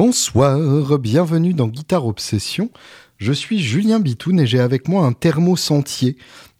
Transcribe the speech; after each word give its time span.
Bonsoir, 0.00 1.00
bienvenue 1.00 1.54
dans 1.54 1.66
Guitare 1.66 2.06
Obsession. 2.06 2.70
Je 3.16 3.32
suis 3.32 3.58
Julien 3.58 3.98
Bitoun 3.98 4.38
et 4.38 4.46
j'ai 4.46 4.60
avec 4.60 4.86
moi 4.86 5.04
un 5.04 5.12
thermo 5.12 5.56
sentier 5.56 6.16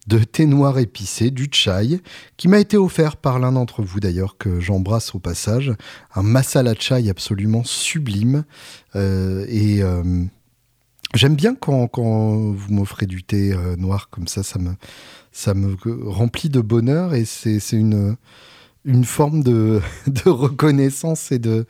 de 0.09 0.19
thé 0.19 0.45
noir 0.45 0.81
épicé, 0.81 1.31
du 1.31 1.47
chai, 1.53 2.01
qui 2.37 2.49
m'a 2.49 2.59
été 2.59 2.77
offert 2.77 3.17
par 3.17 3.39
l'un 3.39 3.53
d'entre 3.53 3.81
vous 3.85 4.01
d'ailleurs, 4.01 4.39
que 4.39 4.59
j'embrasse 4.59 5.15
au 5.15 5.21
passage. 5.21 5.73
Un 6.17 6.25
masala 6.25 6.75
chai 6.77 7.09
absolument 7.09 7.63
sublime. 7.63 8.45
Euh, 8.97 9.47
et 9.49 9.85
euh, 9.85 10.03
j'aime 11.15 11.37
bien 11.37 11.55
quand, 11.55 11.89
vous 11.95 12.75
m'offrez 12.75 13.07
du 13.07 13.23
thé 13.23 13.53
euh, 13.53 13.77
noir 13.77 14.11
comme 14.11 14.27
ça, 14.27 14.43
ça 14.43 14.59
me, 15.55 15.77
remplit 16.11 16.49
de 16.49 16.61
bonheur 16.61 17.15
et 17.15 17.25
c'est 17.25 17.61
une, 17.71 18.17
une 18.85 19.05
forme 19.05 19.45
de, 19.45 19.81
de 20.09 20.29
reconnaissance 20.29 21.31
et 21.31 21.39
de, 21.39 21.67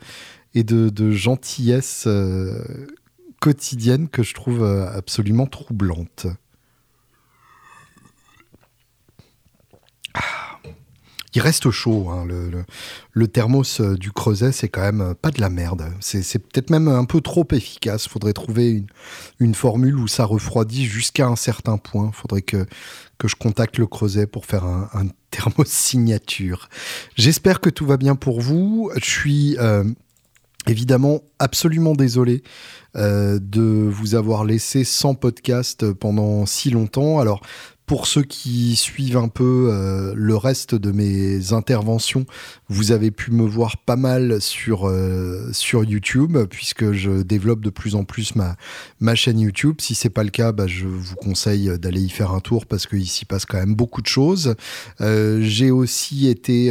et 0.55 0.63
de, 0.63 1.11
gentillesse 1.11 2.05
euh, 2.07 2.87
quotidienne 3.39 4.09
que 4.09 4.23
je 4.23 4.33
trouve 4.33 4.63
euh, 4.63 4.89
absolument 4.91 5.45
troublante. 5.45 6.27
Ah. 10.13 10.57
Il 11.35 11.41
reste 11.41 11.69
chaud, 11.69 12.09
hein, 12.09 12.25
le, 13.13 13.27
thermos 13.27 13.79
euh, 13.79 13.95
du 13.95 14.11
Creuset, 14.11 14.51
c'est 14.51 14.67
quand 14.67 14.81
même 14.81 15.13
pas 15.13 15.29
de 15.29 15.39
la 15.39 15.51
merde. 15.51 15.93
C'est 15.99 16.39
peut-être 16.39 16.71
même 16.71 16.87
un 16.87 17.05
peu 17.05 17.21
trop 17.21 17.47
efficace. 17.51 18.07
Faudrait 18.07 18.33
trouver 18.33 18.83
une, 19.39 19.53
formule 19.53 19.95
où 19.95 20.07
ça 20.07 20.25
refroidit 20.25 20.85
jusqu'à 20.85 21.27
un 21.27 21.35
certain 21.35 21.77
point. 21.77 22.11
Faudrait 22.11 22.41
que, 22.41 22.65
que 23.19 23.27
je 23.27 23.35
contacte 23.35 23.77
le 23.77 23.85
Creuset 23.85 24.25
pour 24.25 24.47
faire 24.47 24.65
un, 24.65 25.07
thermos 25.29 25.65
signature. 25.67 26.67
J'espère 27.15 27.61
que 27.61 27.69
tout 27.69 27.85
va 27.85 27.97
bien 27.97 28.15
pour 28.15 28.41
vous. 28.41 28.89
Je 28.95 29.05
suis 29.05 29.57
Évidemment, 30.67 31.21
absolument 31.39 31.93
désolé 31.93 32.43
euh, 32.95 33.39
de 33.41 33.61
vous 33.61 34.15
avoir 34.15 34.43
laissé 34.43 34.83
sans 34.83 35.15
podcast 35.15 35.93
pendant 35.93 36.45
si 36.45 36.69
longtemps. 36.69 37.19
Alors, 37.19 37.41
pour 37.89 38.05
ceux 38.05 38.21
qui 38.21 38.75
suivent 38.75 39.17
un 39.17 39.29
peu 39.29 39.71
euh, 39.71 40.13
le 40.15 40.35
reste 40.35 40.75
de 40.75 40.91
mes 40.91 41.53
interventions, 41.53 42.27
vous 42.67 42.91
avez 42.91 43.09
pu 43.09 43.31
me 43.31 43.43
voir 43.43 43.77
pas 43.77 43.95
mal 43.95 44.41
sur, 44.41 44.87
euh, 44.87 45.49
sur 45.53 45.83
YouTube, 45.83 46.37
puisque 46.51 46.91
je 46.91 47.23
développe 47.23 47.61
de 47.61 47.71
plus 47.71 47.95
en 47.95 48.03
plus 48.03 48.35
ma, 48.35 48.57
ma 48.99 49.15
chaîne 49.15 49.39
YouTube. 49.39 49.77
Si 49.79 49.95
c'est 49.95 50.11
pas 50.11 50.23
le 50.23 50.29
cas, 50.29 50.51
bah, 50.51 50.67
je 50.67 50.85
vous 50.85 51.15
conseille 51.15 51.79
d'aller 51.79 52.01
y 52.01 52.09
faire 52.09 52.29
un 52.29 52.41
tour, 52.41 52.67
parce 52.67 52.85
qu'il 52.85 53.07
s'y 53.07 53.25
passe 53.25 53.47
quand 53.47 53.57
même 53.57 53.73
beaucoup 53.73 54.03
de 54.03 54.07
choses. 54.07 54.53
Euh, 55.01 55.39
j'ai 55.41 55.71
aussi 55.71 56.27
été 56.27 56.69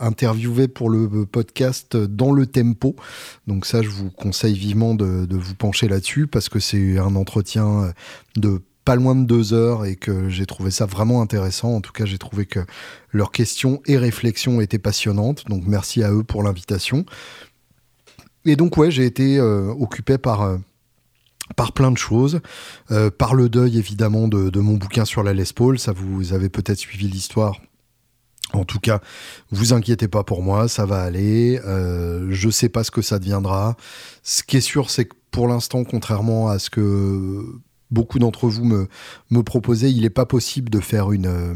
interviewé 0.00 0.68
pour 0.68 0.88
le 0.88 1.26
podcast 1.26 1.98
Dans 1.98 2.32
le 2.32 2.46
Tempo. 2.46 2.96
Donc 3.46 3.66
ça, 3.66 3.82
je 3.82 3.90
vous 3.90 4.08
conseille 4.10 4.56
vivement 4.56 4.94
de, 4.94 5.26
de 5.26 5.36
vous 5.36 5.54
pencher 5.54 5.86
là-dessus, 5.86 6.26
parce 6.26 6.48
que 6.48 6.60
c'est 6.60 6.96
un 6.96 7.14
entretien 7.14 7.92
de 8.36 8.62
pas 8.90 8.96
loin 8.96 9.14
de 9.14 9.24
deux 9.24 9.52
heures 9.52 9.84
et 9.84 9.94
que 9.94 10.28
j'ai 10.28 10.46
trouvé 10.46 10.72
ça 10.72 10.84
vraiment 10.84 11.22
intéressant. 11.22 11.76
En 11.76 11.80
tout 11.80 11.92
cas, 11.92 12.06
j'ai 12.06 12.18
trouvé 12.18 12.44
que 12.44 12.58
leurs 13.12 13.30
questions 13.30 13.80
et 13.86 13.96
réflexions 13.96 14.60
étaient 14.60 14.80
passionnantes. 14.80 15.44
Donc 15.46 15.62
merci 15.64 16.02
à 16.02 16.10
eux 16.10 16.24
pour 16.24 16.42
l'invitation. 16.42 17.06
Et 18.44 18.56
donc 18.56 18.76
ouais, 18.76 18.90
j'ai 18.90 19.06
été 19.06 19.38
euh, 19.38 19.68
occupé 19.78 20.18
par 20.18 20.42
euh, 20.42 20.56
par 21.54 21.70
plein 21.70 21.92
de 21.92 21.98
choses, 21.98 22.40
euh, 22.90 23.12
par 23.12 23.36
le 23.36 23.48
deuil 23.48 23.78
évidemment 23.78 24.26
de, 24.26 24.58
mon 24.58 24.74
bouquin 24.74 25.04
sur 25.04 25.22
la 25.22 25.34
Les 25.34 25.52
Paul. 25.54 25.78
Ça 25.78 25.92
vous 25.92 26.32
avez 26.32 26.48
peut-être 26.48 26.78
suivi 26.78 27.06
l'histoire. 27.06 27.60
En 28.54 28.64
tout 28.64 28.80
cas, 28.80 29.00
vous 29.52 29.72
inquiétez 29.72 30.08
pas 30.08 30.24
pour 30.24 30.42
moi, 30.42 30.66
ça 30.66 30.84
va 30.84 31.00
aller. 31.00 31.60
je 31.64 32.50
sais 32.50 32.68
pas 32.68 32.82
ce 32.82 32.90
que 32.90 33.02
ça 33.02 33.20
deviendra. 33.20 33.76
Ce 34.24 34.42
qui 34.42 34.56
est 34.56 34.60
sûr, 34.60 34.90
c'est 34.90 35.04
que 35.04 35.14
pour 35.30 35.46
l'instant, 35.46 35.84
contrairement 35.84 36.48
à 36.48 36.58
ce 36.58 36.70
que 36.70 37.60
beaucoup 37.90 38.18
d'entre 38.18 38.48
vous 38.48 38.64
me, 38.64 39.42
proposaient, 39.42 39.90
il 39.90 40.02
n'est 40.02 40.10
pas 40.10 40.26
possible 40.26 40.70
de 40.70 40.80
faire 40.80 41.10
euh, 41.12 41.54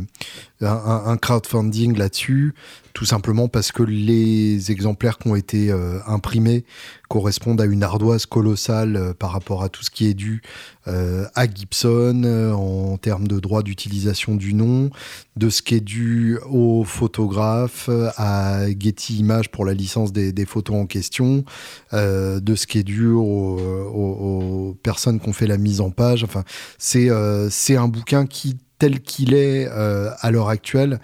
un, 0.61 1.17
crowdfunding 1.17 1.97
là-dessus, 1.97 2.55
tout 2.93 3.05
simplement 3.05 3.49
parce 3.49 3.73
que 3.73 3.83
les 3.83 4.71
exemplaires 4.71 5.19
qui 5.19 5.29
ont 5.29 5.37
été 5.37 5.71
euh, 5.71 5.99
imprimés 6.07 6.65
correspondent 7.09 7.61
à 7.61 7.67
une 7.67 7.83
ardoise 7.83 8.27
colossale 8.27 8.97
euh, 8.97 9.15
par 9.15 9.33
rapport 9.33 9.63
à 9.63 9.69
tout 9.69 9.83
ce 9.83 9.91
qui 9.91 10.07
est 10.09 10.15
dû 10.15 10.43
à 10.87 11.47
Gibson 11.47 12.25
en 12.55 12.97
termes 12.99 13.27
de 13.27 13.41
droit 13.41 13.63
d'utilisation 13.63 14.35
du 14.35 14.55
nom, 14.55 14.91
de 15.37 15.49
ce 15.51 15.63
qui 15.63 15.77
est 15.77 15.81
dû 15.81 16.39
aux 16.49 16.85
photographes, 16.85 17.89
à 18.17 18.67
Getty 18.69 19.19
Images 19.19 19.51
pour 19.51 19.65
la 19.65 19.75
licence 19.75 20.13
des, 20.13 20.47
photos 20.47 20.77
en 20.77 20.87
question, 20.87 21.45
de 21.93 22.55
ce 22.55 22.67
qui 22.67 22.79
est 22.79 22.85
dû 22.85 23.07
aux, 23.09 24.77
personnes 24.83 25.21
qui 25.21 25.29
ont 25.29 25.33
fait 25.33 25.47
la 25.47 25.59
mise 25.59 25.81
en 25.81 25.91
page. 25.91 26.25
Enfin, 26.25 26.45
c'est 26.79 27.09
un 27.11 27.89
bouquin 27.89 28.27
qui 28.27 28.57
tel 28.79 29.01
qu'il 29.01 29.35
est 29.35 29.67
euh, 29.69 30.11
à 30.21 30.31
l'heure 30.31 30.49
actuelle 30.49 31.01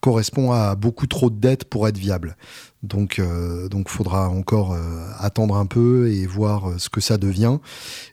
correspond 0.00 0.50
à 0.52 0.74
beaucoup 0.74 1.06
trop 1.06 1.30
de 1.30 1.36
dettes 1.36 1.64
pour 1.64 1.86
être 1.86 1.96
viable. 1.96 2.36
Donc, 2.82 3.18
euh, 3.18 3.68
donc, 3.68 3.88
faudra 3.88 4.28
encore 4.28 4.72
euh, 4.72 4.80
attendre 5.18 5.56
un 5.56 5.66
peu 5.66 6.10
et 6.10 6.26
voir 6.26 6.80
ce 6.80 6.88
que 6.88 7.00
ça 7.00 7.16
devient 7.16 7.58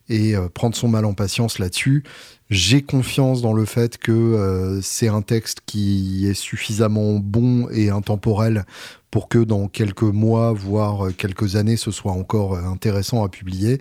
et 0.10 0.36
prendre 0.54 0.76
son 0.76 0.88
mal 0.88 1.06
en 1.06 1.14
patience 1.14 1.60
là-dessus. 1.60 2.04
J'ai 2.50 2.82
confiance 2.82 3.44
dans 3.44 3.54
le 3.54 3.66
fait 3.66 4.00
que 4.00 4.80
c'est 4.82 5.08
un 5.08 5.22
texte 5.22 5.60
qui 5.68 6.28
est 6.28 6.34
suffisamment 6.34 7.20
bon 7.20 7.70
et 7.70 7.92
intemporel 7.92 8.66
pour 9.12 9.28
que 9.28 9.40
dans 9.40 9.68
quelques 9.68 10.04
mois, 10.04 10.54
voire 10.54 11.16
quelques 11.16 11.56
années, 11.56 11.78
ce 11.78 11.92
soit 11.92 12.12
encore 12.12 12.58
intéressant 12.58 13.24
à 13.24 13.30
publier. 13.30 13.80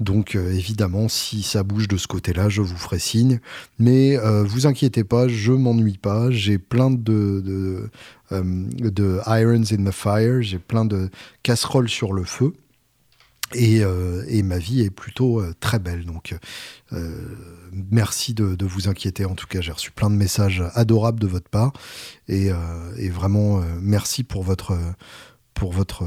Donc 0.00 0.34
euh, 0.34 0.52
évidemment, 0.52 1.08
si 1.08 1.42
ça 1.42 1.62
bouge 1.62 1.86
de 1.86 1.96
ce 1.96 2.06
côté-là, 2.08 2.48
je 2.48 2.60
vous 2.60 2.76
ferai 2.76 2.98
signe. 2.98 3.40
Mais 3.78 4.18
euh, 4.18 4.42
vous 4.42 4.66
inquiétez 4.66 5.04
pas, 5.04 5.28
je 5.28 5.52
m'ennuie 5.52 5.98
pas. 5.98 6.30
J'ai 6.30 6.58
plein 6.58 6.90
euh, 7.08 7.88
de, 8.30 9.20
irons 9.26 9.64
in 9.72 9.84
the 9.84 9.92
fire, 9.92 10.42
j'ai 10.42 10.58
plein 10.58 10.84
de 10.84 11.10
casseroles 11.42 11.88
sur 11.88 12.12
le 12.12 12.24
feu. 12.24 12.52
Et, 13.52 13.82
et 14.28 14.42
ma 14.42 14.58
vie 14.58 14.80
est 14.80 14.90
plutôt 14.90 15.42
très 15.60 15.78
belle. 15.78 16.04
Donc 16.06 16.34
merci 17.72 18.34
de, 18.34 18.56
de, 18.56 18.66
vous 18.66 18.88
inquiéter. 18.88 19.24
En 19.26 19.34
tout 19.34 19.46
cas, 19.46 19.60
j'ai 19.60 19.70
reçu 19.70 19.92
plein 19.92 20.10
de 20.10 20.16
messages 20.16 20.64
adorables 20.74 21.20
de 21.20 21.26
votre 21.26 21.48
part. 21.48 21.72
Et, 22.26 22.48
et 22.96 23.08
vraiment, 23.10 23.62
merci 23.80 24.24
pour 24.24 24.42
votre, 24.42 24.76
pour 25.52 25.72
votre 25.72 26.04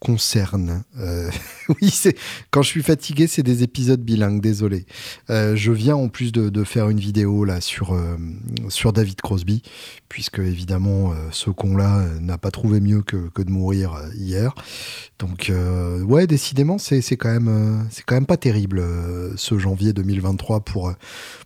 concerne. 0.00 0.82
Euh, 0.98 1.30
oui, 1.68 1.90
c'est 1.90 2.16
quand 2.50 2.62
je 2.62 2.68
suis 2.68 2.82
fatigué, 2.82 3.26
c'est 3.26 3.42
des 3.42 3.62
épisodes 3.62 4.00
bilingues. 4.00 4.40
Désolé. 4.40 4.86
Euh, 5.28 5.54
je 5.54 5.70
viens 5.70 5.94
en 5.94 6.08
plus 6.08 6.32
de, 6.32 6.64
faire 6.64 6.88
une 6.88 7.00
vidéo 7.00 7.44
là 7.44 7.60
sur 7.60 7.94
euh, 7.94 8.16
sur 8.68 8.92
David 8.92 9.20
Crosby, 9.20 9.62
puisque 10.08 10.38
évidemment 10.38 11.14
ce 11.30 11.50
con-là 11.50 12.04
n'a 12.20 12.38
pas 12.38 12.50
trouvé 12.50 12.80
mieux 12.80 13.02
que, 13.02 13.28
que 13.28 13.42
de 13.42 13.50
mourir 13.50 13.98
hier. 14.14 14.54
Donc 15.18 15.52
ouais, 16.02 16.26
décidément, 16.26 16.78
c'est 16.78 17.00
c'est 17.00 17.16
quand 17.16 17.30
même 17.30 17.86
c'est 17.90 18.04
quand 18.04 18.14
même 18.14 18.26
pas 18.26 18.36
terrible 18.36 18.82
ce 19.36 19.58
janvier 19.58 19.92
2023 19.92 20.60
pour 20.60 20.92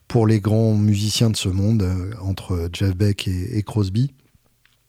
pour 0.08 0.26
les 0.26 0.40
grands 0.40 0.74
musiciens 0.74 1.30
de 1.30 1.36
ce 1.36 1.48
monde 1.48 1.84
entre 2.20 2.68
Jeff 2.72 2.96
Beck 2.96 3.26
et, 3.28 3.58
et 3.58 3.62
Crosby. 3.62 4.12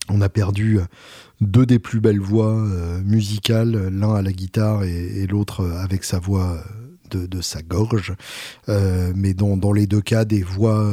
On 0.10 0.22
a 0.22 0.30
perdu 0.30 0.80
deux 1.42 1.66
des 1.66 1.80
plus 1.80 2.00
belles 2.00 2.20
voix 2.20 2.56
euh, 2.56 3.02
musicales, 3.04 3.90
l'un 3.90 4.16
à 4.16 4.22
la 4.22 4.32
guitare 4.32 4.84
et, 4.84 5.28
l'autre 5.28 5.66
avec 5.66 6.04
sa 6.04 6.20
voix 6.20 6.58
euh, 7.14 7.28
de, 7.28 7.42
sa 7.42 7.62
gorge, 7.62 8.14
euh, 8.70 9.14
mais 9.16 9.34
dans, 9.34 9.72
les 9.72 9.88
deux 9.88 10.02
cas 10.02 10.26
des 10.26 10.44
voix 10.44 10.92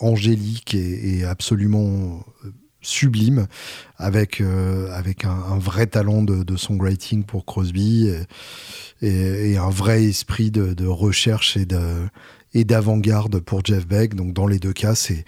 angéliques 0.00 0.74
et, 0.74 1.24
absolument 1.24 2.24
sublimes, 2.80 3.46
avec, 3.96 4.42
avec 4.92 5.24
un, 5.24 5.58
vrai 5.58 5.86
talent 5.86 6.22
de, 6.22 6.56
songwriting 6.56 7.22
pour 7.24 7.44
Crosby 7.44 8.10
et, 9.02 9.56
un 9.56 9.70
vrai 9.70 10.04
esprit 10.04 10.50
de, 10.50 10.86
recherche 10.86 11.56
et 11.56 11.66
et 12.54 12.64
d'avant-garde 12.64 13.40
pour 13.40 13.64
Jeff 13.64 13.86
Beck. 13.86 14.14
Donc 14.14 14.34
dans 14.34 14.46
les 14.46 14.58
deux 14.58 14.72
cas, 14.72 14.94
c'est 14.94 15.24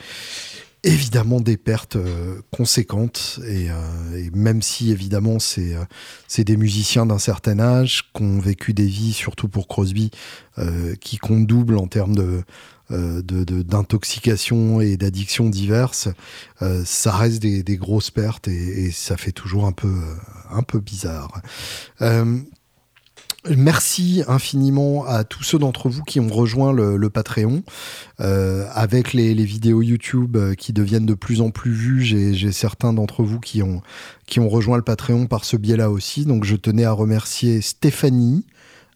évidemment 0.84 1.40
des 1.40 1.56
pertes 1.56 1.96
euh, 1.96 2.40
conséquentes 2.54 3.40
et, 3.48 3.70
euh, 3.70 4.16
et, 4.16 4.30
même 4.30 4.60
si 4.62 4.92
évidemment 4.92 5.38
c'est 5.38 5.74
euh, 5.74 6.44
des 6.44 6.56
musiciens 6.56 7.06
d'un 7.06 7.18
certain 7.18 7.58
âge 7.58 8.10
qui 8.14 8.22
ont 8.22 8.38
vécu 8.38 8.74
des 8.74 8.86
vies 8.86 9.14
surtout 9.14 9.48
pour 9.48 9.66
Crosby 9.66 10.10
qui 11.00 11.16
comptent 11.18 11.48
double 11.48 11.78
en 11.78 11.88
termes 11.88 12.14
de 12.14 12.44
d'intoxication 12.90 14.78
de, 14.78 14.84
et 14.84 14.96
d'addiction 14.96 15.48
diverses, 15.48 16.08
ça 16.84 17.12
reste 17.12 17.40
des, 17.40 17.62
des 17.62 17.76
grosses 17.76 18.10
pertes 18.10 18.46
et, 18.46 18.84
et, 18.84 18.90
ça 18.92 19.16
fait 19.16 19.32
toujours 19.32 19.66
un 19.66 19.72
peu 19.72 19.92
un 20.50 20.62
peu 20.62 20.78
bizarre. 20.78 21.40
Merci 23.50 24.22
infiniment 24.26 25.04
à 25.04 25.22
tous 25.22 25.42
ceux 25.42 25.58
d'entre 25.58 25.90
vous 25.90 26.02
qui 26.02 26.18
ont 26.18 26.28
rejoint 26.28 26.72
le, 26.72 27.10
Patreon. 27.10 27.62
Euh, 28.20 28.66
avec 28.72 29.12
les, 29.12 29.34
vidéos 29.34 29.82
YouTube 29.82 30.36
euh, 30.36 30.54
qui 30.54 30.72
deviennent 30.72 31.04
de 31.04 31.12
plus 31.12 31.42
en 31.42 31.50
plus 31.50 31.72
vues, 31.72 32.02
j'ai 32.02 32.52
certains 32.52 32.94
d'entre 32.94 33.22
vous 33.22 33.40
qui 33.40 33.62
ont, 33.62 33.82
qui 34.24 34.40
ont 34.40 34.48
rejoint 34.48 34.78
le 34.78 34.82
Patreon 34.82 35.26
par 35.26 35.44
ce 35.44 35.58
biais-là 35.58 35.90
aussi. 35.90 36.24
Donc 36.24 36.44
je 36.44 36.56
tenais 36.56 36.84
à 36.84 36.92
remercier 36.92 37.60
Stéphanie, 37.60 38.46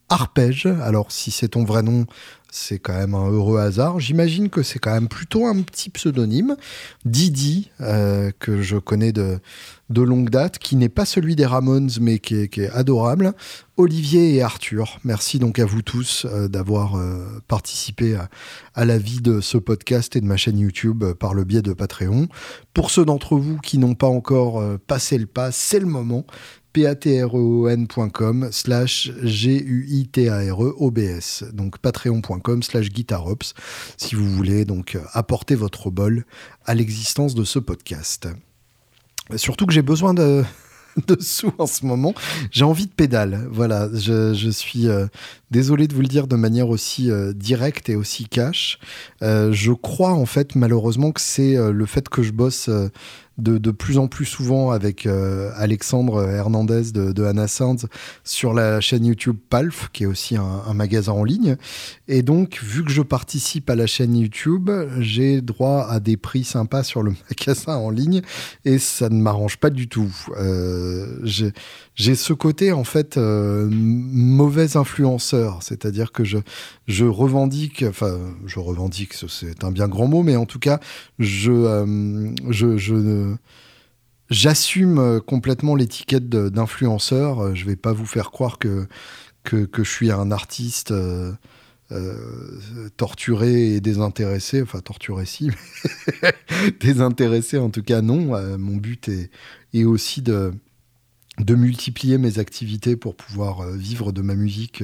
Arpège. 0.09 0.65
Alors 0.65 1.11
si 1.11 1.29
c'est 1.29 1.49
ton 1.49 1.63
vrai 1.63 1.83
nom, 1.83 2.07
c'est 2.51 2.79
quand 2.79 2.97
même 2.97 3.13
un 3.13 3.29
heureux 3.29 3.59
hasard. 3.59 3.99
J'imagine 3.99 4.49
que 4.49 4.63
c'est 4.63 4.79
quand 4.79 4.93
même 4.93 5.09
plutôt 5.09 5.45
un 5.45 5.61
petit 5.61 5.91
pseudonyme. 5.91 6.57
Didi, 7.05 7.69
euh, 7.81 8.31
que 8.39 8.63
je 8.63 8.77
connais 8.77 9.11
de, 9.11 9.39
de 9.89 10.01
longue 10.01 10.29
date, 10.29 10.59
qui 10.59 10.75
n'est 10.75 10.89
pas 10.89 11.05
celui 11.05 11.35
des 11.35 11.45
Ramones, 11.45 11.89
mais 11.99 12.19
qui 12.19 12.35
est, 12.35 12.69
adorable. 12.71 13.33
Olivier 13.77 14.35
et 14.35 14.41
Arthur, 14.41 14.99
merci 15.03 15.39
donc 15.39 15.57
à 15.59 15.65
vous 15.65 15.81
tous 15.81 16.25
euh, 16.25 16.47
d'avoir 16.47 16.95
euh, 16.95 17.41
participé 17.47 18.17
à, 18.75 18.85
la 18.85 18.97
vie 18.97 19.21
de 19.21 19.39
ce 19.41 19.57
podcast 19.57 20.15
et 20.15 20.21
de 20.21 20.25
ma 20.25 20.37
chaîne 20.37 20.59
YouTube 20.59 21.03
par 21.13 21.33
le 21.33 21.43
biais 21.43 21.61
de 21.61 21.73
Patreon. 21.73 22.27
Pour 22.73 22.91
ceux 22.91 23.05
d'entre 23.05 23.37
vous 23.37 23.57
qui 23.57 23.77
n'ont 23.77 23.95
pas 23.95 24.07
encore 24.07 24.63
passé 24.87 25.17
le 25.17 25.27
pas, 25.27 25.51
c'est 25.51 25.79
le 25.79 25.85
moment 25.85 26.25
patreon.com 26.73 28.49
slash 28.51 29.11
G-U-I-T-A-R-E-O-B-S. 29.23 29.85
Donc 31.53 31.77
patreon.com 31.79 32.63
slash 32.63 32.89
guitarops 32.89 33.53
si 33.97 34.15
vous 34.15 34.29
voulez 34.29 34.65
donc 34.65 34.97
apporter 35.13 35.55
votre 35.55 35.89
bol 35.89 36.25
à 36.65 36.75
l'existence 36.75 37.33
de 37.35 37.43
ce 37.43 37.59
podcast. 37.59 38.27
Surtout 39.35 39.65
que 39.65 39.73
j'ai 39.73 39.81
besoin 39.81 40.13
de, 40.13 40.43
de 41.07 41.17
sous 41.21 41.53
en 41.57 41.67
ce 41.67 41.85
moment. 41.85 42.13
J'ai 42.51 42.63
envie 42.63 42.87
de 42.87 42.91
pédale. 42.91 43.47
Voilà, 43.51 43.87
je, 43.93 44.49
suis 44.49 44.87
euh, 44.87 45.07
désolé 45.51 45.87
de 45.87 45.93
vous 45.93 46.01
le 46.01 46.07
dire 46.07 46.27
de 46.27 46.35
manière 46.35 46.69
aussi 46.69 47.09
euh, 47.09 47.33
directe 47.33 47.89
et 47.89 47.95
aussi 47.95 48.27
cash. 48.27 48.79
Euh, 49.21 49.51
je 49.51 49.71
crois 49.71 50.11
en 50.11 50.25
fait 50.25 50.55
malheureusement 50.55 51.11
que 51.11 51.21
c'est 51.21 51.55
le 51.55 51.85
fait 51.85 52.09
que 52.09 52.23
je 52.23 52.31
bosse 52.31 52.69
de, 53.39 53.71
plus 53.71 53.97
en 53.97 54.07
plus 54.07 54.25
souvent 54.25 54.71
avec 54.71 55.05
euh, 55.05 55.51
Alexandre 55.55 56.27
Hernandez 56.27 56.91
de, 56.93 57.11
de 57.11 57.23
Anna 57.23 57.45
sur 58.23 58.53
la 58.53 58.79
chaîne 58.81 59.05
YouTube 59.05 59.37
Palf, 59.49 59.89
qui 59.91 60.03
est 60.03 60.05
aussi 60.05 60.35
un, 60.35 60.73
magasin 60.73 61.13
en 61.13 61.23
ligne. 61.23 61.57
Et 62.07 62.21
donc, 62.21 62.59
vu 62.61 62.83
que 62.83 62.91
je 62.91 63.01
participe 63.01 63.69
à 63.69 63.75
la 63.75 63.87
chaîne 63.87 64.15
YouTube, 64.15 64.69
j'ai 64.99 65.41
droit 65.41 65.87
à 65.89 65.99
des 65.99 66.15
prix 66.15 66.43
sympas 66.43 66.83
sur 66.83 67.01
le 67.01 67.13
magasin 67.29 67.75
en 67.75 67.89
ligne 67.89 68.21
et 68.65 68.77
ça 68.77 69.09
ne 69.09 69.19
m'arrange 69.21 69.57
pas 69.57 69.69
du 69.69 69.87
tout. 69.87 70.13
Euh, 70.37 71.19
j'ai 71.95 72.15
ce 72.15 72.33
côté 72.33 72.71
en 72.71 72.83
fait 72.83 73.17
euh, 73.17 73.67
mauvais 73.71 74.77
c'est-à-dire 75.61 76.11
que 76.11 76.23
je, 76.23 77.03
revendique, 77.03 77.83
enfin 77.87 78.17
je 78.45 78.59
revendique, 78.59 79.13
c'est 79.13 79.63
un 79.63 79.71
bien 79.71 79.87
grand 79.87 80.07
mot, 80.07 80.23
mais 80.23 80.35
en 80.35 80.45
tout 80.45 80.59
cas 80.59 80.79
je, 81.17 81.51
euh, 81.51 83.35
j'assume 84.29 85.21
complètement 85.25 85.75
l'étiquette 85.75 86.29
d'influenceur. 86.29 87.55
Je 87.55 87.65
vais 87.65 87.75
pas 87.75 87.93
vous 87.93 88.05
faire 88.05 88.31
croire 88.31 88.57
que, 88.59 88.87
je 89.51 89.83
suis 89.83 90.11
un 90.11 90.31
artiste. 90.31 90.93
Euh, 91.91 92.59
torturé 92.97 93.73
et 93.73 93.81
désintéressé, 93.81 94.61
enfin 94.61 94.79
torturé 94.79 95.25
si, 95.25 95.49
désintéressé 96.79 97.57
en 97.57 97.71
tout 97.71 97.81
cas 97.81 98.03
non. 98.03 98.39
mon 98.59 98.77
but 98.77 99.09
est, 99.09 99.31
est 99.73 99.85
aussi 99.85 100.21
de, 100.21 100.53
de 101.39 101.55
multiplier 101.55 102.17
mes 102.17 102.39
activités 102.39 102.95
pour 102.95 103.15
pouvoir 103.15 103.61
euh, 103.61 103.75
vivre 103.75 104.11
de 104.11 104.21
ma 104.21 104.35
musique 104.35 104.83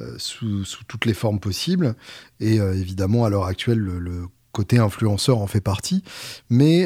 euh, 0.00 0.14
sous, 0.18 0.64
toutes 0.88 1.04
les 1.04 1.14
formes 1.14 1.40
possibles. 1.40 1.94
Et 2.40 2.60
euh, 2.60 2.74
évidemment, 2.74 3.24
à 3.24 3.30
l'heure 3.30 3.44
actuelle, 3.44 3.78
le, 3.78 4.26
côté 4.52 4.76
influenceur 4.76 5.38
en 5.38 5.46
fait 5.46 5.62
partie. 5.62 6.04
Mais 6.50 6.84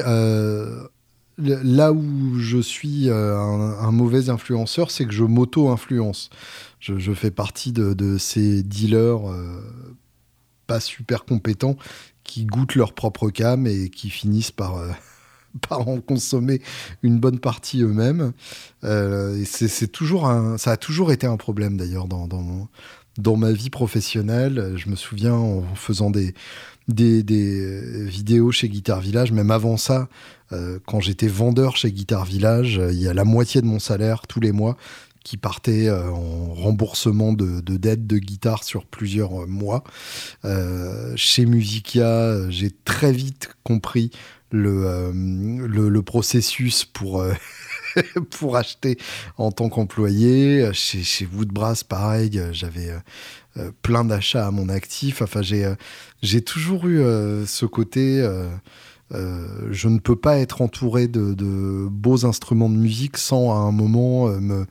là 1.37 1.93
où 1.93 2.39
je 2.39 2.59
suis 2.59 3.11
un, 3.11 3.91
mauvais 3.91 4.31
influenceur, 4.31 4.93
c'est 4.93 5.05
que 5.05 5.13
je 5.13 5.25
m'auto-influence. 5.25 6.31
Je, 6.79 7.13
fais 7.13 7.33
partie 7.33 7.73
de, 7.73 8.19
ces 8.19 8.63
dealers 8.63 9.19
pas 10.69 10.79
super 10.79 11.25
compétents 11.25 11.77
qui 12.23 12.47
goûtent 12.47 12.77
leur 12.77 12.93
propre 12.93 13.31
cam 13.31 13.67
et 13.67 13.91
qui 13.91 14.11
finissent 14.11 14.53
par 14.53 14.81
par 15.69 15.89
en 15.89 16.01
consommer 16.01 16.61
une 17.03 17.19
bonne 17.19 17.39
partie 17.39 17.83
eux-mêmes. 17.83 18.33
Euh, 18.85 19.43
c'est 19.45 19.91
toujours 19.91 20.27
un, 20.27 20.59
ça 20.59 20.73
a 20.73 20.77
toujours 20.77 21.13
été 21.13 21.27
un 21.27 21.37
problème 21.37 21.77
d'ailleurs 21.77 22.07
dans, 22.07 22.27
dans, 22.27 22.69
dans, 23.19 23.37
ma 23.37 23.53
vie 23.53 23.71
professionnelle. 23.71 24.75
Je 24.77 24.89
me 24.89 24.97
souviens 24.97 25.35
en 25.35 25.63
faisant 25.75 26.11
des, 26.11 26.35
des, 26.89 27.23
des 27.23 28.05
vidéos 28.07 28.53
chez 28.53 28.69
Guitar 28.69 29.01
Village, 29.01 29.33
même 29.33 29.51
avant 29.51 29.77
ça, 29.77 30.09
euh, 30.53 30.79
quand 30.87 31.01
j'étais 31.01 31.29
vendeur 31.29 31.77
chez 31.77 31.91
Guitar 31.91 32.25
Village, 32.25 32.81
il 32.91 33.01
y 33.01 33.09
a 33.09 33.15
la 33.15 33.25
moitié 33.25 33.61
de 33.61 33.67
mon 33.67 33.79
salaire 33.79 34.27
tous 34.27 34.41
les 34.41 34.53
mois 34.53 34.77
qui 35.25 35.37
partait 35.37 35.89
euh, 35.89 36.09
en 36.09 36.55
remboursement 36.55 37.33
de, 37.33 37.61
de 37.61 37.77
dettes 37.77 38.07
de 38.07 38.19
guitare 38.19 38.63
sur 38.63 38.87
plusieurs 38.87 39.49
mois. 39.49 39.83
chez 41.17 41.47
Musica, 41.47 42.49
j'ai 42.51 42.71
très 42.71 43.11
vite 43.11 43.51
compris 43.65 44.13
euh, 44.55 45.13
le, 45.13 45.89
le, 45.89 46.03
processus 46.03 46.85
pour, 46.85 47.21
euh, 47.21 47.33
pour 48.31 48.57
acheter 48.57 48.97
en 49.39 49.51
tant 49.51 49.69
qu'employé. 49.69 50.71
Chez, 50.73 51.03
chez 51.03 51.27
Woodbrass, 51.27 51.85
pareil, 51.85 52.41
j'avais 52.53 52.91
euh, 53.57 53.71
plein 53.83 54.05
d'achats 54.05 54.47
à 54.47 54.51
mon 54.51 54.69
actif. 54.69 55.23
Enfin, 55.23 55.43
j'ai, 55.43 55.73
j'ai 56.23 56.43
toujours 56.43 56.87
eu 56.87 56.99
ce 57.47 57.67
côté. 57.67 58.23
je 59.11 59.89
ne 59.89 59.99
peux 59.99 60.17
pas 60.17 60.39
être 60.39 60.63
entouré 60.63 61.09
de, 61.09 61.35
de, 61.35 61.89
beaux 61.91 62.25
instruments 62.25 62.71
de 62.71 62.77
musique 62.77 63.17
sans 63.17 63.53
à 63.53 63.59
un 63.59 63.73
moment 63.73 64.29
me, 64.29 64.67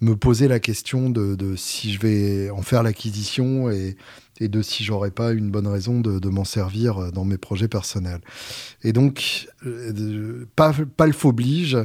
me 0.00 0.16
poser 0.16 0.48
la 0.48 0.60
question 0.60 1.10
de, 1.10 1.34
de 1.34 1.54
si 1.56 1.92
je 1.92 2.00
vais 2.00 2.50
en 2.50 2.62
faire 2.62 2.82
l'acquisition 2.82 3.70
et, 3.70 3.96
et 4.40 4.48
de 4.48 4.62
si 4.62 4.84
j'aurais 4.84 5.10
pas 5.10 5.32
une 5.32 5.50
bonne 5.50 5.66
raison 5.66 6.00
de, 6.00 6.28
m'en 6.28 6.44
servir 6.44 6.98
euh, 6.98 7.10
dans 7.10 7.24
mes 7.24 7.38
projets 7.38 7.68
personnels. 7.68 8.20
Et 8.82 8.92
donc, 8.92 9.48
euh, 9.66 10.46
pas, 10.56 10.72
pas 10.96 11.06
le 11.06 11.14
oblige. 11.24 11.76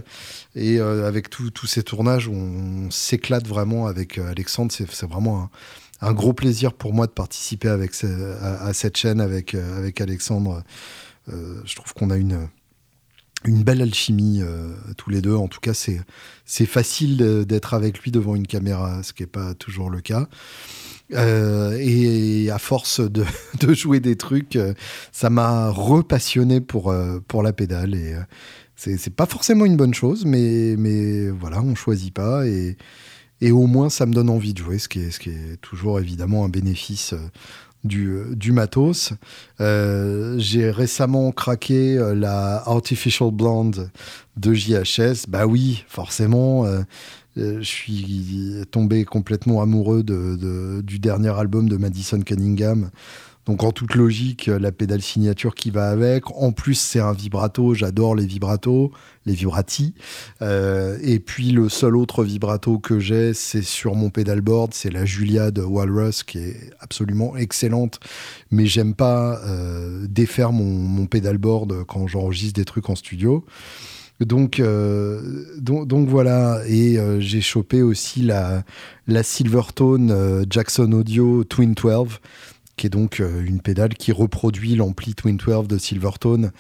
Et 0.56 0.80
euh, 0.80 1.08
avec 1.08 1.30
tous 1.30 1.66
ces 1.66 1.84
tournages, 1.84 2.28
on, 2.28 2.90
s'éclate 2.92 3.48
vraiment 3.48 3.88
avec 3.88 4.18
Alexandre. 4.18 4.72
C'est 4.72 5.08
vraiment 5.08 5.50
un, 6.02 6.14
gros 6.14 6.34
plaisir 6.34 6.74
pour 6.74 6.94
moi 6.94 7.08
de 7.08 7.12
participer 7.12 7.70
avec 7.70 7.94
à, 8.42 8.74
cette 8.74 8.98
chaîne 8.98 9.20
avec, 9.20 9.56
Alexandre. 10.00 10.64
je 11.28 11.76
trouve 11.76 11.94
qu'on 11.94 12.10
a 12.10 12.18
une 12.18 12.48
une 13.46 13.64
belle 13.64 13.82
alchimie 13.82 14.42
tous 14.98 15.10
les 15.10 15.22
deux. 15.22 15.36
En 15.36 15.48
tout 15.48 15.60
cas, 15.60 15.74
c'est 15.74 16.66
facile 16.66 17.46
d'être 17.46 17.74
avec 17.74 18.00
lui 18.00 18.12
devant 18.12 18.36
une 18.36 18.48
caméra, 18.48 19.02
ce 19.04 19.12
qui 19.12 19.24
n'est 19.24 19.28
pas 19.28 19.54
toujours 19.54 19.90
le 19.90 20.02
cas. 20.02 20.28
Euh, 21.12 21.78
et 21.80 22.50
à 22.50 22.60
force 22.60 23.02
de, 23.60 23.74
jouer 23.74 24.00
des 24.00 24.16
trucs, 24.16 24.56
euh, 24.56 24.74
ça 25.12 25.30
m'a 25.30 25.70
repassionné 25.70 26.62
pour, 26.62 26.92
euh, 26.92 27.20
pour 27.28 27.44
la 27.44 27.54
pédale. 27.54 27.96
Et 27.96 28.16
c'est 28.76 29.16
pas 29.16 29.26
forcément 29.26 29.66
une 29.66 29.78
bonne 29.78 29.94
chose, 29.94 30.26
mais, 30.26 30.76
mais 30.78 31.30
voilà, 31.30 31.62
on 31.62 31.76
choisit 31.76 32.14
pas. 32.14 32.46
Et, 32.48 32.78
et 33.42 33.52
au 33.52 33.68
moins, 33.68 33.90
ça 33.90 34.06
me 34.06 34.14
donne 34.14 34.30
envie 34.30 34.54
de 34.54 34.60
jouer, 34.60 34.80
ce 34.80 34.90
qui 34.90 35.00
est, 35.00 35.12
ce 35.12 35.20
qui 35.20 35.30
est 35.30 35.58
toujours 35.62 36.00
évidemment 36.00 36.46
un 36.46 36.50
bénéfice 36.50 37.14
du, 37.84 38.18
du 38.32 38.52
matos. 38.52 39.14
J'ai 39.60 40.72
récemment 40.72 41.32
craqué 41.32 41.96
la 42.16 42.64
Artificial 42.66 43.32
Blonde 43.32 43.90
de 44.38 44.54
JHS. 44.54 45.28
Bah 45.28 45.46
oui, 45.46 45.84
forcément. 45.88 46.66
Je 47.36 47.62
suis 47.62 48.54
tombé 48.72 49.06
complètement 49.06 49.62
amoureux 49.62 50.04
du 50.04 51.00
dernier 51.00 51.30
album 51.38 51.70
de 51.70 51.78
Madison 51.78 52.20
Cunningham. 52.22 52.90
Donc 53.46 53.64
en 53.64 53.74
toute 53.74 53.96
logique, 53.96 54.46
la 54.46 54.72
pédale 54.72 55.02
signature 55.02 55.54
qui 55.54 55.70
va 55.70 55.90
avec. 55.90 56.32
En 56.32 56.54
plus, 56.54 56.76
c'est 56.76 57.02
un 57.02 57.12
vibrato. 57.12 57.74
J'adore 57.74 58.16
les 58.16 58.26
vibratos, 58.26 58.90
les 59.26 59.34
vibrati. 59.34 59.96
Euh, 60.42 60.98
et 61.02 61.20
puis 61.20 61.52
le 61.52 61.68
seul 61.68 61.98
autre 61.98 62.24
vibrato 62.24 62.80
que 62.80 63.00
j'ai, 63.00 63.34
c'est 63.34 63.62
sur 63.62 63.96
mon 63.96 64.10
pedalboard, 64.10 64.74
c'est 64.74 64.92
la 64.92 65.04
Julia 65.04 65.52
de 65.52 65.62
Walrus 65.62 66.24
qui 66.24 66.38
est 66.38 66.72
absolument 66.80 67.36
excellente. 67.36 68.00
Mais 68.50 68.66
j'aime 68.66 68.94
pas 68.94 69.42
euh, 69.44 70.08
défaire 70.08 70.54
mon, 70.54 70.64
mon 70.64 71.06
pedalboard 71.06 71.84
quand 71.86 72.08
j'enregistre 72.08 72.54
des 72.54 72.66
trucs 72.66 72.90
en 72.90 72.96
studio. 72.96 73.44
Donc, 74.26 74.60
euh, 74.60 75.46
donc, 75.60 76.08
voilà, 76.08 76.62
et 76.68 76.98
euh, 76.98 77.20
j'ai 77.20 77.42
chopé 77.42 77.82
aussi 77.82 78.22
la, 78.22 78.64
la 79.08 79.24
Silvertone 79.24 80.12
euh, 80.12 80.46
Jackson 80.50 80.92
Audio 80.92 81.44
Twin 81.44 81.74
12, 81.74 82.20
qui 82.76 82.88
est 82.88 82.90
donc 82.90 83.20
une 83.20 83.62
pédale 83.62 83.94
qui 83.94 84.12
reproduit 84.12 84.76
l'ampli 84.76 85.14
Twin 85.14 85.38
12 85.38 85.68
de 85.68 85.78
Silvertone 85.78 86.52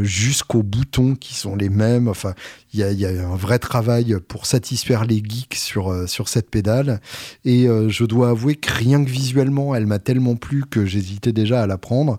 jusqu'aux 0.00 0.62
boutons 0.62 1.14
qui 1.14 1.34
sont 1.34 1.56
les 1.56 1.68
mêmes. 1.68 2.08
Enfin, 2.08 2.32
il 2.72 2.80
y 2.80 3.04
a, 3.04 3.08
un 3.08 3.36
vrai 3.36 3.58
travail 3.58 4.16
pour 4.28 4.46
satisfaire 4.46 5.04
les 5.04 5.16
geeks 5.16 5.56
sur, 5.56 6.08
sur 6.08 6.30
cette 6.30 6.48
pédale. 6.48 7.02
Et 7.44 7.66
je 7.66 8.04
dois 8.04 8.30
avouer 8.30 8.54
que 8.54 8.72
rien 8.72 9.04
que 9.04 9.10
visuellement, 9.10 9.74
elle 9.74 9.86
m'a 9.86 9.98
tellement 9.98 10.36
plu 10.36 10.64
que 10.64 10.86
j'hésitais 10.86 11.34
déjà 11.34 11.62
à 11.62 11.66
la 11.66 11.76
prendre. 11.76 12.16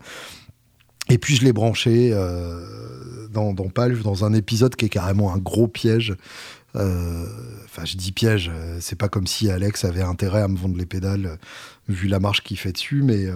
Et 1.09 1.17
puis 1.17 1.35
je 1.35 1.43
l'ai 1.43 1.53
branché 1.53 2.11
euh, 2.13 3.27
dans, 3.29 3.53
dans 3.53 3.69
dans 4.03 4.25
un 4.25 4.33
épisode 4.33 4.75
qui 4.75 4.85
est 4.85 4.89
carrément 4.89 5.33
un 5.33 5.37
gros 5.37 5.67
piège. 5.67 6.15
Euh, 6.75 7.25
enfin, 7.65 7.85
je 7.85 7.97
dis 7.97 8.11
piège, 8.11 8.49
euh, 8.53 8.77
c'est 8.79 8.95
pas 8.95 9.09
comme 9.09 9.27
si 9.27 9.49
Alex 9.49 9.85
avait 9.85 10.01
intérêt 10.01 10.41
à 10.41 10.47
me 10.47 10.57
vendre 10.57 10.77
les 10.77 10.85
pédales 10.85 11.37
vu 11.87 12.07
la 12.07 12.19
marche 12.19 12.41
qu'il 12.41 12.57
fait 12.57 12.71
dessus, 12.71 13.01
mais 13.03 13.27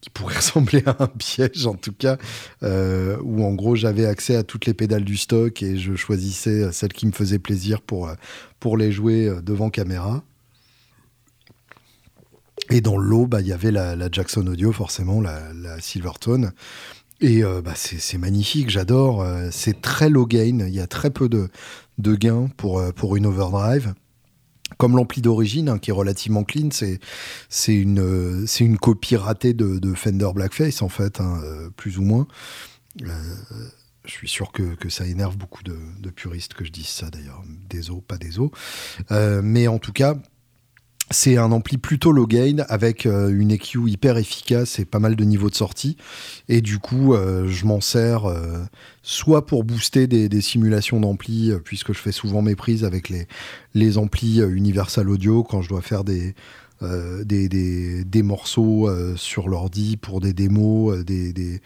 qui 0.00 0.10
pourrait 0.10 0.36
ressembler 0.36 0.82
à 0.86 0.96
un 1.00 1.06
piège 1.06 1.66
en 1.66 1.74
tout 1.74 1.92
cas, 1.92 2.18
où 2.62 3.44
en 3.44 3.54
gros 3.54 3.76
j'avais 3.76 4.06
accès 4.06 4.36
à 4.36 4.42
toutes 4.42 4.66
les 4.66 4.74
pédales 4.74 5.04
du 5.04 5.16
stock 5.16 5.62
et 5.62 5.78
je 5.78 5.94
choisissais 5.96 6.70
celles 6.72 6.92
qui 6.92 7.06
me 7.06 7.12
faisaient 7.12 7.38
plaisir 7.38 7.80
pour, 7.80 8.10
pour 8.60 8.76
les 8.76 8.92
jouer 8.92 9.32
devant 9.42 9.70
caméra. 9.70 10.22
Et 12.70 12.80
dans 12.80 12.96
l'eau, 12.96 13.26
bah, 13.26 13.40
il 13.40 13.46
y 13.46 13.52
avait 13.52 13.70
la, 13.70 14.10
Jackson 14.10 14.46
Audio, 14.46 14.72
forcément, 14.72 15.20
la, 15.20 15.52
la 15.54 15.80
Silvertone. 15.80 16.52
Et 17.20 17.42
euh, 17.42 17.62
bah, 17.62 17.72
c'est 17.74 18.18
magnifique, 18.18 18.70
j'adore. 18.70 19.22
Euh, 19.22 19.48
c'est 19.50 19.80
très 19.80 20.10
low 20.10 20.26
gain, 20.26 20.66
il 20.66 20.74
y 20.74 20.80
a 20.80 20.86
très 20.86 21.10
peu 21.10 21.28
de, 21.28 21.48
de 21.98 22.14
gains 22.14 22.48
pour, 22.56 22.78
euh, 22.78 22.92
pour 22.92 23.16
une 23.16 23.26
overdrive. 23.26 23.94
Comme 24.78 24.96
l'ampli 24.96 25.22
d'origine, 25.22 25.68
hein, 25.68 25.78
qui 25.78 25.90
est 25.90 25.94
relativement 25.94 26.42
clean, 26.42 26.70
c'est 26.70 27.74
une, 27.74 28.46
une 28.60 28.78
copie 28.78 29.16
ratée 29.16 29.54
de, 29.54 29.78
de, 29.78 29.94
Fender 29.94 30.28
Blackface, 30.34 30.82
en 30.82 30.88
fait, 30.88 31.20
hein, 31.20 31.40
plus 31.76 31.98
ou 31.98 32.02
moins. 32.02 32.26
je 33.00 34.10
suis 34.10 34.28
sûr 34.28 34.50
que, 34.50 34.74
que, 34.74 34.88
ça 34.88 35.06
énerve 35.06 35.36
beaucoup 35.36 35.62
de, 35.62 35.78
de, 36.00 36.10
puristes 36.10 36.54
que 36.54 36.64
je 36.64 36.72
dise 36.72 36.88
ça, 36.88 37.10
d'ailleurs. 37.10 37.44
Des 37.70 37.90
os, 37.90 38.02
pas 38.06 38.18
des 38.18 38.40
os. 38.40 38.50
mais 39.44 39.68
en 39.68 39.78
tout 39.78 39.92
cas, 39.92 40.16
c'est 41.10 41.36
un 41.36 41.52
ampli 41.52 41.78
plutôt 41.78 42.10
low 42.10 42.26
gain 42.26 42.64
avec 42.68 43.06
euh, 43.06 43.28
une 43.28 43.52
EQ 43.52 43.88
hyper 43.88 44.16
efficace 44.18 44.80
et 44.80 44.84
pas 44.84 44.98
mal 44.98 45.14
de 45.14 45.24
niveaux 45.24 45.50
de 45.50 45.54
sortie. 45.54 45.96
Et 46.48 46.60
du 46.60 46.78
coup, 46.78 47.14
euh, 47.14 47.46
je 47.46 47.64
m'en 47.64 47.80
sers 47.80 48.24
euh, 48.24 48.64
soit 49.02 49.46
pour 49.46 49.62
booster 49.62 50.08
des, 50.08 50.40
simulations 50.40 51.00
d'ampli, 51.00 51.52
puisque 51.64 51.92
je 51.92 51.98
fais 51.98 52.12
souvent 52.12 52.42
mes 52.42 52.56
prises 52.56 52.84
avec 52.84 53.08
les, 53.08 53.28
les 53.74 53.98
amplis 53.98 54.40
Universal 54.40 55.08
Audio 55.08 55.44
quand 55.44 55.62
je 55.62 55.68
dois 55.68 55.80
faire 55.80 56.02
des, 56.02 56.34
morceaux 58.22 58.88
sur 59.16 59.48
l'ordi 59.48 59.96
pour 59.96 60.20
des 60.20 60.32
démos, 60.32 61.04
des, 61.04 61.32
des, 61.32 61.60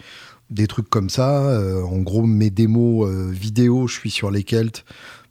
des, 0.50 0.66
trucs 0.66 0.88
comme 0.88 1.10
ça. 1.10 1.60
en 1.84 1.98
gros, 1.98 2.24
mes 2.24 2.50
démos 2.50 3.10
vidéo, 3.30 3.86
je 3.86 3.94
suis 3.94 4.10
sur 4.10 4.30
les 4.30 4.44
Kelt 4.44 4.84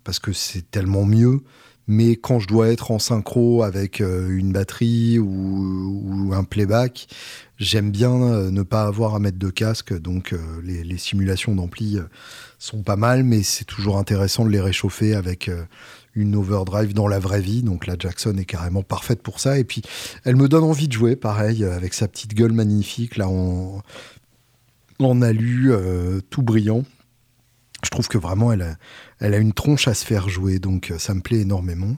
parce 0.03 0.19
que 0.19 0.33
c'est 0.33 0.69
tellement 0.69 1.05
mieux 1.05 1.41
mais 1.89 2.15
quand 2.15 2.39
je 2.39 2.47
dois 2.47 2.69
être 2.69 2.91
en 2.91 2.99
synchro 2.99 3.63
avec 3.63 3.99
euh, 3.99 4.29
une 4.29 4.53
batterie 4.53 5.17
ou, 5.17 6.29
un 6.31 6.43
playback, 6.43 7.07
j'aime 7.57 7.89
bien 7.89 8.11
euh, 8.11 8.51
ne 8.51 8.61
pas 8.61 8.83
avoir 8.83 9.15
à 9.15 9.19
mettre 9.19 9.39
de 9.39 9.49
casque, 9.49 9.99
donc 9.99 10.31
euh, 10.31 10.37
les, 10.63 10.97
simulations 10.99 11.55
d'ampli 11.55 11.97
sont 12.59 12.83
pas 12.83 12.95
mal, 12.95 13.23
mais 13.23 13.41
c'est 13.41 13.65
toujours 13.65 13.97
intéressant 13.97 14.45
de 14.45 14.51
les 14.51 14.61
réchauffer 14.61 15.15
avec 15.15 15.49
une 16.13 16.35
overdrive 16.35 16.93
dans 16.93 17.07
la 17.07 17.17
vraie 17.17 17.41
vie, 17.41 17.63
donc 17.63 17.87
la 17.87 17.95
Jackson 17.97 18.37
est 18.37 18.45
carrément 18.45 18.83
parfaite 18.83 19.23
pour 19.23 19.39
ça, 19.39 19.57
et 19.57 19.63
puis 19.63 19.81
elle 20.25 20.35
me 20.35 20.47
donne 20.47 20.65
envie 20.65 20.87
de 20.87 20.93
jouer, 20.93 21.15
pareil, 21.15 21.63
avec 21.63 21.95
sa 21.95 22.07
petite 22.07 22.35
gueule 22.35 22.51
magnifique, 22.51 23.17
là 23.17 23.27
en, 23.27 23.81
en 24.99 25.21
alu, 25.23 25.71
tout 26.29 26.43
brillant 26.43 26.83
je 27.83 27.89
trouve 27.89 28.07
que 28.07 28.17
vraiment 28.17 28.51
elle 28.51 28.61
a, 28.63 28.75
elle 29.19 29.33
a 29.33 29.37
une 29.37 29.53
tronche 29.53 29.87
à 29.87 29.93
se 29.93 30.05
faire 30.05 30.29
jouer, 30.29 30.59
donc 30.59 30.91
euh, 30.91 30.97
ça 30.97 31.13
me 31.13 31.21
plaît 31.21 31.41
énormément. 31.41 31.95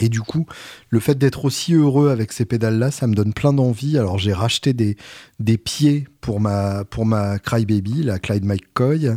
Et 0.00 0.08
du 0.08 0.22
coup, 0.22 0.44
le 0.88 0.98
fait 0.98 1.16
d'être 1.16 1.44
aussi 1.44 1.72
heureux 1.72 2.10
avec 2.10 2.32
ces 2.32 2.44
pédales-là, 2.44 2.90
ça 2.90 3.06
me 3.06 3.14
donne 3.14 3.32
plein 3.32 3.52
d'envie. 3.52 3.96
Alors 3.96 4.18
j'ai 4.18 4.32
racheté 4.32 4.72
des, 4.72 4.96
des 5.38 5.56
pieds 5.56 6.08
pour 6.20 6.40
ma, 6.40 6.84
pour 6.84 7.06
ma 7.06 7.38
Crybaby, 7.38 8.02
la 8.02 8.18
Clyde 8.18 8.44
McCoy, 8.44 9.08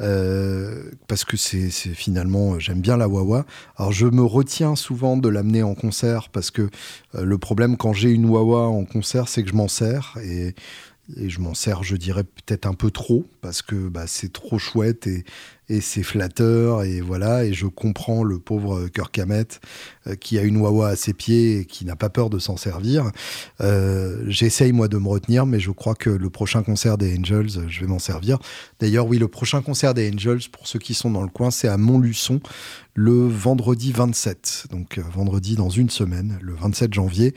euh, 0.00 0.90
parce 1.06 1.24
que 1.24 1.36
c'est 1.36 1.70
finalement, 1.70 2.58
j'aime 2.58 2.80
bien 2.80 2.96
la 2.96 3.06
Wawa. 3.06 3.46
Alors 3.76 3.92
je 3.92 4.06
me 4.06 4.24
retiens 4.24 4.74
souvent 4.74 5.16
de 5.16 5.28
l'amener 5.28 5.62
en 5.62 5.76
concert, 5.76 6.28
parce 6.30 6.50
que 6.50 6.70
euh, 7.14 7.24
le 7.24 7.38
problème 7.38 7.76
quand 7.76 7.92
j'ai 7.92 8.10
une 8.10 8.28
Wawa 8.28 8.66
en 8.66 8.84
concert, 8.84 9.28
c'est 9.28 9.44
que 9.44 9.50
je 9.50 9.54
m'en 9.54 9.68
sers. 9.68 10.18
Et 10.24 10.56
et 11.14 11.28
je 11.28 11.40
m'en 11.40 11.54
sers, 11.54 11.84
je 11.84 11.96
dirais 11.96 12.24
peut-être 12.24 12.66
un 12.66 12.74
peu 12.74 12.90
trop 12.90 13.24
parce 13.40 13.62
que 13.62 13.88
bah, 13.88 14.06
c'est 14.06 14.32
trop 14.32 14.58
chouette 14.58 15.06
et, 15.06 15.24
c'est 15.80 16.02
flatteur 16.04 16.84
et 16.84 17.00
voilà. 17.00 17.44
Et 17.44 17.52
je 17.52 17.66
comprends 17.66 18.22
le 18.22 18.38
pauvre 18.38 18.88
Kirk 18.88 19.18
Hammett 19.18 19.60
euh, 20.06 20.14
qui 20.14 20.38
a 20.38 20.42
une 20.42 20.56
Wawa 20.58 20.88
à 20.88 20.96
ses 20.96 21.12
pieds 21.12 21.58
et 21.60 21.64
qui 21.64 21.84
n'a 21.84 21.96
pas 21.96 22.08
peur 22.08 22.30
de 22.30 22.38
s'en 22.38 22.56
servir. 22.56 23.10
Euh, 23.60 24.24
J'essaye 24.28 24.72
moi 24.72 24.86
de 24.88 24.96
me 24.96 25.08
retenir, 25.08 25.44
mais 25.44 25.58
je 25.58 25.70
crois 25.72 25.94
que 25.94 26.10
le 26.10 26.30
prochain 26.30 26.62
concert 26.62 26.98
des 26.98 27.16
Angels, 27.18 27.68
je 27.68 27.80
vais 27.80 27.86
m'en 27.86 27.98
servir. 27.98 28.38
D'ailleurs, 28.78 29.06
oui, 29.06 29.18
le 29.18 29.28
prochain 29.28 29.60
concert 29.60 29.94
des 29.94 30.10
Angels, 30.12 30.48
pour 30.52 30.68
ceux 30.68 30.78
qui 30.78 30.94
sont 30.94 31.10
dans 31.10 31.22
le 31.22 31.28
coin, 31.28 31.50
c'est 31.50 31.68
à 31.68 31.76
Montluçon 31.76 32.40
le 32.96 33.28
vendredi 33.28 33.92
27, 33.92 34.68
donc 34.70 34.98
euh, 34.98 35.02
vendredi 35.12 35.54
dans 35.54 35.68
une 35.68 35.90
semaine, 35.90 36.38
le 36.40 36.54
27 36.54 36.94
janvier, 36.94 37.34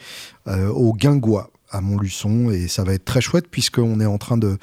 euh, 0.48 0.70
au 0.70 0.94
Guingois 0.94 1.52
à 1.72 1.82
Montluçon 1.82 2.50
et 2.50 2.68
ça 2.68 2.84
va 2.84 2.94
être 2.94 3.06
très 3.06 3.22
chouette 3.22 3.48
puisqu'on 3.50 4.00
est 4.00 4.06
en 4.06 4.18
train 4.18 4.38
de, 4.38 4.58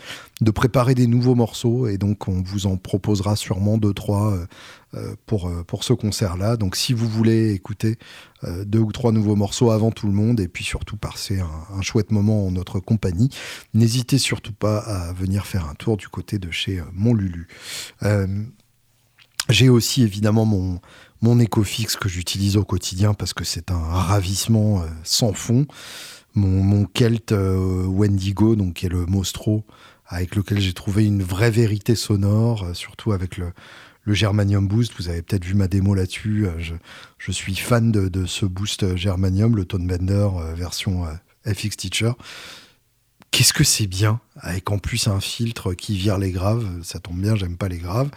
préparer 0.54 0.94
des 0.94 1.06
nouveaux 1.06 1.34
morceaux 1.34 1.86
et 1.86 1.98
donc 1.98 2.28
on 2.28 2.42
vous 2.42 2.66
en 2.66 2.76
proposera 2.76 3.36
sûrement 3.36 3.78
deux, 3.78 3.92
trois 3.92 4.32
euh, 4.32 4.46
euh, 4.94 5.14
pour, 5.26 5.48
euh, 5.48 5.62
pour 5.64 5.84
ce 5.84 5.92
concert-là. 5.92 6.56
Donc 6.56 6.76
si 6.76 6.92
vous 6.92 7.08
voulez 7.08 7.52
écouter 7.52 7.98
deux 8.64 8.78
ou 8.78 8.92
trois 8.92 9.12
nouveaux 9.12 9.34
morceaux 9.34 9.70
avant 9.70 9.90
tout 9.90 10.06
le 10.06 10.12
monde 10.12 10.40
et 10.40 10.46
puis 10.46 10.62
surtout 10.62 10.96
passer 10.96 11.40
un, 11.40 11.82
chouette 11.82 12.12
moment 12.12 12.46
en 12.46 12.50
notre 12.50 12.80
compagnie, 12.80 13.30
n'hésitez 13.74 14.18
surtout 14.18 14.52
pas 14.52 14.78
à 14.78 15.12
venir 15.12 15.46
faire 15.46 15.66
un 15.66 15.74
tour 15.74 15.96
du 15.96 16.08
côté 16.08 16.38
de 16.38 16.50
chez 16.50 16.80
Montlulu. 16.92 17.48
J'ai 19.48 19.68
aussi 19.68 20.02
évidemment 20.02 20.44
mon, 20.44 20.80
mon 21.22 21.38
que 21.44 22.08
j'utilise 22.08 22.56
au 22.56 22.64
quotidien 22.64 23.14
parce 23.14 23.32
que 23.32 23.44
c'est 23.44 23.70
un 23.70 23.78
ravissement 23.78 24.84
sans 25.02 25.32
fond 25.32 25.66
mon, 26.36 26.62
mon 26.62 26.84
Kelt 26.84 27.32
euh, 27.32 27.84
Wendigo, 27.86 28.56
donc 28.56 28.74
qui 28.74 28.86
est 28.86 28.90
le 28.90 29.06
Mostro, 29.06 29.64
avec 30.06 30.36
lequel 30.36 30.60
j'ai 30.60 30.72
trouvé 30.72 31.04
une 31.04 31.22
vraie 31.22 31.50
vérité 31.50 31.94
sonore, 31.96 32.64
euh, 32.64 32.74
surtout 32.74 33.12
avec 33.12 33.36
le, 33.38 33.52
Germanium 34.06 34.68
Boost. 34.68 34.92
Vous 34.98 35.08
avez 35.08 35.20
peut-être 35.22 35.44
vu 35.44 35.54
ma 35.54 35.66
démo 35.66 35.94
là-dessus. 35.94 36.46
Euh, 36.46 36.52
je, 37.18 37.32
suis 37.32 37.56
fan 37.56 37.90
de, 37.90 38.06
de, 38.08 38.24
ce 38.24 38.46
boost 38.46 38.94
Germanium, 38.94 39.56
le 39.56 39.64
Tone 39.64 39.86
Bender 39.88 40.28
version 40.54 41.06
FX 41.44 41.76
Teacher. 41.76 42.12
Qu'est-ce 43.36 43.52
que 43.52 43.64
c'est 43.64 43.86
bien, 43.86 44.18
avec 44.40 44.70
en 44.70 44.78
plus 44.78 45.08
un 45.08 45.20
filtre 45.20 45.74
qui 45.74 45.94
vire 45.94 46.16
les 46.16 46.30
graves. 46.30 46.64
Ça 46.82 47.00
tombe 47.00 47.20
bien, 47.20 47.36
j'aime 47.36 47.58
pas 47.58 47.68
les 47.68 47.76
graves. 47.76 48.08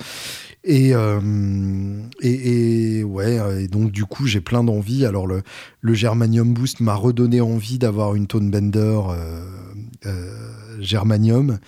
Et, 0.64 0.92
euh, 0.94 2.02
et, 2.22 3.04
ouais, 3.04 3.62
et 3.62 3.68
donc 3.68 3.92
du 3.92 4.06
coup, 4.06 4.28
j'ai 4.28 4.40
plein 4.40 4.64
d'envie. 4.64 5.06
Alors, 5.06 5.28
le, 5.28 5.44
le 5.82 5.94
Germanium 5.94 6.54
Boost 6.54 6.80
m'a 6.80 6.96
redonné 6.96 7.42
envie 7.42 7.78
d'avoir 7.78 8.16
une 8.16 8.28
Tone 8.28 8.50
Bender 8.50 9.02
euh, 9.10 9.44
euh, 10.06 10.78
Germanium, 10.80 11.60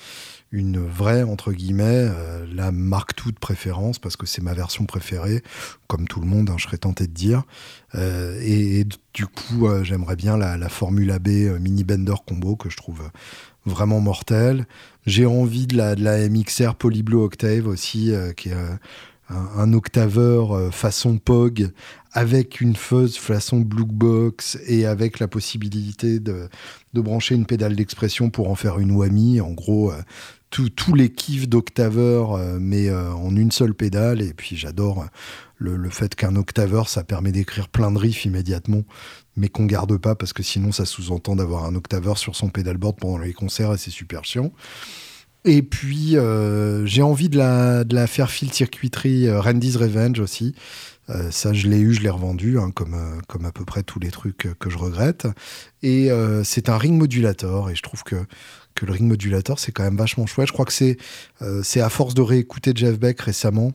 une 0.51 0.86
vraie, 0.86 1.24
entre 1.24 1.53
guillemets, 1.53 2.10
la 2.53 2.72
Mark 2.72 3.12
II 3.25 3.31
de 3.31 3.39
préférence, 3.39 4.00
parce 4.00 4.17
que 4.17 4.25
c'est 4.25 4.41
ma 4.41 4.53
version 4.53 4.86
préférée, 4.86 5.43
comme 5.88 6.08
tout 6.08 6.20
le 6.20 6.27
monde, 6.27 6.50
hein, 6.50 6.55
je 6.58 6.63
serais 6.63 6.77
tenté 6.77 7.08
de 7.08 7.13
dire. 7.13 7.43
Et, 7.93 8.86
du 9.13 9.27
coup, 9.27 9.67
j'aimerais 9.84 10.15
bien 10.15 10.38
la, 10.38 10.58
la 10.58 10.70
Formule 10.70 11.12
AB 11.12 11.27
Mini 11.60 11.84
Bender 11.84 12.15
Combo, 12.25 12.55
que 12.55 12.70
je 12.70 12.77
trouve 12.77 13.01
vraiment 13.65 14.00
mortel. 14.00 14.65
J'ai 15.05 15.25
envie 15.25 15.67
de 15.67 15.77
la, 15.77 15.96
de 15.96 16.03
la 16.03 16.29
MXR 16.29 16.74
Octave 17.13 17.67
aussi, 17.67 18.12
euh, 18.12 18.34
qui 18.34 18.50
est 18.50 18.53
euh, 18.53 18.75
un, 19.29 19.74
octaveur 19.74 20.51
euh, 20.51 20.72
façon 20.72 21.17
POG 21.17 21.72
avec 22.12 22.60
une 22.60 22.75
fuzz 22.75 23.17
façon 23.17 23.60
Blue 23.60 23.86
Box 23.86 24.60
et 24.67 24.86
avec 24.86 25.20
la 25.20 25.27
possibilité 25.27 26.20
de, 26.20 26.50
de 26.93 27.01
brancher 27.01 27.36
une 27.36 27.46
pédale 27.46 27.75
d'expression 27.75 28.29
pour 28.29 28.50
en 28.50 28.55
faire 28.55 28.79
une 28.79 28.91
whammy. 28.91 29.39
En 29.39 29.51
gros, 29.51 29.93
tous 30.51 30.93
les 30.93 31.10
kiffs 31.10 31.48
d'octaveur, 31.48 32.38
mais 32.60 32.93
en 32.93 33.36
une 33.36 33.51
seule 33.51 33.74
pédale. 33.74 34.22
Et 34.22 34.34
puis 34.34 34.58
j'adore 34.58 35.05
le, 35.58 35.77
le, 35.77 35.89
fait 35.89 36.13
qu'un 36.15 36.36
octaveur, 36.36 36.89
ça 36.89 37.03
permet 37.03 37.31
d'écrire 37.31 37.70
plein 37.70 37.91
de 37.91 37.98
riffs 37.98 38.25
immédiatement 38.25 38.84
mais 39.36 39.50
qu'on 39.50 39.65
garde 39.65 39.98
pas 39.98 40.15
parce 40.15 40.34
que 40.34 40.43
sinon 40.43 40.72
ça 40.72 40.86
sous-entend 40.86 41.36
d'avoir 41.36 41.65
un 41.65 41.75
octaveur 41.75 42.17
sur 42.17 42.36
son 42.36 42.50
pedalboard 42.50 42.98
pendant 42.98 43.17
les 43.17 43.34
concerts 43.34 43.74
et 43.74 43.77
c'est 43.77 43.91
super 43.91 44.25
chiant. 44.25 44.51
Et 45.43 45.63
puis 45.63 46.17
euh, 46.17 46.86
j'ai 46.86 47.01
envie 47.01 47.29
de 47.29 47.38
la, 47.38 48.08
faire 48.08 48.29
fil 48.29 48.51
circuiterie 48.53 49.27
euh, 49.27 49.41
Randy's 49.41 49.75
Revenge 49.75 50.20
aussi. 50.20 50.53
ça, 51.29 51.51
je 51.51 51.67
l'ai 51.67 51.79
eu, 51.79 51.93
je 51.93 52.01
l'ai 52.01 52.10
revendu, 52.10 52.58
hein, 52.58 52.72
comme 52.72 52.93
à 53.46 53.51
peu 53.51 53.65
près 53.65 53.84
tous 53.84 54.00
les 54.00 54.12
trucs 54.12 54.48
que 54.58 54.70
je 54.70 54.77
regrette. 54.77 55.27
Et 55.84 56.10
c'est 56.46 56.70
un 56.70 56.77
ring 56.77 56.98
modulator, 56.98 57.70
et 57.70 57.75
je 57.75 57.81
trouve 57.81 58.03
que 58.03 58.15
que 58.82 58.86
le 58.88 58.94
ring 58.94 59.08
modulator, 59.08 59.60
c'est 59.60 59.72
quand 59.72 59.84
même 59.84 59.98
vachement 59.98 60.26
chouette. 60.26 60.48
Je 60.48 60.54
crois 60.54 60.66
que 60.66 60.74
c'est 60.74 60.98
c'est 61.64 61.82
à 61.82 61.90
force 61.90 62.14
de 62.14 62.22
réécouter 62.22 62.74
Jeff 62.76 63.00
Beck 63.00 63.22
récemment 63.22 63.74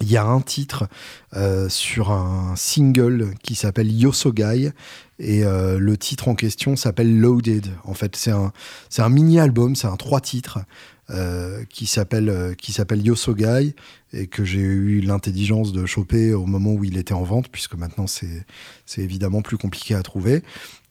il 0.00 0.10
y 0.10 0.16
a 0.16 0.24
un 0.24 0.40
titre 0.40 0.88
euh, 1.34 1.68
sur 1.68 2.10
un 2.10 2.54
single 2.56 3.34
qui 3.42 3.54
s'appelle 3.54 3.90
Yosogai 3.90 4.72
et 5.18 5.44
euh, 5.44 5.78
le 5.78 5.96
titre 5.96 6.28
en 6.28 6.34
question 6.34 6.76
s'appelle 6.76 7.18
Loaded. 7.18 7.68
En 7.84 7.94
fait, 7.94 8.14
c'est 8.16 8.30
un, 8.30 8.52
c'est 8.90 9.02
un 9.02 9.08
mini-album, 9.08 9.74
c'est 9.74 9.86
un 9.86 9.96
trois 9.96 10.20
titres 10.20 10.58
euh, 11.08 11.64
qui 11.70 11.86
s'appelle 11.86 12.54
qui 12.58 12.74
Yosogai 13.04 13.74
et 14.12 14.26
que 14.26 14.44
j'ai 14.44 14.60
eu 14.60 15.00
l'intelligence 15.00 15.72
de 15.72 15.86
choper 15.86 16.34
au 16.34 16.44
moment 16.44 16.72
où 16.72 16.84
il 16.84 16.98
était 16.98 17.14
en 17.14 17.22
vente 17.22 17.48
puisque 17.48 17.74
maintenant 17.74 18.06
c'est 18.06 18.44
c'est 18.84 19.02
évidemment 19.02 19.40
plus 19.40 19.56
compliqué 19.56 19.94
à 19.94 20.02
trouver. 20.02 20.42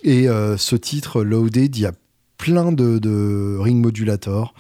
Et 0.04 0.27
ce 0.58 0.75
titre 0.75 1.24
Loaded, 1.24 1.75
il 1.75 1.82
y 1.82 1.86
a 1.86 1.92
plein 2.46 2.72
de, 2.72 3.00
de 3.00 3.58
ring 3.60 3.82
modulators. 3.82 4.54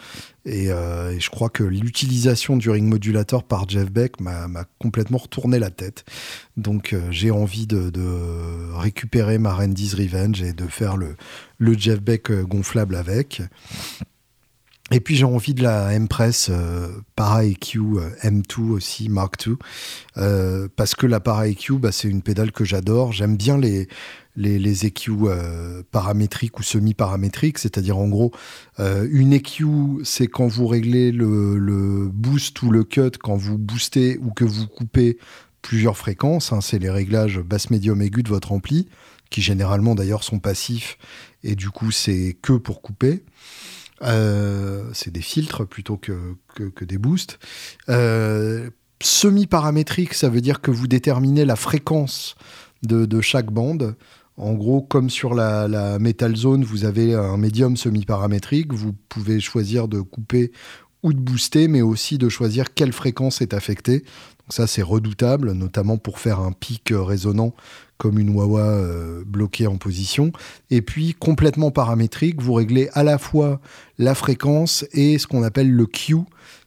Euh, 0.47 1.11
et, 1.11 1.19
je 1.19 1.29
crois 1.29 1.49
que 1.49 1.63
l'utilisation 1.63 2.57
du 2.57 2.71
ring 2.71 2.87
modulator 2.87 3.43
par 3.43 3.69
Jeff 3.69 3.91
Beck 3.91 4.19
m'a 4.19 4.47
complètement 4.79 5.19
retourné 5.19 5.59
la 5.59 5.69
tête. 5.69 6.03
Donc 6.57 6.93
euh, 6.93 7.01
j'ai 7.11 7.29
envie 7.29 7.67
de, 7.67 7.91
récupérer 8.73 9.37
ma 9.37 9.53
Randy's 9.53 9.93
Revenge 9.93 10.41
et 10.41 10.53
de 10.53 10.65
faire 10.65 10.97
le, 10.97 11.15
le 11.59 11.77
Jeff 11.77 12.01
Beck 12.01 12.31
euh, 12.31 12.43
gonflable 12.43 12.95
avec. 12.95 13.43
Et 14.91 14.99
puis 14.99 15.15
j'ai 15.15 15.25
envie 15.25 15.55
de 15.55 15.63
la 15.63 15.93
M-Press 15.93 16.51
Para 17.15 17.43
EQ 17.43 17.79
M2 18.21 18.69
aussi, 18.69 19.09
Mark 19.09 19.43
II, 19.45 19.55
parce 20.75 20.93
que 20.93 21.07
la 21.07 21.19
Para 21.19 21.47
EQ, 21.47 21.79
bah, 21.79 21.91
c'est 21.91 22.07
une 22.07 22.21
pédale 22.21 22.51
que 22.51 22.63
j'adore. 22.63 23.11
J'aime 23.11 23.35
bien 23.35 23.57
les, 23.57 23.87
les, 24.35 24.59
les 24.59 24.85
EQ 24.85 25.11
euh, 25.23 25.83
paramétriques 25.91 26.59
ou 26.59 26.63
semi-paramétriques, 26.63 27.57
c'est-à-dire 27.57 27.97
en 27.97 28.07
gros, 28.07 28.31
euh, 28.79 29.07
une 29.11 29.33
EQ, 29.33 29.65
c'est 30.03 30.27
quand 30.27 30.47
vous 30.47 30.67
réglez 30.67 31.11
le, 31.11 32.09
boost 32.11 32.61
ou 32.61 32.71
le 32.71 32.83
cut, 32.83 33.11
quand 33.21 33.35
vous 33.35 33.57
boostez 33.57 34.17
ou 34.21 34.31
que 34.31 34.45
vous 34.45 34.67
coupez 34.67 35.17
plusieurs 35.61 35.97
fréquences, 35.97 36.53
hein, 36.53 36.61
c'est 36.61 36.79
les 36.79 36.89
réglages 36.89 37.39
basse, 37.39 37.69
médium, 37.69 38.01
aigu 38.01 38.23
de 38.23 38.29
votre 38.29 38.51
ampli, 38.51 38.87
qui 39.29 39.41
généralement 39.41 39.95
d'ailleurs 39.95 40.23
sont 40.23 40.39
passifs, 40.39 40.97
et 41.43 41.55
du 41.55 41.69
coup 41.69 41.91
c'est 41.91 42.37
que 42.41 42.53
pour 42.53 42.81
couper. 42.81 43.23
Euh, 44.01 44.83
c'est 44.93 45.11
des 45.11 45.21
filtres 45.21 45.65
plutôt 45.65 45.97
que, 45.97 46.35
que, 46.53 46.85
des 46.85 46.97
boosts. 46.97 47.39
semi-paramétrique, 49.01 50.13
ça 50.13 50.29
veut 50.29 50.41
dire 50.41 50.61
que 50.61 50.71
vous 50.71 50.87
déterminez 50.87 51.45
la 51.45 51.55
fréquence 51.55 52.35
de, 52.83 53.05
de 53.05 53.21
chaque 53.21 53.51
bande. 53.51 53.95
En 54.37 54.53
gros, 54.53 54.81
comme 54.81 55.09
sur 55.09 55.33
la, 55.33 55.97
Metal 55.99 56.35
Zone, 56.35 56.63
vous 56.63 56.83
avez 56.83 57.13
un 57.13 57.37
médium 57.37 57.77
semi-paramétrique, 57.77 58.73
vous 58.73 58.93
pouvez 59.07 59.39
choisir 59.39 59.87
de 59.87 60.01
couper 60.01 60.51
ou 61.03 61.13
de 61.13 61.19
booster, 61.19 61.67
mais 61.67 61.81
aussi 61.81 62.17
de 62.17 62.27
choisir 62.27 62.73
quelle 62.73 62.91
fréquence 62.91 63.41
est 63.41 63.53
affectée. 63.53 63.99
Donc 63.99 64.49
ça, 64.49 64.67
c'est 64.67 64.81
redoutable, 64.81 65.53
notamment 65.53 65.97
pour 65.97 66.19
faire 66.19 66.39
un 66.39 66.51
pic 66.51 66.91
résonnant 66.93 67.53
comme 67.97 68.19
une 68.19 68.29
wah 68.29 68.59
euh, 68.59 69.23
bloquée 69.25 69.67
en 69.67 69.77
position. 69.77 70.31
Et 70.69 70.81
puis, 70.81 71.13
complètement 71.13 71.71
paramétrique, 71.71 72.41
vous 72.41 72.53
réglez 72.53 72.89
à 72.93 73.03
la 73.03 73.17
fois 73.17 73.61
la 73.97 74.15
fréquence 74.15 74.85
et 74.91 75.17
ce 75.17 75.27
qu'on 75.27 75.43
appelle 75.43 75.71
le 75.71 75.85
Q, 75.85 76.17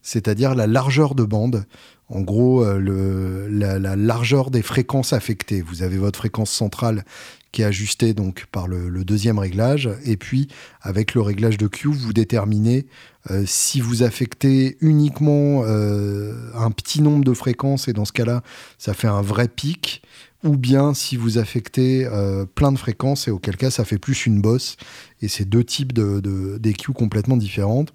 c'est-à-dire 0.02 0.54
la 0.54 0.66
largeur 0.66 1.14
de 1.14 1.24
bande. 1.24 1.66
En 2.08 2.22
gros, 2.22 2.64
euh, 2.64 3.46
la, 3.50 3.96
largeur 3.96 4.50
des 4.50 4.62
fréquences 4.62 5.12
affectées. 5.12 5.60
Vous 5.60 5.82
avez 5.82 5.98
votre 5.98 6.18
fréquence 6.18 6.50
centrale 6.50 7.04
qui 7.52 7.62
est 7.62 7.66
ajusté 7.66 8.14
donc 8.14 8.46
par 8.50 8.66
le, 8.66 9.04
deuxième 9.04 9.38
réglage. 9.38 9.90
Et 10.06 10.16
puis, 10.16 10.48
avec 10.80 11.14
le 11.14 11.20
réglage 11.20 11.58
de 11.58 11.66
Q, 11.66 11.88
vous 11.88 12.14
déterminez 12.14 12.86
euh, 13.30 13.44
si 13.46 13.82
vous 13.82 14.02
affectez 14.02 14.78
uniquement 14.80 15.64
un 15.64 16.70
petit 16.70 17.02
nombre 17.02 17.24
de 17.24 17.34
fréquences, 17.34 17.88
et 17.88 17.92
dans 17.92 18.06
ce 18.06 18.12
cas-là, 18.12 18.42
ça 18.78 18.94
fait 18.94 19.08
un 19.08 19.20
vrai 19.20 19.48
pic, 19.48 20.02
ou 20.44 20.56
bien 20.56 20.94
si 20.94 21.16
vous 21.16 21.38
affectez 21.38 22.06
euh, 22.06 22.46
plein 22.46 22.72
de 22.72 22.78
fréquences, 22.78 23.28
et 23.28 23.30
auquel 23.30 23.56
cas, 23.56 23.70
ça 23.70 23.84
fait 23.84 23.98
plus 23.98 24.26
une 24.26 24.40
bosse. 24.40 24.76
Et 25.20 25.28
c'est 25.28 25.44
deux 25.44 25.64
types 25.64 25.92
de, 25.92 26.58
d'EQ 26.58 26.92
complètement 26.92 27.36
différentes. 27.36 27.92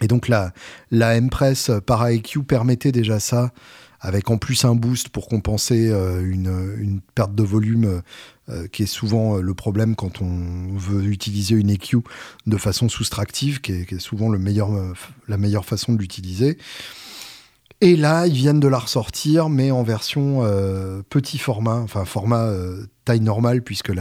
Et 0.00 0.06
donc, 0.06 0.28
la, 0.28 0.52
la 0.90 1.16
M-Press 1.16 1.70
para 1.84 2.12
EQ 2.12 2.44
permettait 2.44 2.92
déjà 2.92 3.18
ça 3.18 3.52
avec 4.00 4.30
en 4.30 4.38
plus 4.38 4.64
un 4.64 4.76
boost 4.76 5.08
pour 5.08 5.26
compenser 5.26 5.88
une, 5.88 6.76
une, 6.78 7.00
perte 7.16 7.34
de 7.34 7.42
volume 7.42 8.02
euh, 8.50 8.66
qui 8.66 8.84
est 8.84 8.86
souvent 8.86 9.36
euh, 9.36 9.40
le 9.42 9.52
problème 9.52 9.94
quand 9.94 10.22
on 10.22 10.74
veut 10.74 11.04
utiliser 11.04 11.54
une 11.54 11.68
EQ 11.68 11.98
de 12.46 12.56
façon 12.56 12.88
soustractive, 12.88 13.60
qui 13.60 13.72
est, 13.72 13.98
souvent 13.98 14.30
le 14.30 14.38
meilleur, 14.38 14.72
euh, 14.72 14.94
la 15.26 15.36
meilleure 15.36 15.66
façon 15.66 15.92
de 15.92 15.98
l'utiliser. 15.98 16.56
Et 17.80 17.96
là, 17.96 18.26
ils 18.26 18.34
viennent 18.34 18.60
de 18.60 18.68
la 18.68 18.78
ressortir, 18.78 19.48
mais 19.48 19.70
en 19.70 19.84
version 19.84 20.42
petit 21.08 21.38
format, 21.38 21.76
enfin 21.76 22.04
format 22.04 22.52
taille 23.04 23.20
normale, 23.20 23.62
puisque 23.62 23.92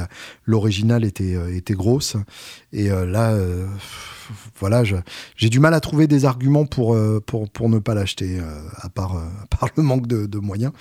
l'original 0.45 1.05
était, 1.05 1.37
était 1.55 1.75
grosse. 1.75 2.17
Et 2.73 2.89
là, 2.89 3.37
voilà, 4.55 4.83
j'ai 5.35 5.49
du 5.49 5.59
mal 5.59 5.73
à 5.73 5.79
trouver 5.79 6.07
des 6.07 6.25
arguments 6.25 6.65
pour, 6.65 6.93
euh, 6.93 7.21
pour, 7.25 7.49
pour 7.49 7.69
ne 7.69 7.79
pas 7.79 7.93
l'acheter, 7.93 8.39
euh, 8.39 8.61
à, 8.77 8.89
part, 8.89 9.17
euh, 9.17 9.25
par 9.49 9.69
le 9.75 9.83
manque 9.83 10.07
de, 10.07 10.37
moyens 10.37 10.71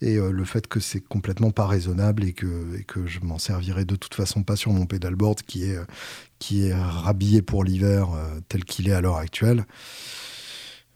et 0.00 0.16
le 0.16 0.44
fait 0.44 0.66
que 0.66 0.80
c'est 0.80 1.00
complètement 1.00 1.52
pas 1.52 1.66
raisonnable 1.66 2.24
et 2.24 2.32
que, 2.32 2.76
et 2.78 2.82
que 2.82 3.06
je 3.06 3.20
m'en 3.20 3.38
servirai 3.38 3.84
de 3.84 3.94
toute 3.94 4.14
façon 4.14 4.42
pas 4.42 4.56
sur 4.56 4.72
mon 4.72 4.86
pedalboard 4.86 5.42
qui 5.42 5.64
est, 5.64 5.78
qui 6.40 6.66
est 6.66 6.74
rhabillé 6.74 7.40
pour 7.40 7.62
l'hiver 7.62 8.08
tel 8.48 8.64
qu'il 8.64 8.88
est 8.88 8.92
à 8.92 9.00
l'heure 9.00 9.16
actuelle. 9.16 9.66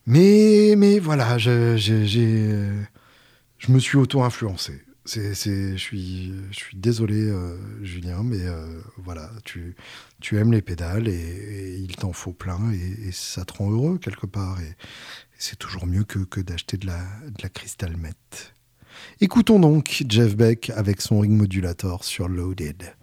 Mais, 0.08 0.74
mais 0.76 0.98
voilà, 0.98 1.38
je, 1.38 1.76
je 1.76 3.72
me 3.72 3.78
suis 3.78 3.96
auto-influencé 3.96 4.82
je 5.08 5.76
suis, 5.76 6.32
je 6.50 6.56
suis 6.56 6.76
désolé, 6.76 7.16
euh, 7.16 7.56
Julien, 7.82 8.22
mais 8.22 8.40
euh, 8.42 8.80
voilà, 8.98 9.30
tu, 9.44 9.74
tu 10.20 10.38
aimes 10.38 10.52
les 10.52 10.62
pédales 10.62 11.08
et, 11.08 11.78
il 11.78 11.96
t'en 11.96 12.12
faut 12.12 12.32
plein 12.32 12.58
et, 12.72 13.12
ça 13.12 13.44
te 13.44 13.54
rend 13.54 13.70
heureux 13.70 13.98
quelque 13.98 14.26
part. 14.26 14.60
Et, 14.60 14.76
c'est 15.38 15.56
toujours 15.56 15.86
mieux 15.86 16.04
que, 16.04 16.18
que 16.18 16.40
d'acheter 16.40 16.76
de 16.76 16.86
la, 16.86 16.98
de 17.26 17.42
la. 17.42 17.48
Écoutons 19.20 19.60
donc 19.60 20.02
Jeff 20.08 20.36
Beck 20.36 20.70
avec 20.70 21.00
son 21.00 21.20
ring 21.20 21.32
modulator 21.32 22.04
sur 22.04 22.28
Loaded. 22.28 22.94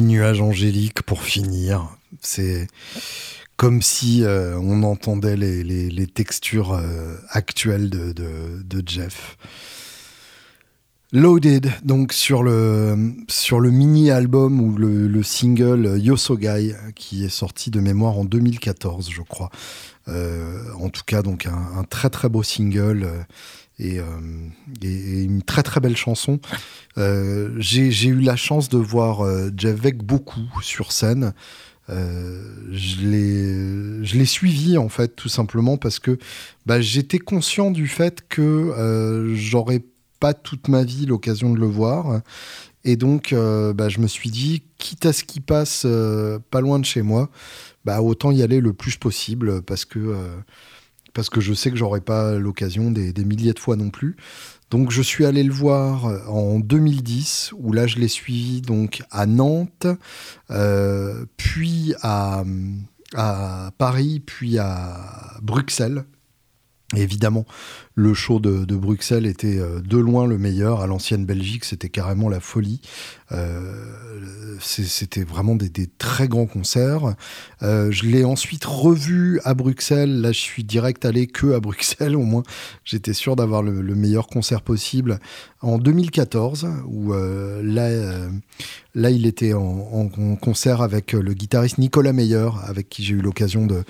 Nuage 0.00 0.40
angélique 0.40 1.02
pour 1.02 1.22
finir. 1.22 1.96
C'est 2.20 2.66
comme 3.56 3.80
si 3.82 4.22
euh, 4.22 4.58
on 4.58 4.82
entendait 4.82 5.36
les, 5.36 6.06
textures 6.06 6.72
euh, 6.72 7.16
actuelles 7.30 7.88
de, 7.88 8.82
Jeff. 8.84 9.36
Loaded, 11.12 11.70
donc 11.82 12.12
sur 12.12 12.42
le, 12.42 13.14
sur 13.28 13.60
le 13.60 13.70
mini-album 13.70 14.60
ou 14.60 14.76
le, 14.76 15.22
single 15.22 15.98
Yosogai, 15.98 16.74
qui 16.94 17.24
est 17.24 17.30
sorti 17.30 17.70
de 17.70 17.80
mémoire 17.80 18.18
en 18.18 18.24
2014, 18.24 19.08
je 19.10 19.22
crois. 19.22 19.50
en 20.08 20.88
tout 20.90 21.02
cas, 21.06 21.22
donc 21.22 21.46
un, 21.46 21.84
très 21.84 22.10
très 22.10 22.28
beau 22.28 22.42
single 22.42 23.08
et, 23.78 24.00
une 24.82 25.42
très 25.42 25.62
très 25.62 25.80
belle 25.80 25.96
chanson. 25.96 26.40
Euh, 26.98 27.54
j'ai 27.58 28.08
eu 28.08 28.20
la 28.20 28.36
chance 28.36 28.68
de 28.68 28.78
voir 28.78 29.24
euh, 29.24 29.50
Jeff 29.56 29.80
Beck 29.80 29.98
beaucoup 29.98 30.48
sur 30.62 30.92
scène. 30.92 31.34
Euh, 31.88 32.42
je 32.72 34.16
l'ai 34.16 34.24
suivi 34.24 34.76
en 34.76 34.88
fait 34.88 35.14
tout 35.14 35.28
simplement 35.28 35.76
parce 35.76 36.00
que 36.00 36.18
bah, 36.64 36.80
j'étais 36.80 37.20
conscient 37.20 37.70
du 37.70 37.86
fait 37.86 38.26
que 38.28 39.32
j'aurais 39.36 39.84
pas 40.18 40.34
toute 40.34 40.68
ma 40.68 40.82
vie 40.82 41.06
l'occasion 41.06 41.52
de 41.52 41.60
le 41.60 41.66
voir 41.66 42.22
et 42.82 42.96
donc 42.96 43.32
bah, 43.32 43.88
je 43.88 44.00
me 44.00 44.08
suis 44.08 44.30
dit 44.30 44.64
quitte 44.78 45.06
à 45.06 45.12
ce 45.12 45.22
qui 45.22 45.38
passe 45.38 45.86
pas 46.50 46.60
loin 46.60 46.80
de 46.80 46.84
chez 46.84 47.02
moi 47.02 47.30
bah, 47.84 48.02
autant 48.02 48.32
y 48.32 48.42
aller 48.42 48.60
le 48.60 48.72
plus 48.72 48.96
possible 48.96 49.62
parce 49.62 49.84
que 49.84 50.16
parce 51.16 51.30
que 51.30 51.40
je 51.40 51.54
sais 51.54 51.70
que 51.70 51.78
j'aurai 51.78 52.02
pas 52.02 52.34
l'occasion 52.34 52.90
des, 52.90 53.24
milliers 53.24 53.54
de 53.54 53.58
fois 53.58 53.74
non 53.74 53.88
plus 53.88 54.16
donc 54.70 54.90
je 54.90 55.00
suis 55.00 55.24
allé 55.24 55.42
le 55.44 55.52
voir 55.52 56.06
euh, 56.06 56.18
en 56.26 56.58
2010, 56.58 57.52
où 57.56 57.72
là 57.72 57.86
je 57.86 57.98
l'ai 57.98 58.08
suivi 58.08 58.60
donc 58.60 59.02
à 59.10 59.24
Nantes, 59.24 59.86
euh, 60.50 61.24
puis 61.36 61.94
à 62.02 62.42
Paris, 63.78 64.20
puis 64.20 64.58
à 64.58 65.38
Bruxelles. 65.40 66.04
évidemment, 66.94 67.46
le 67.98 68.12
show 68.12 68.40
de, 68.40 68.76
Bruxelles 68.76 69.24
était 69.24 69.58
euh, 69.58 69.80
de 69.80 69.96
loin 69.96 70.26
le 70.26 70.36
meilleur. 70.36 70.82
À 70.82 70.86
l'ancienne 70.86 71.24
Belgique, 71.24 71.64
c'était 71.64 71.88
carrément 71.88 72.28
la 72.28 72.40
folie. 72.40 72.80
c'était 74.60 75.24
vraiment 75.24 75.56
des, 75.56 75.70
très 75.98 76.28
grands 76.28 76.46
concerts. 76.46 77.14
je 77.62 78.06
l'ai 78.06 78.24
ensuite 78.24 78.64
revu 78.64 79.40
à 79.44 79.54
Bruxelles. 79.54 80.20
Là, 80.20 80.32
je 80.32 80.40
suis 80.40 80.62
direct 80.62 81.04
allé 81.06 81.26
que 81.26 81.54
à 81.54 81.60
Bruxelles. 81.60 82.16
Au 82.16 82.22
moins, 82.22 82.42
j'étais 82.84 83.14
sûr 83.14 83.34
d'avoir 83.34 83.62
le, 83.62 83.94
meilleur 83.94 84.26
concert 84.26 84.60
possible 84.60 85.18
en 85.62 85.78
2014, 85.78 86.68
où 86.86 87.12
là, 87.14 88.28
là, 88.94 89.10
il 89.10 89.26
était 89.26 89.54
en, 89.54 90.08
concert 90.40 90.82
avec 90.82 91.12
le 91.12 91.32
guitariste 91.32 91.78
Nicolas 91.78 92.12
Meyer, 92.12 92.50
avec 92.66 92.90
qui 92.90 93.02
j'ai 93.02 93.14
eu 93.14 93.22
l'occasion 93.22 93.66
de, 93.66 93.84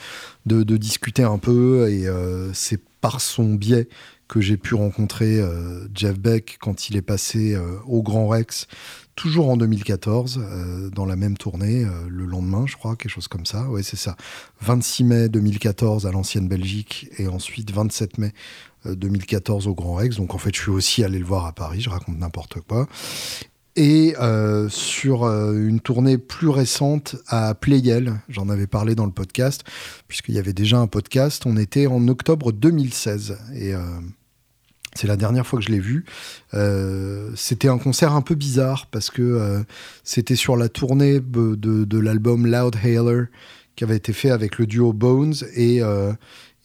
de, 0.46 0.76
discuter 0.76 1.24
un 1.24 1.38
peu. 1.38 1.90
Et 1.90 2.06
c'est 2.54 2.80
par 3.06 3.20
son 3.20 3.54
biais 3.54 3.88
que 4.26 4.40
j'ai 4.40 4.56
pu 4.56 4.74
rencontrer 4.74 5.38
euh, 5.38 5.86
Jeff 5.94 6.18
Beck 6.18 6.58
quand 6.60 6.88
il 6.88 6.96
est 6.96 7.02
passé 7.02 7.54
euh, 7.54 7.78
au 7.86 8.02
Grand 8.02 8.26
Rex, 8.26 8.66
toujours 9.14 9.48
en 9.48 9.56
2014, 9.56 10.40
euh, 10.42 10.90
dans 10.90 11.06
la 11.06 11.14
même 11.14 11.36
tournée, 11.36 11.86
le 12.08 12.24
lendemain, 12.24 12.64
je 12.66 12.74
crois, 12.74 12.96
quelque 12.96 13.12
chose 13.12 13.28
comme 13.28 13.46
ça. 13.46 13.66
Oui, 13.68 13.84
c'est 13.84 13.96
ça. 13.96 14.16
26 14.60 15.04
mai 15.04 15.28
2014 15.28 16.04
à 16.04 16.10
l'ancienne 16.10 16.48
Belgique 16.48 17.08
et 17.16 17.28
ensuite 17.28 17.70
27 17.70 18.18
mai 18.18 18.32
2014 18.86 19.68
au 19.68 19.74
Grand 19.76 19.94
Rex. 19.94 20.16
Donc 20.16 20.34
en 20.34 20.38
fait, 20.38 20.52
je 20.52 20.62
suis 20.62 20.72
aussi 20.72 21.04
allé 21.04 21.20
le 21.20 21.24
voir 21.24 21.46
à 21.46 21.52
Paris, 21.52 21.80
je 21.80 21.90
raconte 21.90 22.18
n'importe 22.18 22.60
quoi 22.62 22.88
et 23.76 24.14
euh, 24.18 24.68
sur 24.70 25.24
euh, 25.24 25.52
une 25.52 25.80
tournée 25.80 26.16
plus 26.18 26.48
récente 26.48 27.16
à 27.28 27.54
Playel, 27.54 28.14
j'en 28.28 28.48
avais 28.48 28.66
parlé 28.66 28.94
dans 28.94 29.04
le 29.04 29.12
podcast, 29.12 29.64
puisqu'il 30.08 30.34
y 30.34 30.38
avait 30.38 30.54
déjà 30.54 30.78
un 30.78 30.86
podcast, 30.86 31.44
on 31.46 31.56
était 31.58 31.86
en 31.86 32.08
octobre 32.08 32.52
2016, 32.52 33.38
et 33.54 33.74
euh, 33.74 33.80
c'est 34.94 35.06
la 35.06 35.16
dernière 35.16 35.46
fois 35.46 35.58
que 35.58 35.64
je 35.64 35.70
l'ai 35.70 35.78
vu. 35.78 36.06
c'était 37.36 37.68
un 37.68 37.76
concert 37.76 38.12
un 38.12 38.22
peu 38.22 38.34
bizarre, 38.34 38.86
parce 38.90 39.10
que 39.10 39.62
c'était 40.04 40.36
sur 40.36 40.56
la 40.56 40.70
tournée 40.70 41.20
de, 41.20 41.54
de 41.54 41.98
l'album 41.98 42.46
Loud 42.46 42.76
Hailer, 42.82 43.26
qui 43.76 43.84
avait 43.84 43.96
été 43.96 44.14
fait 44.14 44.30
avec 44.30 44.56
le 44.58 44.66
duo 44.66 44.94
Bones, 44.94 45.34
et 45.54 45.82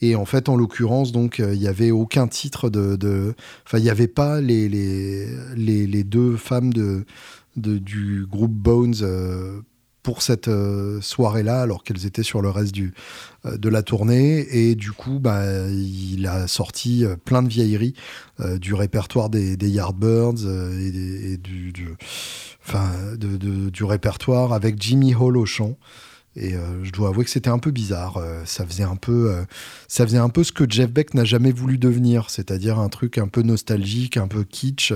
et 0.02 0.16
en 0.16 0.26
fait, 0.26 0.50
en 0.50 0.56
l'occurrence, 0.56 1.12
donc, 1.12 1.40
euh, 1.40 1.54
il 1.54 1.60
n'y 1.60 1.68
avait 1.68 1.92
aucun 1.92 2.28
titre 2.28 2.70
de. 2.70 3.36
Enfin, 3.66 3.78
il 3.78 3.84
n'y 3.84 3.90
avait 3.90 4.08
pas 4.08 4.42
les, 4.42 4.68
les, 4.68 5.28
les, 5.56 6.04
deux 6.04 6.38
femmes 6.38 6.74
de, 6.74 7.06
du 7.56 8.26
groupe 8.26 8.52
Bones 8.52 8.96
euh, 9.04 9.62
pour 10.02 10.24
cette 10.24 10.48
euh, 10.48 11.00
soirée-là, 11.02 11.62
alors 11.62 11.84
qu'elles 11.84 12.08
étaient 12.08 12.24
sur 12.24 12.42
le 12.42 12.50
reste 12.50 12.72
du, 12.72 12.96
de 13.46 13.70
la 13.70 13.84
tournée. 13.84 14.48
Et 14.50 14.74
du 14.74 14.92
coup, 14.92 15.20
bah, 15.20 15.68
il 15.70 16.26
a 16.26 16.48
sorti 16.48 17.06
plein 17.24 17.44
de 17.44 17.50
vieilleries 17.50 17.94
du 18.60 18.74
répertoire 18.74 19.30
des, 19.30 19.56
des 19.56 19.70
Yardbirds 19.70 20.48
et, 20.80 21.38
du, 21.38 21.72
du, 21.72 21.90
de, 23.20 23.70
du 23.70 23.84
répertoire 23.84 24.54
avec 24.54 24.82
Jimmy 24.82 25.14
Hall 25.14 25.38
au 25.38 25.46
chant. 25.46 25.78
Et 26.38 26.54
euh, 26.54 26.84
je 26.84 26.92
dois 26.92 27.10
avouer 27.10 27.26
que 27.26 27.30
c'était 27.30 27.50
un 27.50 27.60
peu 27.60 27.72
bizarre. 27.72 28.16
Euh, 28.16 28.44
ça 28.46 28.66
faisait 28.66 28.84
un 28.84 28.96
peu, 28.96 29.32
euh, 29.32 29.44
ça 29.90 30.06
faisait 30.06 30.18
un 30.18 30.30
peu 30.30 30.46
ce 30.46 30.54
que 30.54 30.64
Jeff 30.70 30.90
Beck 30.90 31.14
n'a 31.14 31.26
jamais 31.26 31.52
voulu 31.52 31.78
devenir, 31.78 32.30
c'est-à-dire 32.30 32.80
un 32.80 32.88
truc 32.88 33.18
un 33.18 33.28
peu 33.28 33.42
nostalgique, 33.42 34.16
un 34.16 34.28
peu 34.28 34.46
kitsch. 34.46 34.94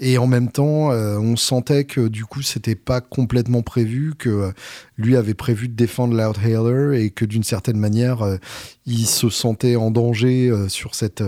Et 0.00 0.18
en 0.18 0.26
même 0.26 0.50
temps, 0.50 0.90
on 0.90 1.36
sentait 1.36 1.84
que 1.84 2.08
du 2.08 2.24
coup, 2.24 2.42
c'était 2.42 2.74
pas 2.74 3.00
complètement 3.00 3.62
prévu, 3.62 4.14
que 4.18 4.52
lui 4.98 5.16
avait 5.16 5.34
prévu 5.34 5.68
de 5.68 5.74
défendre 5.74 6.14
Loud 6.14 6.36
Hailer 6.44 7.00
et 7.00 7.10
que 7.10 7.24
d'une 7.24 7.44
certaine 7.44 7.78
manière, 7.78 8.38
il 8.84 9.06
se 9.06 9.30
sentait 9.30 9.76
en 9.76 9.90
danger 9.90 10.52
sur 10.68 10.94
cette 10.94 11.22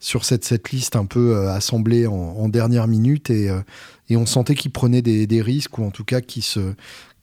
sur 0.00 0.24
cette 0.24 0.44
setlist 0.44 0.96
un 0.96 1.04
peu 1.04 1.48
assemblée 1.48 2.06
en, 2.06 2.48
dernière 2.48 2.88
minute 2.88 3.30
et 3.30 3.50
et 4.10 4.16
on 4.16 4.24
sentait 4.24 4.54
qu'il 4.54 4.70
prenait 4.70 5.02
des, 5.02 5.26
des, 5.26 5.42
risques 5.42 5.78
ou 5.78 5.84
en 5.84 5.90
tout 5.90 6.04
cas 6.04 6.22
qu'il 6.22 6.42
se 6.42 6.74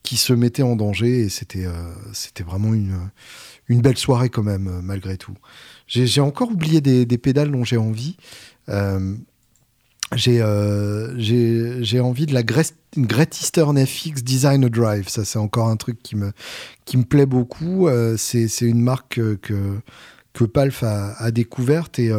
qui 0.06 0.16
se 0.18 0.32
mettait 0.32 0.64
en 0.64 0.78
danger 0.78 1.22
et 1.22 1.30
c'était 1.30 1.66
euh, 1.66 1.74
c'était 2.14 2.44
vraiment 2.44 2.74
une, 2.74 2.98
une 3.68 3.82
belle 3.82 3.98
soirée 3.98 4.30
quand 4.30 4.44
même 4.44 4.68
euh, 4.68 4.82
malgré 4.82 5.18
tout. 5.18 5.34
J'ai 5.88 6.22
encore 6.22 6.52
oublié 6.52 6.80
des, 6.80 7.18
pédales 7.18 7.52
dont 7.52 7.64
j'ai 7.64 7.78
envie. 7.78 8.16
Euh, 8.70 9.16
j'ai 10.14 10.42
j'ai 11.82 12.00
envie 12.00 12.26
de 12.26 12.34
la 12.34 12.44
Great, 12.44 12.74
Eastern 13.42 13.86
FX 13.86 14.24
Design 14.24 14.68
Drive. 14.70 15.10
Ça, 15.10 15.26
c'est 15.26 15.40
encore 15.40 15.68
un 15.68 15.76
truc 15.76 16.02
qui 16.02 16.16
me, 16.16 16.32
qui 16.86 16.98
me 16.98 17.04
plaît 17.04 17.26
beaucoup. 17.26 17.88
c'est 18.18 18.62
une 18.62 18.82
marque 18.82 19.20
que, 19.42 19.80
que 20.36 20.44
Palf 20.44 20.84
a, 20.84 21.14
a 21.18 21.32
découverte 21.32 21.98
et 22.00 22.12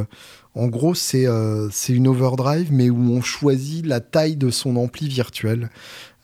en 0.54 0.68
gros, 0.68 0.94
c'est 0.94 1.26
c'est 1.70 1.92
une 1.92 2.08
overdrive, 2.08 2.72
mais 2.72 2.88
où 2.88 3.12
on 3.12 3.20
choisit 3.20 3.84
la 3.84 4.00
taille 4.00 4.36
de 4.36 4.50
son 4.50 4.76
ampli 4.76 5.06
virtuel. 5.06 5.68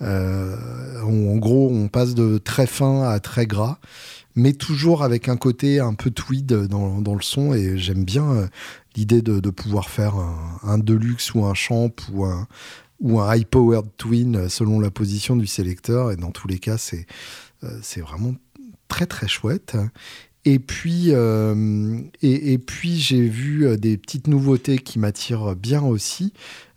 Euh, 0.03 1.01
en 1.03 1.37
gros, 1.37 1.71
on 1.71 1.89
passe 1.89 2.15
de 2.15 2.39
très 2.39 2.67
fin 2.67 3.03
à 3.03 3.21
très 3.21 3.47
gras, 3.47 3.79
mais 4.35 4.53
toujours 4.53 5.03
avec 5.03 5.29
un 5.29 5.37
côté 5.37 5.81
un 5.81 5.95
peu 5.95 6.11
tweed 6.11 6.53
dans, 6.67 7.15
le 7.15 7.23
son. 7.23 7.55
Et 7.55 7.79
j'aime 7.79 8.05
bien 8.05 8.31
euh, 8.33 8.47
l'idée 8.97 9.23
de, 9.23 9.51
pouvoir 9.51 9.89
faire 9.89 10.15
un, 10.63 10.79
deluxe 10.79 11.35
ou 11.35 11.45
un 11.45 11.55
champ 11.55 11.91
ou 12.13 12.25
un, 12.25 12.47
ou 13.01 13.21
un 13.21 13.35
high-powered 13.35 13.87
twin 13.97 14.49
selon 14.49 14.81
la 14.81 14.91
position 14.91 15.37
du 15.37 15.47
sélecteur. 15.47 16.11
Et 16.11 16.17
dans 16.17 16.31
tous 16.31 16.49
les 16.49 16.59
cas, 16.59 16.79
c'est 16.79 17.07
euh, 17.65 17.79
c'est 17.83 18.01
vraiment 18.01 18.35
très 18.89 19.07
très 19.07 19.29
chouette. 19.29 19.77
Et 20.45 20.59
puis, 20.59 21.11
et, 21.11 22.59
puis 22.59 22.99
j'ai 22.99 23.29
vu 23.29 23.77
des 23.79 23.97
petites 23.97 24.27
nouveautés 24.27 24.79
qui 24.79 24.99
m'attirent 24.99 25.55
bien 25.55 25.83
aussi. 25.83 26.33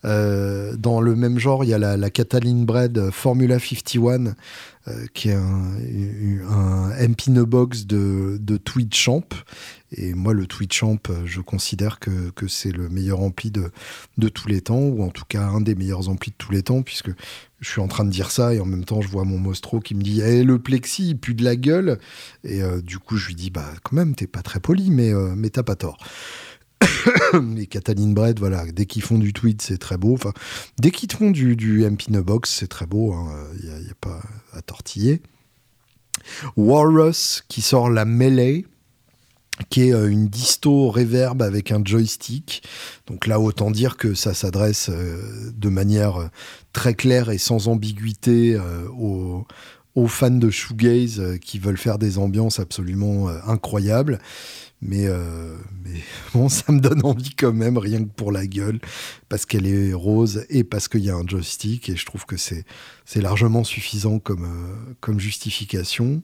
Euh, 0.05 0.75
dans 0.77 1.01
le 1.01 1.15
même 1.15 1.39
genre, 1.39 1.63
il 1.63 1.69
y 1.69 1.73
a 1.73 1.79
la, 1.79 1.97
la 1.97 2.09
Cataline 2.09 2.65
Bread 2.65 3.09
Formula 3.11 3.57
51, 3.59 4.35
euh, 4.87 5.05
qui 5.15 5.29
est 5.29 5.33
un, 5.33 5.77
un 6.47 7.07
MP 7.07 7.31
box 7.31 7.87
de, 7.87 8.37
de 8.39 8.59
Champ. 8.91 9.27
Et 9.91 10.13
moi, 10.13 10.33
le 10.33 10.45
Champ, 10.69 10.99
je 11.25 11.41
considère 11.41 11.99
que, 11.99 12.31
c'est 12.47 12.71
le 12.71 12.89
meilleur 12.89 13.21
ampli 13.21 13.49
de, 13.49 14.29
tous 14.29 14.47
les 14.47 14.61
temps, 14.61 14.81
ou 14.81 15.03
en 15.03 15.09
tout 15.09 15.25
cas 15.27 15.43
un 15.43 15.61
des 15.61 15.73
meilleurs 15.73 16.09
amplis 16.09 16.31
de 16.31 16.35
tous 16.37 16.51
les 16.51 16.61
temps, 16.61 16.83
puisque 16.83 17.09
je 17.61 17.69
suis 17.69 17.81
en 17.81 17.87
train 17.87 18.05
de 18.05 18.11
dire 18.11 18.29
ça 18.29 18.53
et 18.53 18.59
en 18.59 18.65
même 18.65 18.83
temps, 18.83 19.01
je 19.01 19.07
vois 19.07 19.23
mon 19.23 19.39
Mostro 19.39 19.79
qui 19.79 19.95
me 19.95 20.03
dit 20.03 20.21
eh, 20.21 20.43
le 20.43 20.59
plexi, 20.59 21.09
il 21.09 21.17
pue 21.17 21.33
de 21.33 21.43
la 21.43 21.55
gueule. 21.55 21.97
Et 22.43 22.61
euh, 22.61 22.81
du 22.81 22.99
coup, 22.99 23.17
je 23.17 23.27
lui 23.27 23.35
dis 23.35 23.49
bah, 23.49 23.71
quand 23.83 23.95
même, 23.95 24.13
t'es 24.13 24.27
pas 24.27 24.43
très 24.43 24.59
poli, 24.59 24.91
mais 24.91 25.13
t'as 25.49 25.63
pas 25.63 25.75
tort. 25.75 25.97
les 27.55 27.67
Cataline 27.67 28.13
Bread, 28.13 28.39
voilà, 28.39 28.65
dès 28.71 28.85
qu'ils 28.85 29.01
font 29.01 29.17
du 29.17 29.33
tweet, 29.33 29.61
c'est 29.61 29.77
très 29.77 29.97
beau. 29.97 30.13
Enfin, 30.13 30.33
dès 30.79 30.91
qu'ils 30.91 31.11
font 31.11 31.31
du, 31.31 31.55
du 31.55 31.89
MP 31.89 32.09
No 32.09 32.23
Box, 32.23 32.51
c'est 32.59 32.67
très 32.67 32.85
beau. 32.85 33.13
Il 33.61 33.69
hein. 33.69 33.79
n'y 33.81 33.89
a, 33.89 33.95
pas 33.99 34.21
à 34.53 34.61
tortiller. 34.61 35.21
Walrus 36.57 37.43
qui 37.47 37.61
sort 37.61 37.89
la 37.89 38.05
Melee. 38.05 38.65
qui 39.69 39.83
est 39.83 39.93
euh, 39.93 40.09
une 40.09 40.27
disto 40.27 40.89
reverb 40.89 41.41
avec 41.41 41.71
un 41.71 41.81
joystick. 41.83 42.63
Donc 43.07 43.27
là, 43.27 43.39
autant 43.39 43.71
dire 43.71 43.95
que 43.97 44.13
ça 44.13 44.33
s'adresse 44.33 44.89
euh, 44.89 45.51
de 45.55 45.69
manière 45.69 46.17
euh, 46.17 46.27
très 46.73 46.93
claire 46.93 47.29
et 47.29 47.37
sans 47.37 47.67
ambiguïté 47.69 48.59
aux, 48.97 49.45
aux, 49.95 50.07
fans 50.07 50.29
de 50.29 50.49
shoegaze 50.49 51.39
qui 51.39 51.57
veulent 51.57 51.77
faire 51.77 51.97
des 51.97 52.17
ambiances 52.17 52.59
absolument 52.59 53.29
incroyables. 53.47 54.19
Mais, 54.87 55.07
euh, 55.07 55.55
bon, 56.33 56.47
ça 56.49 56.71
me 56.71 56.79
donne 56.79 57.03
envie 57.03 57.33
quand 57.35 57.53
même, 57.53 57.77
rien 57.77 58.03
que 58.03 58.09
pour 58.09 58.31
la 58.31 58.45
gueule, 58.45 58.79
parce 59.29 59.45
qu'elle 59.45 59.65
est 59.65 59.93
rose 59.93 60.45
et 60.49 60.63
parce 60.63 60.87
qu'il 60.87 61.03
y 61.03 61.09
a 61.09 61.15
un 61.15 61.25
joystick, 61.25 61.89
et 61.89 61.95
je 61.95 62.05
trouve 62.05 62.25
que 62.25 62.37
c'est, 62.37 62.65
c'est 63.05 63.21
largement 63.21 63.63
suffisant 63.63 64.19
comme, 64.19 64.45
euh, 64.45 64.93
comme 64.99 65.19
justification. 65.19 66.21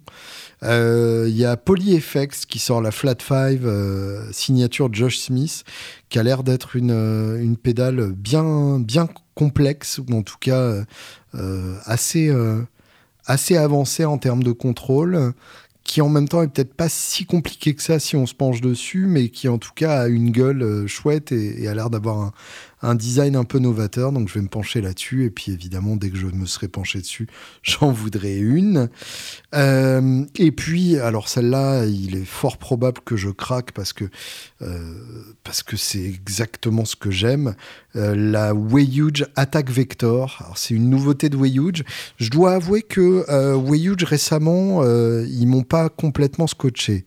Euh, 0.64 1.26
il 1.28 1.36
y 1.36 1.46
a 1.46 1.58
PolyFX 1.58 2.46
qui 2.46 2.60
sort 2.60 2.82
la 2.82 2.92
Flat 2.92 3.16
5 3.20 3.60
signature 4.32 4.94
Josh 4.94 5.18
Smith, 5.18 5.64
qui 6.10 6.20
a 6.20 6.24
l'air 6.24 6.44
d'être 6.44 6.76
une, 6.76 6.92
une 7.42 7.58
pédale 7.58 8.12
bien, 8.12 8.80
bien 8.80 9.10
complexe, 9.34 10.00
ou 10.00 10.14
en 10.14 10.22
tout 10.22 10.38
cas 10.40 10.84
assez, 11.86 12.32
assez 13.26 13.58
avancée 13.58 14.06
en 14.06 14.18
termes 14.18 14.44
de 14.44 14.52
contrôle 14.52 15.34
qui 15.92 16.00
en 16.00 16.08
même 16.08 16.30
temps 16.30 16.42
est 16.42 16.48
peut-être 16.48 16.74
pas 16.74 16.88
si 16.88 17.26
compliqué 17.26 17.76
que 17.76 17.84
ça 17.84 18.00
si 18.00 18.16
on 18.16 18.26
se 18.26 18.34
penche 18.34 18.62
dessus, 18.62 19.08
mais 19.08 19.28
qui 19.28 19.50
en 19.50 19.58
tout 19.58 19.74
cas 19.76 20.04
a 20.04 20.08
une 20.08 20.32
gueule 20.32 20.62
euh, 20.64 20.88
chouette 20.88 21.34
et, 21.34 21.68
a 21.68 21.74
l'air 21.74 21.90
d'avoir 21.90 22.20
un, 22.20 22.32
un 22.82 22.96
design 22.96 23.36
un 23.36 23.44
peu 23.44 23.60
novateur, 23.60 24.12
donc 24.12 24.28
je 24.28 24.34
vais 24.34 24.42
me 24.42 24.48
pencher 24.48 24.82
là-dessus. 24.82 25.26
Et 25.26 25.30
puis 25.30 25.52
évidemment, 25.52 25.96
dès 25.96 26.10
que 26.10 26.18
je 26.18 26.28
me 26.28 26.46
serai 26.46 26.68
penché 26.68 27.00
dessus, 27.00 27.28
j'en 27.64 27.92
voudrais 27.92 28.38
une. 28.38 28.90
Euh, 29.54 30.26
et 30.36 30.52
puis, 30.52 30.98
alors 30.98 31.30
celle-là, 31.30 31.86
il 31.86 32.16
est 32.16 32.26
fort 32.26 32.58
probable 32.58 33.02
que 33.06 33.16
je 33.16 33.30
craque 33.30 33.72
parce 33.72 33.94
que 33.94 34.06
euh, 34.62 34.94
c'est 35.76 36.04
exactement 36.04 36.86
ce 36.86 36.96
que 36.96 37.12
j'aime. 37.12 37.56
Euh, 37.96 38.16
la 38.16 38.54
Wayuge 38.54 39.26
Attack 39.36 39.70
Vector. 39.70 40.52
C'est 40.56 40.74
une 40.74 40.90
nouveauté 40.90 41.30
de 41.30 41.38
Wayuge. 41.38 41.84
Je 42.18 42.30
dois 42.30 42.54
avouer 42.54 42.82
que 42.82 43.56
Wayuge 43.56 44.04
récemment, 44.04 44.84
ils 44.84 45.48
m'ont 45.48 45.64
pas 45.64 45.90
complètement 45.90 46.48
scotché. 46.48 47.06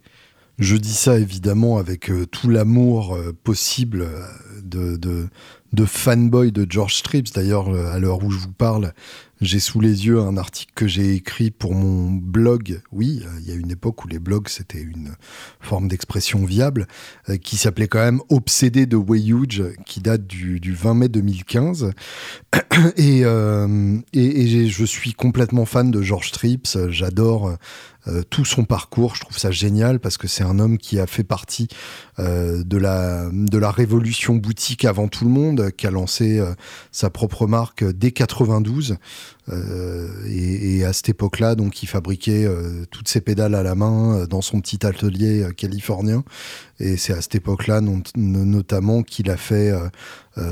Je 0.59 0.77
dis 0.77 0.95
ça 0.95 1.19
évidemment 1.19 1.79
avec 1.79 2.11
tout 2.31 2.49
l'amour 2.49 3.19
possible 3.43 4.07
de, 4.63 5.29
de 5.75 5.85
fanboy 5.85 6.53
de 6.53 6.67
George 6.69 6.95
Strips. 6.95 7.35
D'ailleurs, 7.35 7.69
euh, 7.69 7.93
à 7.93 7.99
l'heure 7.99 8.25
où 8.25 8.31
je 8.31 8.39
vous 8.39 8.53
parle, 8.53 8.95
j'ai 9.41 9.59
sous 9.59 9.81
les 9.81 10.07
yeux 10.07 10.21
un 10.21 10.37
article 10.37 10.73
que 10.75 10.87
j'ai 10.87 11.15
écrit 11.15 11.51
pour 11.51 11.75
mon 11.75 12.11
blog. 12.11 12.81
Oui, 12.93 13.23
euh, 13.25 13.41
il 13.41 13.49
y 13.49 13.53
a 13.53 13.55
une 13.55 13.71
époque 13.71 14.05
où 14.05 14.09
les 14.09 14.19
blogs, 14.19 14.49
c'était 14.49 14.81
une 14.81 15.11
forme 15.61 15.89
d'expression 15.89 16.45
viable, 16.45 16.87
euh, 17.29 17.37
qui 17.37 17.57
s'appelait 17.57 17.89
quand 17.89 17.99
même 17.99 18.21
Obsédé 18.31 18.87
de 18.87 18.97
Way 18.97 19.23
qui 19.85 20.01
date 20.01 20.27
du, 20.27 20.61
20 20.73 20.95
mai 20.95 21.09
2015. 21.09 21.93
Et, 22.97 23.21
et, 24.13 24.69
je 24.69 24.85
suis 24.85 25.13
complètement 25.13 25.65
fan 25.65 25.91
de 25.91 26.03
George 26.03 26.29
Strips. 26.29 26.79
J'adore 26.89 27.57
tout 28.31 28.45
son 28.45 28.65
parcours. 28.65 29.15
Je 29.17 29.21
trouve 29.21 29.39
ça 29.39 29.51
génial 29.51 30.01
parce 30.01 30.19
que 30.19 30.29
c'est 30.29 30.45
un 30.45 30.59
homme 30.59 30.79
qui 30.79 30.99
a 31.01 31.07
fait 31.07 31.25
partie 31.25 31.69
de, 32.19 32.77
la, 32.77 33.29
de 33.33 33.59
la 33.59 33.71
révolution 33.71 34.37
boutique 34.37 34.85
avant 34.85 35.09
tout 35.09 35.25
le 35.25 35.31
monde, 35.31 35.71
qui 35.77 35.87
a 35.87 35.91
lancé 35.91 36.43
sa 36.93 37.11
propre 37.11 37.47
marque 37.47 37.85
dès 37.85 38.13
92. 38.13 38.97
Euh, 39.53 40.09
et, 40.27 40.85
à 40.85 40.93
cette 40.93 41.09
époque-là, 41.11 41.55
donc, 41.55 41.83
il 41.83 41.87
fabriquait 41.87 42.45
euh, 42.45 42.85
toutes 42.91 43.09
ses 43.09 43.21
pédales 43.21 43.55
à 43.55 43.63
la 43.63 43.75
main 43.75 44.17
euh, 44.17 44.27
dans 44.27 44.41
son 44.41 44.61
petit 44.61 44.85
atelier 44.87 45.49
californien. 45.57 46.25
Et 46.81 46.97
c'est 46.97 47.13
à 47.13 47.21
cette 47.21 47.37
époque-là, 47.37 47.81
notamment, 48.17 49.03
qu'il 49.03 49.31
a 49.31 49.37
fait 49.37 49.73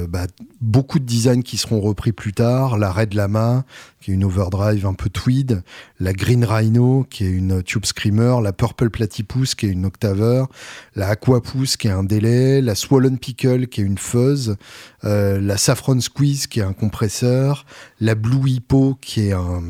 bah, 0.09 0.29
beaucoup 0.61 1.01
de 1.01 1.05
designs 1.05 1.43
qui 1.43 1.57
seront 1.57 1.81
repris 1.81 2.13
plus 2.13 2.33
tard. 2.33 2.79
La 2.79 2.93
Red 2.93 3.15
Lama, 3.15 3.65
qui 4.01 4.13
est 4.13 4.15
une 4.15 4.23
overdrive 4.23 4.87
un 4.87 4.95
peu 4.95 5.11
tweed. 5.11 5.65
La 5.99 6.13
Green 6.13 6.45
Rhino, 6.45 7.05
qui 7.11 7.25
est 7.25 7.31
une 7.31 7.65
tube 7.65 7.85
screamer. 7.85 8.41
La 8.41 8.53
Purple 8.53 8.91
Platypus, 8.91 9.57
qui 9.57 9.67
est 9.67 9.71
une 9.71 9.85
octaveur. 9.85 10.49
La 10.95 11.09
Aquapus, 11.09 11.77
qui 11.77 11.89
est 11.89 11.91
un 11.93 12.05
délai. 12.05 12.61
La 12.61 12.77
Swollen 12.77 13.19
Pickle, 13.19 13.67
qui 13.67 13.81
est 13.81 13.85
une 13.85 13.99
fuzz. 13.99 14.55
la 15.03 15.57
Saffron 15.57 15.99
Squeeze, 15.99 16.47
qui 16.47 16.61
est 16.61 16.65
un 16.65 16.73
compresseur. 16.73 17.67
La 17.99 18.15
Blue 18.15 18.49
Hippo, 18.49 18.82
qui 19.01 19.29
est 19.29 19.33
un, 19.33 19.63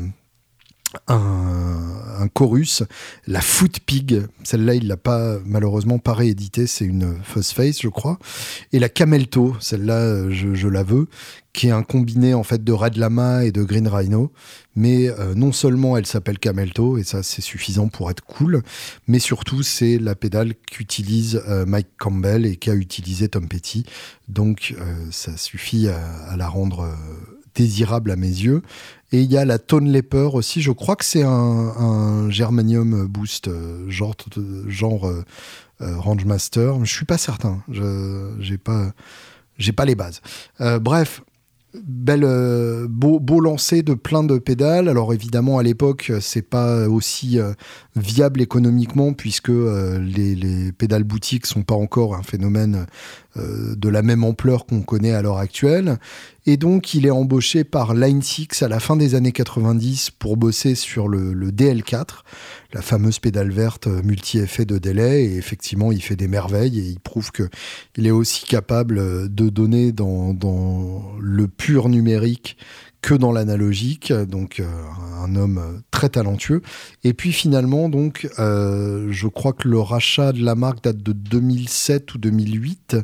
chorus, 2.33 2.83
la 3.27 3.41
Foot 3.41 3.79
Pig, 3.79 4.21
celle-là 4.43 4.75
il 4.75 4.87
l'a 4.87 4.97
pas 4.97 5.37
malheureusement 5.45 5.97
pas 5.97 6.13
réédité, 6.13 6.67
c'est 6.67 6.85
une 6.85 7.15
Fuzz 7.23 7.51
Face 7.51 7.81
je 7.81 7.89
crois, 7.89 8.19
et 8.71 8.79
la 8.79 8.89
Camelto, 8.89 9.55
celle-là 9.59 10.29
je, 10.29 10.67
la 10.67 10.83
veux, 10.83 11.07
qui 11.51 11.67
est 11.67 11.71
un 11.71 11.83
combiné 11.83 12.33
en 12.33 12.43
fait 12.43 12.63
de 12.63 12.71
Red 12.71 12.97
Lama 12.97 13.43
et 13.43 13.51
de 13.51 13.63
Green 13.63 13.87
Rhino, 13.87 14.31
mais 14.75 15.09
euh, 15.09 15.33
non 15.35 15.51
seulement 15.51 15.97
elle 15.97 16.05
s'appelle 16.05 16.39
Camelto 16.39 16.97
et 16.97 17.03
ça 17.03 17.23
c'est 17.23 17.41
suffisant 17.41 17.87
pour 17.87 18.09
être 18.09 18.23
cool, 18.23 18.61
mais 19.07 19.19
surtout 19.19 19.63
c'est 19.63 19.97
la 19.97 20.15
pédale 20.15 20.53
qu'utilise 20.55 21.41
euh, 21.49 21.65
Mike 21.65 21.89
Campbell 21.97 22.45
et 22.45 22.55
qu'a 22.55 22.75
utilisé 22.75 23.27
Tom 23.27 23.47
Petty, 23.47 23.83
donc 24.29 24.75
euh, 24.79 24.95
ça 25.11 25.35
suffit 25.35 25.87
à 25.89 26.37
la 26.37 26.47
rendre 26.47 26.87
désirable 27.55 28.11
à 28.11 28.15
mes 28.15 28.27
yeux. 28.27 28.61
Et 29.13 29.21
il 29.21 29.31
y 29.31 29.37
a 29.37 29.45
la 29.45 29.59
Tone 29.59 29.91
Leper 29.91 30.29
aussi, 30.33 30.63
je 30.63 30.71
crois 30.71 30.95
que 30.95 31.05
c'est 31.05 31.21
un, 31.21 32.31
Germanium 32.31 33.05
Boost, 33.05 33.47
euh, 33.47 33.87
genre, 33.87 34.15
genre 34.67 35.07
euh, 35.07 35.23
euh, 35.81 35.99
Range 35.99 36.25
Master, 36.25 36.83
je 36.83 36.91
suis 36.91 37.05
pas 37.05 37.19
certain, 37.19 37.61
je 37.71 38.31
j'ai 38.39 38.57
pas, 38.57 38.91
j'ai 39.59 39.71
pas 39.71 39.85
les 39.85 39.93
bases. 39.93 40.21
bref, 40.81 41.21
belle 41.75 42.27
beau, 42.89 43.19
beau 43.19 43.39
lancer 43.39 43.83
de 43.83 43.93
plein 43.93 44.23
de 44.23 44.39
pédales. 44.39 44.89
Alors 44.89 45.13
évidemment 45.13 45.59
à 45.59 45.63
l'époque 45.63 46.11
c'est 46.19 46.49
pas 46.49 46.87
aussi 46.87 47.37
viable 47.95 48.41
économiquement 48.41 49.13
puisque 49.13 49.49
les, 49.49 50.33
les, 50.35 50.71
pédales 50.71 51.03
boutiques 51.03 51.45
sont 51.45 51.63
pas 51.63 51.75
encore 51.75 52.15
un 52.15 52.23
phénomène 52.23 52.87
de 53.35 53.89
la 53.89 54.01
même 54.01 54.23
ampleur 54.23 54.65
qu'on 54.65 54.81
connaît 54.81 55.13
à 55.13 55.21
l'heure 55.21 55.37
actuelle. 55.37 55.97
Et 56.45 56.57
donc, 56.57 56.93
il 56.93 57.05
est 57.05 57.11
embauché 57.11 57.63
par 57.63 57.93
Line 57.93 58.21
6 58.21 58.63
à 58.63 58.67
la 58.67 58.79
fin 58.79 58.95
des 58.95 59.15
années 59.15 59.31
90 59.31 60.11
pour 60.11 60.37
bosser 60.37 60.75
sur 60.75 61.07
le, 61.07 61.33
DL4, 61.51 62.23
la 62.73 62.81
fameuse 62.81 63.19
pédale 63.19 63.51
verte 63.51 63.87
multi-effet 63.87 64.65
de 64.65 64.77
délai. 64.77 65.23
Et 65.23 65.37
effectivement, 65.37 65.91
il 65.91 66.01
fait 66.01 66.15
des 66.15 66.27
merveilles 66.27 66.79
et 66.79 66.83
il 66.83 66.99
prouve 66.99 67.31
qu'il 67.31 68.07
est 68.07 68.11
aussi 68.11 68.45
capable 68.45 69.33
de 69.33 69.49
donner 69.49 69.91
dans, 69.91 70.33
dans 70.33 71.13
le 71.19 71.47
pur 71.47 71.89
numérique 71.89 72.57
que 73.03 73.13
dans 73.13 73.33
l'analogique, 73.33 74.13
donc 74.13 74.61
euh, 74.61 74.65
un 75.21 75.35
homme 75.35 75.81
très 75.91 76.07
talentueux. 76.07 76.61
Et 77.03 77.13
puis 77.13 77.33
finalement, 77.33 77.89
donc, 77.89 78.29
euh, 78.39 79.09
je 79.11 79.27
crois 79.27 79.51
que 79.51 79.67
le 79.67 79.79
rachat 79.79 80.31
de 80.31 80.41
la 80.41 80.55
marque 80.55 80.81
date 80.85 81.03
de 81.03 81.11
2007 81.11 82.15
ou 82.15 82.17
2008, 82.17 82.95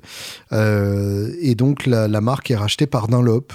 euh, 0.54 1.36
et 1.42 1.54
donc 1.54 1.86
la, 1.86 2.08
marque 2.22 2.50
est 2.50 2.56
rachetée 2.56 2.88
par 2.88 3.10
Dunlop, 3.10 3.52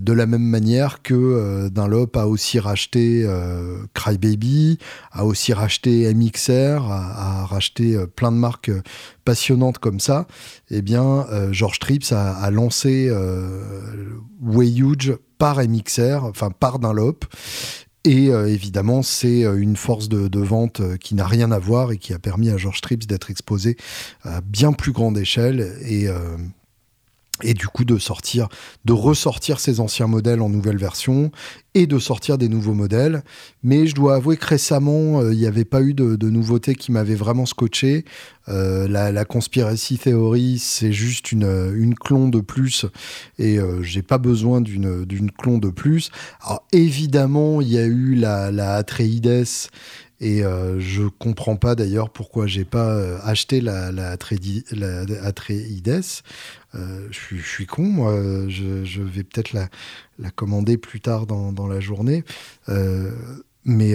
de 0.00 0.12
la 0.12 0.26
même 0.26 0.42
manière 0.42 1.02
que 1.02 1.68
Dunlop 1.68 2.16
a 2.16 2.26
aussi 2.26 2.58
racheté 2.58 3.28
Crybaby, 3.94 4.78
a 5.12 5.24
aussi 5.24 5.52
racheté 5.52 6.12
MXR, 6.14 6.90
a, 6.90 7.46
racheté 7.46 7.96
plein 8.14 8.32
de 8.32 8.36
marques 8.36 8.70
passionnantes 9.24 9.78
comme 9.78 10.00
ça. 10.00 10.26
Eh 10.70 10.82
bien, 10.82 11.26
George 11.50 11.78
Trips 11.78 12.12
a, 12.12 12.50
lancé 12.50 13.10
Way 14.42 14.76
Huge 14.76 15.16
par 15.38 15.58
MXR, 15.58 16.24
enfin 16.24 16.50
par 16.50 16.78
Dunlop. 16.78 17.24
Et 18.06 18.28
euh, 18.30 18.46
évidemment, 18.46 19.02
c'est 19.02 19.44
euh, 19.44 19.60
une 19.60 19.74
force 19.76 20.08
de, 20.08 20.38
vente 20.38 20.78
euh, 20.78 20.96
qui 20.96 21.16
n'a 21.16 21.26
rien 21.26 21.50
à 21.50 21.58
voir 21.58 21.90
et 21.90 21.98
qui 21.98 22.14
a 22.14 22.20
permis 22.20 22.50
à 22.50 22.56
George 22.56 22.80
Trips 22.80 23.06
d'être 23.06 23.32
exposé 23.32 23.76
à 24.22 24.40
bien 24.40 24.72
plus 24.72 24.92
grande 24.92 25.18
échelle 25.18 25.76
et 27.42 27.54
du 27.54 27.66
coup 27.68 27.84
de 27.84 27.98
sortir, 27.98 28.48
de 28.84 28.92
ressortir 28.92 29.60
ses 29.60 29.80
anciens 29.80 30.06
modèles 30.06 30.40
en 30.40 30.48
nouvelle 30.48 30.78
version 30.78 31.30
et 31.74 31.86
de 31.86 31.98
sortir 31.98 32.38
des 32.38 32.48
nouveaux 32.48 32.72
modèles. 32.72 33.22
Mais 33.62 33.86
je 33.86 33.94
dois 33.94 34.16
avouer 34.16 34.38
que 34.38 34.46
récemment, 34.46 35.20
euh, 35.20 35.34
il 35.34 35.38
n'y 35.38 35.46
avait 35.46 35.66
pas 35.66 35.82
eu 35.82 35.92
de, 35.92 36.30
nouveautés 36.30 36.74
qui 36.74 36.92
m'avaient 36.92 37.14
vraiment 37.14 37.44
scotché. 37.44 38.06
Euh, 38.48 38.88
la, 38.88 39.24
conspiracy 39.24 39.98
theory, 39.98 40.58
c'est 40.58 40.92
juste 40.92 41.32
une, 41.32 41.94
clone 41.94 42.30
de 42.30 42.40
plus 42.40 42.86
et 43.38 43.58
euh, 43.58 43.82
j'ai 43.82 44.02
pas 44.02 44.18
besoin 44.18 44.60
d'une, 44.60 45.30
clone 45.36 45.60
de 45.60 45.68
plus. 45.68 46.10
Alors 46.42 46.64
évidemment, 46.72 47.60
il 47.60 47.68
y 47.68 47.78
a 47.78 47.84
eu 47.84 48.14
la, 48.14 48.50
la 48.50 48.74
Atreides 48.76 49.44
et 50.20 50.44
euh, 50.44 50.80
je 50.80 51.02
comprends 51.02 51.56
pas 51.56 51.74
d'ailleurs 51.74 52.08
pourquoi 52.10 52.46
j'ai 52.46 52.64
pas 52.64 52.88
euh, 52.88 53.18
acheté 53.22 53.60
la, 53.60 53.92
la, 53.92 54.10
Atreides. 54.10 54.58
Euh, 56.74 57.08
je, 57.10 57.36
suis 57.36 57.66
con, 57.66 57.84
moi. 57.84 58.14
Je, 58.48 59.02
vais 59.02 59.24
peut-être 59.24 59.52
la, 59.52 59.68
commander 60.30 60.78
plus 60.78 61.00
tard 61.00 61.26
dans, 61.26 61.66
la 61.66 61.80
journée. 61.80 62.24
mais 63.64 63.94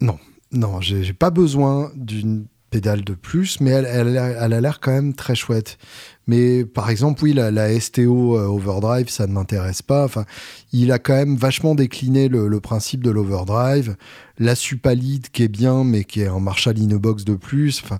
non, 0.00 0.18
non, 0.50 0.80
j'ai 0.80 1.12
pas 1.12 1.30
besoin 1.30 1.92
d'une 1.94 2.46
pédale 2.70 3.04
de 3.04 3.14
plus, 3.14 3.60
mais 3.60 3.70
elle, 3.70 3.86
elle, 3.86 4.52
a 4.52 4.60
l'air 4.60 4.80
quand 4.80 4.92
même 4.92 5.14
très 5.14 5.34
chouette. 5.34 5.78
Mais 6.26 6.64
par 6.64 6.90
exemple, 6.90 7.24
oui, 7.24 7.32
la, 7.32 7.80
STO 7.80 8.38
euh, 8.38 8.46
Overdrive, 8.46 9.08
ça 9.08 9.26
ne 9.26 9.32
m'intéresse 9.32 9.82
pas. 9.82 10.04
Enfin, 10.04 10.24
il 10.72 10.92
a 10.92 10.98
quand 10.98 11.14
même 11.14 11.36
vachement 11.36 11.74
décliné 11.74 12.28
le, 12.28 12.60
principe 12.60 13.02
de 13.02 13.10
l'overdrive. 13.10 13.96
La 14.38 14.54
Supalide 14.54 15.28
qui 15.30 15.42
est 15.42 15.48
bien, 15.48 15.84
mais 15.84 16.04
qui 16.04 16.20
est 16.20 16.28
un 16.28 16.40
Marshall 16.40 16.76
Box 16.76 17.24
de 17.24 17.34
plus. 17.34 17.80
Enfin, 17.82 17.98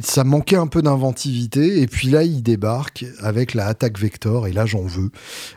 ça 0.00 0.24
manquait 0.24 0.56
un 0.56 0.68
peu 0.68 0.80
d'inventivité. 0.80 1.80
Et 1.80 1.86
puis 1.88 2.08
là, 2.08 2.22
il 2.22 2.42
débarque 2.42 3.04
avec 3.20 3.54
la 3.54 3.66
attaque 3.66 3.98
vector. 3.98 4.46
Et 4.46 4.52
là, 4.52 4.64
j'en 4.64 4.84
veux. 4.84 5.10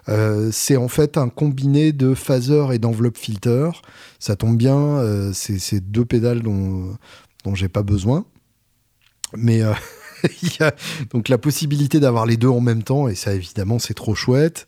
Euh, 0.09 0.49
c'est 0.51 0.77
en 0.77 0.87
fait 0.87 1.17
un 1.17 1.29
combiné 1.29 1.91
de 1.91 2.15
phaser 2.15 2.73
et 2.73 2.79
d'enveloppe 2.79 3.17
filter. 3.17 3.69
Ça 4.19 4.35
tombe 4.35 4.57
bien. 4.57 4.77
Euh, 4.77 5.31
c'est 5.33 5.79
deux 5.79 6.05
pédales 6.05 6.41
dont, 6.41 6.97
dont 7.43 7.53
j'ai 7.53 7.69
pas 7.69 7.83
besoin. 7.83 8.25
Mais 9.35 9.61
il 10.43 10.49
y 10.59 10.63
a 10.63 10.73
donc 11.11 11.29
la 11.29 11.37
possibilité 11.37 11.99
d'avoir 11.99 12.25
les 12.25 12.37
deux 12.37 12.47
en 12.47 12.61
même 12.61 12.83
temps. 12.83 13.07
Et 13.07 13.15
ça, 13.15 13.33
évidemment, 13.33 13.79
c'est 13.79 13.93
trop 13.93 14.15
chouette 14.15 14.65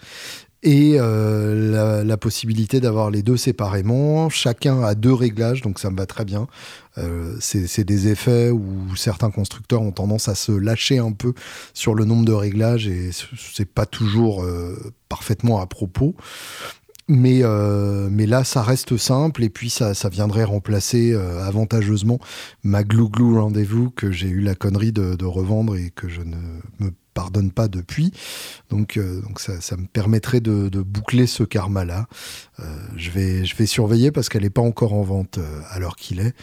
et 0.61 0.95
euh, 0.97 2.03
la, 2.03 2.17
possibilité 2.17 2.81
d'avoir 2.81 3.11
les 3.11 3.21
deux 3.21 3.37
séparément. 3.37 4.29
Chacun 4.29 4.83
a 4.83 4.93
deux 4.93 5.13
réglages, 5.13 5.61
donc 5.61 5.79
ça 5.79 5.89
me 5.89 5.97
va 5.97 6.05
très 6.05 6.25
bien. 6.25 6.47
Euh, 6.97 7.35
c'est 7.39 7.85
des 7.85 8.09
effets 8.09 8.49
où 8.49 8.93
certains 8.97 9.31
constructeurs 9.31 9.81
ont 9.81 9.91
tendance 9.91 10.27
à 10.27 10.35
se 10.35 10.51
lâcher 10.51 10.97
un 10.97 11.13
peu 11.13 11.33
sur 11.73 11.95
le 11.95 12.03
nombre 12.03 12.25
de 12.25 12.33
réglages 12.33 12.87
et 12.87 13.11
c'est 13.37 13.69
pas 13.69 13.85
toujours 13.85 14.43
euh, 14.43 14.75
parfaitement 15.07 15.61
à 15.61 15.65
propos. 15.65 16.15
Mais, 17.11 17.41
mais 18.11 18.27
là, 18.27 18.43
ça 18.43 18.61
reste 18.61 18.95
simple 18.97 19.43
et 19.43 19.49
puis 19.49 19.69
ça, 19.69 19.93
ça 19.93 20.09
viendrait 20.09 20.43
remplacer 20.43 21.15
avantageusement 21.41 22.19
ma 22.63 22.83
Glou 22.83 23.09
Glou 23.09 23.41
Rendez-vous 23.41 23.89
que 23.89 24.11
j'ai 24.11 24.27
eu 24.27 24.41
la 24.41 24.55
connerie 24.55 24.91
de, 24.91 25.25
revendre 25.25 25.75
et 25.75 25.89
que 25.89 26.07
je 26.07 26.21
ne 26.21 26.37
me 26.79 26.91
pardonne 27.19 27.51
pas 27.51 27.67
depuis. 27.67 28.13
Donc, 28.69 28.95
euh, 28.95 29.21
donc 29.21 29.41
ça, 29.41 29.75
me 29.75 29.87
permettrait 29.87 30.39
de, 30.39 30.69
boucler 30.81 31.27
ce 31.27 31.43
karma-là. 31.43 32.07
Euh, 32.59 32.63
je, 32.95 33.11
vais, 33.11 33.43
je 33.43 33.57
vais 33.57 33.65
surveiller 33.65 34.11
parce 34.11 34.29
qu'elle 34.29 34.43
n'est 34.43 34.49
pas 34.49 34.61
encore 34.61 34.93
en 34.93 35.03
vente 35.03 35.37
euh, 35.37 35.61
à 35.69 35.79
l'heure 35.79 35.97
qu'il 35.97 36.21
est. 36.21 36.33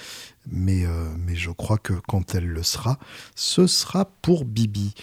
Mais, 0.48 0.85
mais 1.26 1.35
je 1.35 1.50
crois 1.50 1.76
que 1.76 1.94
quand 2.07 2.37
elle 2.37 2.46
le 2.46 2.62
sera, 2.62 3.00
ce 3.35 3.66
sera 3.66 4.05
pour 4.22 4.44
Bibi. 4.44 4.94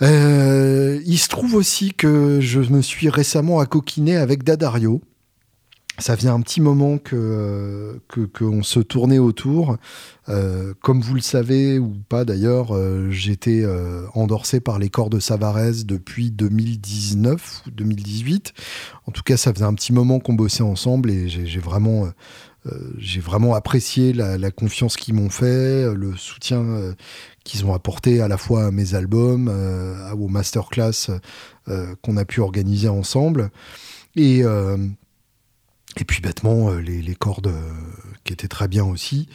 Il 0.00 1.18
se 1.18 1.28
trouve 1.28 1.54
aussi 1.54 1.94
que 1.94 2.40
je 2.40 2.60
me 2.60 2.82
suis 2.82 3.08
récemment 3.08 3.60
accoquiné 3.60 4.16
avec 4.16 4.42
Dadario 4.42 5.00
ça 5.98 6.16
faisait 6.16 6.28
un 6.28 6.40
petit 6.40 6.60
moment 6.60 6.98
que 6.98 8.00
qu'on 8.38 8.62
se 8.62 8.80
tournait 8.80 9.18
autour. 9.18 9.76
Euh, 10.28 10.74
comme 10.82 11.00
vous 11.00 11.14
le 11.14 11.20
savez 11.20 11.78
ou 11.78 11.94
pas 12.08 12.24
d'ailleurs, 12.24 12.74
euh, 12.74 13.10
j'étais 13.10 13.62
euh, 13.62 14.06
endorsé 14.14 14.60
par 14.60 14.78
les 14.78 14.90
corps 14.90 15.08
de 15.08 15.20
Savarez 15.20 15.84
depuis 15.84 16.30
2019 16.30 17.62
ou 17.66 17.70
2018. 17.70 18.52
En 19.06 19.12
tout 19.12 19.22
cas, 19.22 19.36
ça 19.36 19.52
faisait 19.54 19.64
un 19.64 19.74
petit 19.74 19.92
moment 19.92 20.18
qu'on 20.18 20.34
bossait 20.34 20.62
ensemble 20.62 21.10
et 21.10 21.28
j'ai 21.28 21.60
vraiment 21.60 22.08
j'ai 22.98 23.20
vraiment 23.20 23.54
apprécié 23.54 24.12
la, 24.12 24.36
la 24.38 24.50
confiance 24.50 24.96
qu'ils 24.96 25.14
m'ont 25.14 25.30
fait, 25.30 25.94
le 25.94 26.16
soutien 26.16 26.64
qu'ils 27.46 27.64
ont 27.64 27.72
apporté 27.72 28.20
à 28.20 28.28
la 28.28 28.36
fois 28.36 28.66
à 28.66 28.70
mes 28.70 28.94
albums, 28.94 29.48
aux 30.18 30.28
masterclass 30.28 31.10
qu'on 32.02 32.16
a 32.16 32.24
pu 32.24 32.40
organiser 32.40 32.88
ensemble. 32.88 33.50
Et 34.16 34.44
et 35.98 36.04
puis 36.04 36.20
bêtement, 36.20 36.70
euh, 36.70 36.80
les, 36.80 37.14
cordes 37.14 37.46
euh, 37.48 37.70
qui 38.24 38.32
étaient 38.32 38.48
très 38.48 38.68
bien 38.68 38.84
aussi. 38.84 39.28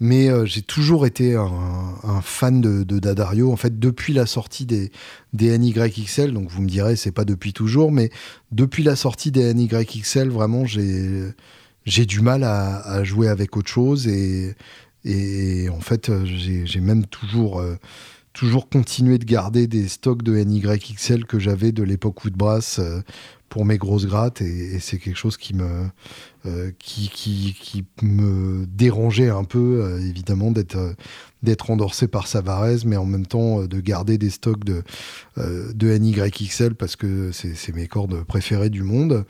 Mais 0.00 0.28
euh, 0.28 0.44
j'ai 0.44 0.60
toujours 0.60 1.06
été 1.06 1.34
un, 1.34 2.20
fan 2.20 2.60
de, 2.60 2.98
Dadario, 2.98 3.50
en 3.50 3.56
fait, 3.56 3.78
depuis 3.78 4.12
la 4.12 4.26
sortie 4.26 4.66
des, 4.66 4.90
des 5.32 5.56
NYXL. 5.56 6.32
Donc 6.32 6.50
vous 6.50 6.62
me 6.62 6.68
direz, 6.68 6.96
c'est 6.96 7.12
pas 7.12 7.24
depuis 7.24 7.52
toujours, 7.52 7.90
mais 7.90 8.10
depuis 8.52 8.82
la 8.82 8.96
sortie 8.96 9.30
des 9.30 9.54
NYXL, 9.54 10.28
vraiment, 10.28 10.64
j'ai 10.66 12.06
du 12.06 12.20
mal 12.20 12.44
à, 12.44 13.02
jouer 13.04 13.28
avec 13.28 13.56
autre 13.56 13.70
chose. 13.70 14.06
Et, 14.06 14.54
et 15.04 15.68
en 15.68 15.80
fait, 15.80 16.10
j'ai 16.24 16.80
même 16.80 17.06
toujours 17.06 17.62
toujours 18.32 18.68
continué 18.68 19.18
de 19.18 19.24
garder 19.24 19.68
des 19.68 19.86
stocks 19.88 20.22
de 20.22 20.36
NYXL 20.36 21.24
que 21.24 21.38
j'avais 21.38 21.70
de 21.70 21.84
l'époque 21.84 22.24
Woodbrass 22.24 22.80
pour 23.54 23.64
mes 23.64 23.78
grosses 23.78 24.06
grattes. 24.06 24.40
Et, 24.40 24.80
c'est 24.80 24.98
quelque 24.98 25.16
chose 25.16 25.36
qui 25.36 25.54
me 25.54 25.86
euh, 26.44 26.72
qui, 26.80 27.84
me 28.02 28.66
dérangeait 28.66 29.30
un 29.30 29.44
peu 29.44 29.80
euh, 29.80 30.00
évidemment 30.00 30.50
d'être 30.50 30.76
euh, 30.76 30.92
d'être 31.44 31.70
endorsé 31.70 32.08
par 32.08 32.26
Savarez 32.26 32.78
mais 32.84 32.96
en 32.96 33.04
même 33.04 33.26
temps 33.26 33.64
de 33.64 33.80
garder 33.80 34.18
des 34.18 34.30
stocks 34.30 34.64
de 34.64 34.82
de 35.36 35.98
NYXL 35.98 36.74
parce 36.74 36.96
que 36.96 37.30
c'est 37.32 37.74
mes 37.74 37.86
cordes 37.86 38.24
préférées 38.24 38.70
du 38.70 38.82
monde 38.82 39.24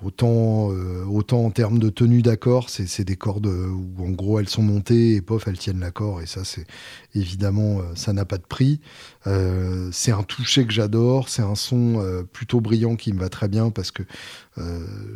Autant, 0.00 0.72
euh, 0.72 1.04
autant 1.04 1.44
en 1.44 1.50
termes 1.50 1.78
de 1.78 1.90
tenue 1.90 2.22
d'accord, 2.22 2.70
c'est 2.70 3.04
des 3.04 3.16
cordes 3.16 3.46
où 3.46 4.04
en 4.04 4.10
gros 4.10 4.40
elles 4.40 4.48
sont 4.48 4.62
montées 4.62 5.14
et 5.16 5.20
pof, 5.20 5.46
elles 5.46 5.58
tiennent 5.58 5.80
l'accord. 5.80 6.22
Et 6.22 6.26
ça, 6.26 6.44
c'est 6.44 6.66
évidemment, 7.14 7.78
euh, 7.78 7.82
ça 7.94 8.14
n'a 8.14 8.24
pas 8.24 8.38
de 8.38 8.42
prix. 8.42 8.80
Euh, 9.26 9.90
c'est 9.92 10.10
un 10.10 10.22
toucher 10.22 10.66
que 10.66 10.72
j'adore, 10.72 11.28
c'est 11.28 11.42
un 11.42 11.54
son 11.54 12.02
plutôt 12.32 12.60
brillant 12.60 12.96
qui 12.96 13.12
me 13.12 13.20
va 13.20 13.28
très 13.28 13.48
bien 13.48 13.70
parce 13.70 13.90
que 13.90 14.02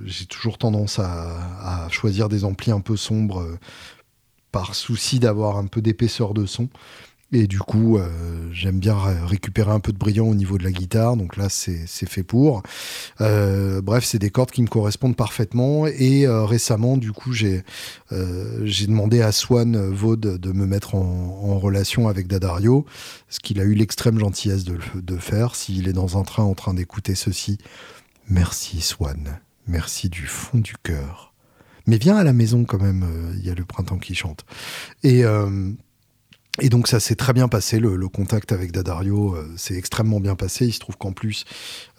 j'ai 0.05 0.27
toujours 0.27 0.59
tendance 0.59 0.99
à, 0.99 1.85
à, 1.85 1.89
choisir 1.89 2.29
des 2.29 2.45
amplis 2.45 2.71
un 2.71 2.81
peu 2.81 2.97
sombres 2.97 3.47
par 4.53 4.75
souci 4.75 5.19
d'avoir 5.19 5.57
un 5.57 5.67
peu 5.67 5.81
d'épaisseur 5.81 6.35
de 6.35 6.47
son. 6.47 6.69
Et 7.33 7.49
du 7.49 7.59
coup, 7.59 7.99
euh, 7.99 8.09
j'aime 8.53 8.79
bien 8.79 8.95
récupérer 9.27 9.73
un 9.73 9.81
peu 9.81 9.93
de 9.93 9.99
brillant 9.99 10.27
au 10.27 10.35
niveau 10.35 10.59
de 10.59 10.65
la 10.65 10.71
guitare. 10.71 11.17
Donc 11.17 11.37
là, 11.37 11.49
c'est 11.49 11.87
fait 11.87 12.23
pour. 12.23 12.63
Euh, 13.21 13.83
bref, 13.83 14.05
c'est 14.05 14.21
des 14.21 14.31
cordes 14.31 14.53
qui 14.53 14.63
me 14.63 14.69
correspondent 14.69 15.17
parfaitement. 15.17 15.87
Et 15.89 16.27
euh, 16.27 16.45
récemment, 16.45 16.97
du 16.97 17.11
coup, 17.11 17.33
j'ai 17.33 17.65
demandé 18.11 19.23
à 19.23 19.33
Swan 19.33 19.91
Vaud 19.91 20.17
de 20.17 20.53
me 20.53 20.67
mettre 20.67 20.95
en, 20.95 21.59
relation 21.59 22.07
avec 22.07 22.27
Dadario, 22.27 22.85
ce 23.29 23.41
qu'il 23.41 23.61
a 23.61 23.65
eu 23.65 23.75
l'extrême 23.75 24.19
gentillesse 24.19 24.65
de, 24.65 24.79
de 24.95 25.17
faire. 25.17 25.55
S'il 25.55 25.89
est 25.89 25.93
dans 25.93 26.19
un 26.19 26.23
train 26.23 26.45
en 26.45 26.55
train 26.55 26.75
d'écouter 26.75 27.15
ceci, 27.15 27.59
merci 28.29 28.81
Swan. 28.81 29.41
Merci 29.67 30.09
du 30.09 30.27
fond 30.27 30.59
du 30.59 30.75
cœur. 30.83 31.33
Mais 31.87 31.99
viens 31.99 32.17
à 32.17 32.25
la 32.25 32.33
maison 32.33 32.65
quand 32.65 32.81
même, 32.81 33.07
il 33.37 33.45
y 33.45 33.51
a 33.51 33.55
le 33.55 33.65
printemps 33.65 33.99
qui 33.99 34.15
chante. 34.15 34.45
Et 35.03 35.25
et 36.61 36.71
donc 36.71 36.89
ça 36.89 37.01
s'est 37.01 37.17
très 37.17 37.33
bien 37.35 37.49
passé, 37.49 37.79
le, 37.79 38.09
contact 38.09 38.53
avec 38.53 38.73
Dadario 38.73 39.35
euh, 39.35 39.53
s'est 39.57 39.75
extrêmement 39.75 40.21
bien 40.21 40.37
passé. 40.37 40.67
Il 40.67 40.73
se 40.73 40.79
trouve 40.79 40.97
qu'en 40.97 41.13
plus, 41.13 41.45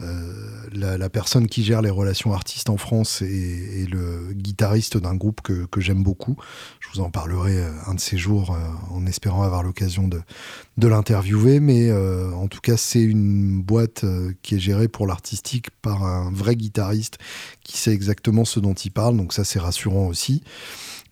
euh, 0.01 0.34
la, 0.74 1.10
personne 1.10 1.47
qui 1.47 1.64
gère 1.64 1.82
les 1.82 1.89
relations 1.89 2.34
artistes 2.34 2.70
en 2.70 2.78
France 2.78 3.22
est, 3.22 3.88
le 3.89 4.34
guitariste 4.34 4.97
d'un 4.97 5.16
groupe 5.16 5.41
que, 5.41 5.68
j'aime 5.80 6.01
beaucoup. 6.01 6.38
Je 6.80 6.88
vous 6.91 7.01
en 7.01 7.12
parlerai 7.12 7.58
euh, 7.58 7.72
un 7.86 7.93
de 7.93 7.99
ces 7.99 8.18
jours 8.18 8.58
en 8.89 9.05
espérant 9.05 9.43
avoir 9.43 9.62
l'occasion 9.62 10.08
de 10.08 10.88
l'interviewer. 10.88 11.60
Mais 11.60 11.91
en 11.91 12.47
tout 12.47 12.62
cas, 12.62 12.78
c'est 12.78 13.03
une 13.03 13.62
boîte 13.62 14.05
qui 14.41 14.55
est 14.55 14.60
gérée 14.60 14.88
pour 14.88 15.05
l'artistique 15.05 15.70
par 15.82 16.03
un 16.03 16.32
vrai 16.32 16.55
guitariste 16.55 17.18
qui 17.64 17.78
sait 17.78 17.93
exactement 17.93 18.45
ce 18.45 18.60
dont 18.60 18.74
il 18.74 18.91
parle. 18.91 19.18
Donc 19.18 19.34
ça, 19.34 19.43
c'est 19.43 19.60
rassurant 19.60 20.08
aussi 20.08 20.43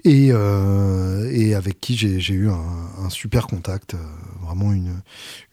et, 0.06 0.28
euh, 0.32 1.32
et 1.34 1.56
avec 1.56 1.82
qui 1.82 1.97
j'ai 1.97 2.34
eu 2.34 2.49
un, 2.49 3.10
super 3.10 3.47
contact, 3.47 3.93
euh, 3.93 3.97
vraiment 4.43 4.72
une, 4.72 5.01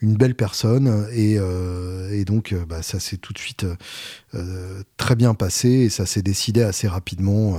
une 0.00 0.14
belle 0.14 0.34
personne. 0.34 1.06
Et, 1.12 1.36
euh, 1.38 2.10
et 2.12 2.24
donc, 2.24 2.54
bah, 2.68 2.82
ça 2.82 3.00
s'est 3.00 3.16
tout 3.16 3.32
de 3.32 3.38
suite 3.38 3.66
très 4.96 5.16
bien 5.16 5.34
passé 5.34 5.68
et 5.68 5.88
ça 5.90 6.06
s'est 6.06 6.22
décidé 6.22 6.62
assez 6.62 6.88
rapidement 6.88 7.58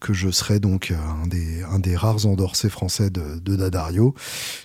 que 0.00 0.12
je 0.12 0.30
serais 0.30 0.60
donc 0.60 0.92
un 0.92 1.26
des, 1.26 1.62
un 1.62 1.78
des 1.78 1.96
rares 1.96 2.26
endorsés 2.26 2.70
français 2.70 3.10
de, 3.10 3.38
de 3.38 3.56
Dadario, 3.56 4.14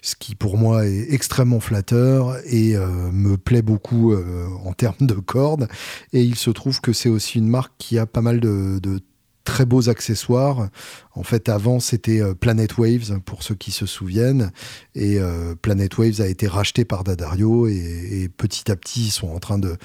ce 0.01 0.15
qui 0.15 0.35
pour 0.35 0.57
moi 0.57 0.85
est 0.85 1.13
extrêmement 1.13 1.59
flatteur 1.59 2.37
et 2.45 2.75
me 2.77 3.35
plaît 3.35 3.61
beaucoup 3.61 4.15
en 4.63 4.73
termes 4.73 4.95
de 5.05 5.15
cordes. 5.15 5.67
Et 6.13 6.23
il 6.23 6.35
se 6.35 6.49
trouve 6.49 6.79
que 6.79 6.93
c'est 6.93 7.09
aussi 7.09 7.39
une 7.39 7.49
marque 7.49 7.73
qui 7.77 7.97
a 7.99 8.05
pas 8.05 8.21
mal 8.21 8.39
de, 8.39 8.79
de 8.79 9.01
très 9.47 9.65
beaux 9.65 9.87
accessoires. 9.87 10.67
En 11.13 11.23
fait, 11.23 11.47
avant, 11.47 11.79
c'était 11.79 12.21
euh, 12.21 12.33
Planet 12.33 12.77
Waves, 12.77 13.21
pour 13.23 13.43
ceux 13.43 13.55
qui 13.55 13.71
se 13.71 13.85
souviennent. 13.85 14.51
Et 14.93 15.19
euh, 15.19 15.55
Planet 15.55 15.97
Waves 15.97 16.19
a 16.19 16.27
été 16.27 16.47
racheté 16.47 16.83
par 16.83 17.05
Dadario. 17.05 17.65
Et, 17.65 18.29
petit 18.35 18.69
à 18.69 18.75
petit, 18.75 19.05
ils 19.05 19.11
sont 19.11 19.29
en 19.29 19.39
train 19.39 19.57
de, 19.57 19.77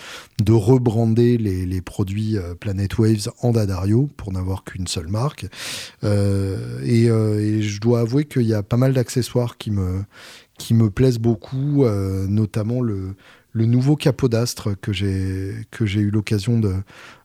de 0.42 0.52
rebrander 0.52 1.38
les, 1.38 1.80
produits 1.80 2.36
euh, 2.36 2.56
Planet 2.56 2.98
Waves 2.98 3.30
en 3.40 3.52
Dadario, 3.52 4.10
pour 4.16 4.32
n'avoir 4.32 4.64
qu'une 4.64 4.88
seule 4.88 5.06
marque. 5.06 5.46
et, 6.02 7.06
je 7.62 7.80
dois 7.80 8.00
avouer 8.00 8.24
qu'il 8.24 8.42
y 8.42 8.54
a 8.54 8.64
pas 8.64 8.76
mal 8.76 8.92
d'accessoires 8.92 9.58
qui 9.58 9.70
me, 9.70 10.90
plaisent 10.90 11.20
beaucoup, 11.20 11.86
notamment 11.86 12.82
le, 12.82 13.14
nouveau 13.54 13.94
capot 13.94 14.28
d'astre 14.28 14.74
que 14.74 14.92
j'ai 14.92 16.00
eu 16.00 16.10
l'occasion 16.10 16.58
de 16.58 16.74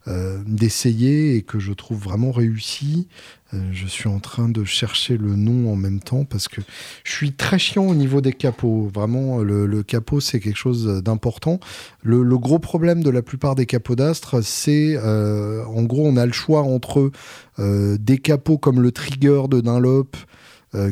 euh, 0.07 0.37
d'essayer 0.45 1.35
et 1.35 1.41
que 1.41 1.59
je 1.59 1.73
trouve 1.73 1.99
vraiment 1.99 2.31
réussi. 2.31 3.09
Euh, 3.53 3.57
je 3.73 3.87
suis 3.87 4.07
en 4.07 4.19
train 4.19 4.47
de 4.47 4.63
chercher 4.63 5.17
le 5.17 5.35
nom 5.35 5.69
en 5.69 5.75
même 5.75 5.99
temps 5.99 6.23
parce 6.23 6.47
que 6.47 6.61
je 7.03 7.11
suis 7.11 7.33
très 7.33 7.59
chiant 7.59 7.85
au 7.85 7.93
niveau 7.93 8.21
des 8.21 8.31
capots. 8.31 8.89
Vraiment, 8.93 9.39
le, 9.39 9.83
capot 9.83 10.21
c'est 10.21 10.39
quelque 10.39 10.57
chose 10.57 11.03
d'important. 11.03 11.59
Le, 12.03 12.23
gros 12.37 12.59
problème 12.59 13.03
de 13.03 13.09
la 13.09 13.21
plupart 13.21 13.55
des 13.55 13.65
capots 13.65 13.97
d'astre, 13.97 14.41
c'est 14.41 14.97
euh, 14.97 15.65
en 15.65 15.83
gros 15.83 16.07
on 16.07 16.15
a 16.15 16.25
le 16.25 16.33
choix 16.33 16.61
entre 16.61 17.11
des 17.57 18.17
capots 18.19 18.57
comme 18.57 18.81
le 18.81 18.91
Trigger 18.91 19.43
de 19.49 19.59
Dunlop. 19.59 20.15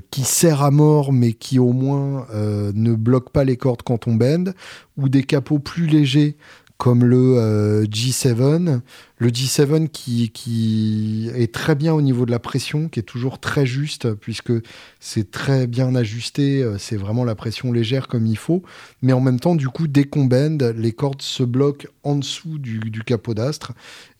qui 0.09 0.23
sert 0.23 0.63
à 0.63 0.71
mort 0.71 1.13
mais 1.13 1.33
qui 1.33 1.59
au 1.59 1.71
moins 1.71 2.27
ne 2.33 2.95
bloque 2.95 3.29
pas 3.29 3.43
les 3.43 3.55
cordes 3.55 3.83
quand 3.83 4.07
on 4.07 4.15
bend, 4.15 4.51
ou 4.97 5.07
des 5.07 5.23
capots 5.23 5.59
plus 5.59 5.85
légers 5.85 6.37
comme 6.77 7.05
le 7.05 7.37
euh, 7.37 7.85
G7, 7.85 8.81
le 9.17 9.29
G7 9.29 9.87
qui, 9.87 11.31
est 11.33 11.53
très 11.53 11.75
bien 11.75 11.93
au 11.93 12.01
niveau 12.01 12.25
de 12.25 12.31
la 12.31 12.39
pression, 12.39 12.89
qui 12.89 12.99
est 12.99 13.03
toujours 13.03 13.39
très 13.39 13.65
juste, 13.65 14.13
puisque 14.13 14.51
c'est 14.99 15.31
très 15.31 15.67
bien 15.67 15.95
ajusté, 15.95 16.61
euh, 16.61 16.77
c'est 16.77 16.97
vraiment 16.97 17.23
la 17.23 17.35
pression 17.35 17.71
légère 17.71 18.07
comme 18.07 18.25
il 18.25 18.37
faut, 18.37 18.61
mais 19.01 19.13
en 19.13 19.21
même 19.21 19.39
temps, 19.39 19.55
du 19.55 19.69
coup, 19.69 19.87
dès 19.87 20.03
qu'on 20.03 20.25
bend, 20.25 20.73
les 20.75 20.91
cordes 20.91 21.21
se 21.21 21.43
bloquent 21.43 21.87
en 22.03 22.15
dessous 22.15 22.57
du, 22.59 23.01
capot 23.05 23.33
d'astre, 23.33 23.73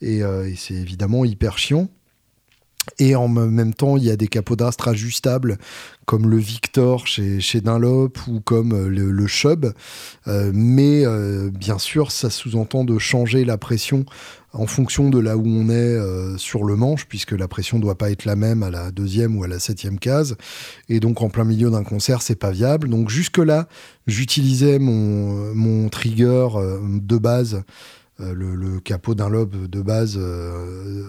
euh, 0.04 0.46
et 0.46 0.56
c'est 0.56 0.76
évidemment 0.76 1.26
hyper 1.26 1.58
chiant. 1.58 1.90
Et 3.00 3.16
en 3.16 3.28
même 3.28 3.74
temps, 3.74 3.98
il 3.98 4.04
y 4.04 4.12
a 4.12 4.16
des 4.16 4.28
capots 4.28 4.56
d'astre 4.56 4.88
ajustables 4.88 5.58
comme 6.06 6.30
le 6.30 6.38
Victor 6.38 7.08
chez, 7.08 7.40
chez 7.40 7.62
Dunlop 7.62 8.28
ou 8.28 8.40
comme 8.40 8.74
euh, 8.74 8.90
le, 8.90 9.12
le 9.12 9.28
Chub. 9.28 9.66
Euh, 10.28 10.52
mais 10.54 11.06
euh, 11.06 11.50
bien 11.50 11.80
sûr, 11.80 12.12
ça 12.12 12.30
sous-entend 12.30 12.84
de 12.84 12.98
changer 13.00 13.44
la 13.44 13.58
pression 13.58 14.06
en 14.54 14.68
fonction 14.68 15.10
de 15.10 15.20
là 15.20 15.36
où 15.36 15.46
on 15.46 15.68
est 15.70 16.00
sur 16.38 16.64
le 16.64 16.78
manche, 16.78 17.08
puisque 17.08 17.34
la 17.34 17.50
pression 17.50 17.76
ne 17.76 17.82
doit 17.82 17.98
pas 17.98 18.10
être 18.10 18.24
la 18.24 18.38
même 18.38 18.64
à 18.64 18.70
la 18.70 18.90
deuxième 18.90 19.38
ou 19.38 19.44
à 19.44 19.50
la 19.50 19.60
septième 19.60 20.00
case. 20.00 20.38
Et 20.88 21.02
donc 21.02 21.22
en 21.22 21.28
plein 21.28 21.44
milieu 21.44 21.70
d'un 21.70 21.84
concert, 21.84 22.22
c'est 22.22 22.40
pas 22.40 22.52
viable. 22.52 22.88
Donc 22.88 23.10
jusque-là, 23.10 23.68
j'utilisais 24.08 24.80
mon, 24.80 25.54
mon 25.54 25.90
trigger 25.90 26.48
de 26.88 27.18
base 27.18 27.64
euh, 28.22 28.34
le, 28.34 28.80
capot 28.80 29.14
d'un 29.14 29.28
lobe 29.28 29.68
de 29.68 29.82
base 29.82 30.16
euh, 30.18 31.04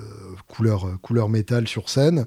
couleur, 0.48 0.98
couleur 1.02 1.28
métal 1.28 1.68
sur 1.68 1.88
scène. 1.88 2.26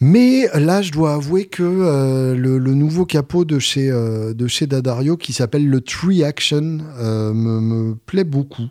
Mais 0.00 0.48
là, 0.54 0.82
je 0.82 0.90
dois 0.90 1.14
avouer 1.14 1.46
que 1.46 1.62
euh, 1.62 2.34
le, 2.34 2.58
nouveau 2.74 3.06
capot 3.06 3.44
de 3.44 3.58
chez, 3.58 3.88
de 3.88 4.46
chez 4.46 4.66
Dadario, 4.66 5.16
qui 5.16 5.32
s'appelle 5.32 5.68
le 5.68 5.80
Tree 5.80 6.24
Action, 6.24 6.80
me, 6.98 7.94
plaît 7.94 8.24
beaucoup. 8.24 8.68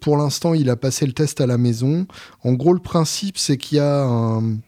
pour 0.00 0.16
l'instant, 0.16 0.54
il 0.54 0.68
a 0.70 0.76
passé 0.76 1.06
le 1.06 1.12
test 1.12 1.40
à 1.40 1.46
la 1.46 1.58
maison. 1.58 2.06
En 2.42 2.52
gros, 2.52 2.74
le 2.74 2.80
principe, 2.80 3.38
c'est 3.38 3.56
qu'il 3.56 3.78
y 3.78 3.80
a 3.80 4.04
un, 4.04 4.58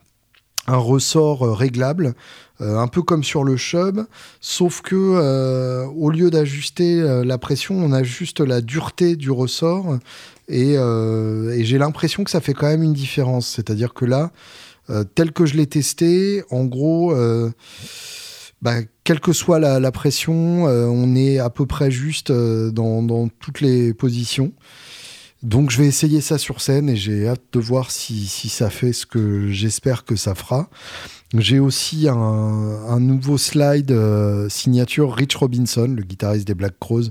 un 0.67 0.77
ressort 0.77 1.57
réglable 1.57 2.13
euh, 2.59 2.77
un 2.77 2.87
peu 2.87 3.03
comme 3.03 3.23
sur 3.23 3.43
le 3.43 3.55
Chub, 3.55 3.99
sauf 4.41 4.81
que 4.81 4.95
euh, 4.95 5.85
au 5.85 6.09
lieu 6.09 6.31
d'ajuster 6.31 6.99
euh, 6.99 7.23
la 7.23 7.37
pression, 7.37 7.75
on 7.75 7.91
ajuste 7.91 8.39
la 8.39 8.61
dureté 8.61 9.15
du 9.15 9.29
ressort. 9.29 9.99
Et, 10.47 10.75
j'ai 11.63 11.77
l'impression 11.77 12.23
que 12.23 12.31
ça 12.31 12.41
fait 12.41 12.53
quand 12.53 12.67
même 12.67 12.81
une 12.81 12.93
différence. 12.93 13.47
C'est-à-dire 13.47 13.93
que 13.93 14.05
là, 14.05 14.31
tel 15.13 15.33
que 15.33 15.45
je 15.45 15.57
l'ai 15.57 15.67
testé, 15.67 16.41
en 16.49 16.63
gros, 16.63 17.13
bah, 18.61 18.75
quelle 19.03 19.19
que 19.19 19.33
soit 19.33 19.59
la, 19.59 19.91
pression, 19.91 20.63
on 20.63 21.15
est 21.15 21.37
à 21.37 21.49
peu 21.49 21.65
près 21.65 21.91
juste 21.91 22.31
dans, 22.31 23.27
toutes 23.41 23.59
les 23.59 23.93
positions. 23.93 24.53
Donc 25.43 25.69
je 25.69 25.77
vais 25.77 25.87
essayer 25.87 26.21
ça 26.21 26.37
sur 26.37 26.61
scène 26.61 26.89
et 26.89 26.95
j'ai 26.95 27.27
hâte 27.27 27.43
de 27.53 27.59
voir 27.59 27.91
si, 27.91 28.25
si 28.27 28.49
ça 28.49 28.69
fait 28.69 28.93
ce 28.93 29.05
que 29.05 29.47
j'espère 29.49 30.03
que 30.03 30.15
ça 30.15 30.35
fera. 30.35 30.69
J'ai 31.35 31.59
aussi 31.59 32.07
un, 32.07 32.99
nouveau 33.01 33.37
slide 33.37 33.91
euh, 33.91 34.47
signature 34.47 35.13
Rich 35.13 35.35
Robinson, 35.35 35.93
le 35.93 36.03
guitariste 36.03 36.47
des 36.47 36.53
Black 36.53 36.75
Crows, 36.79 37.09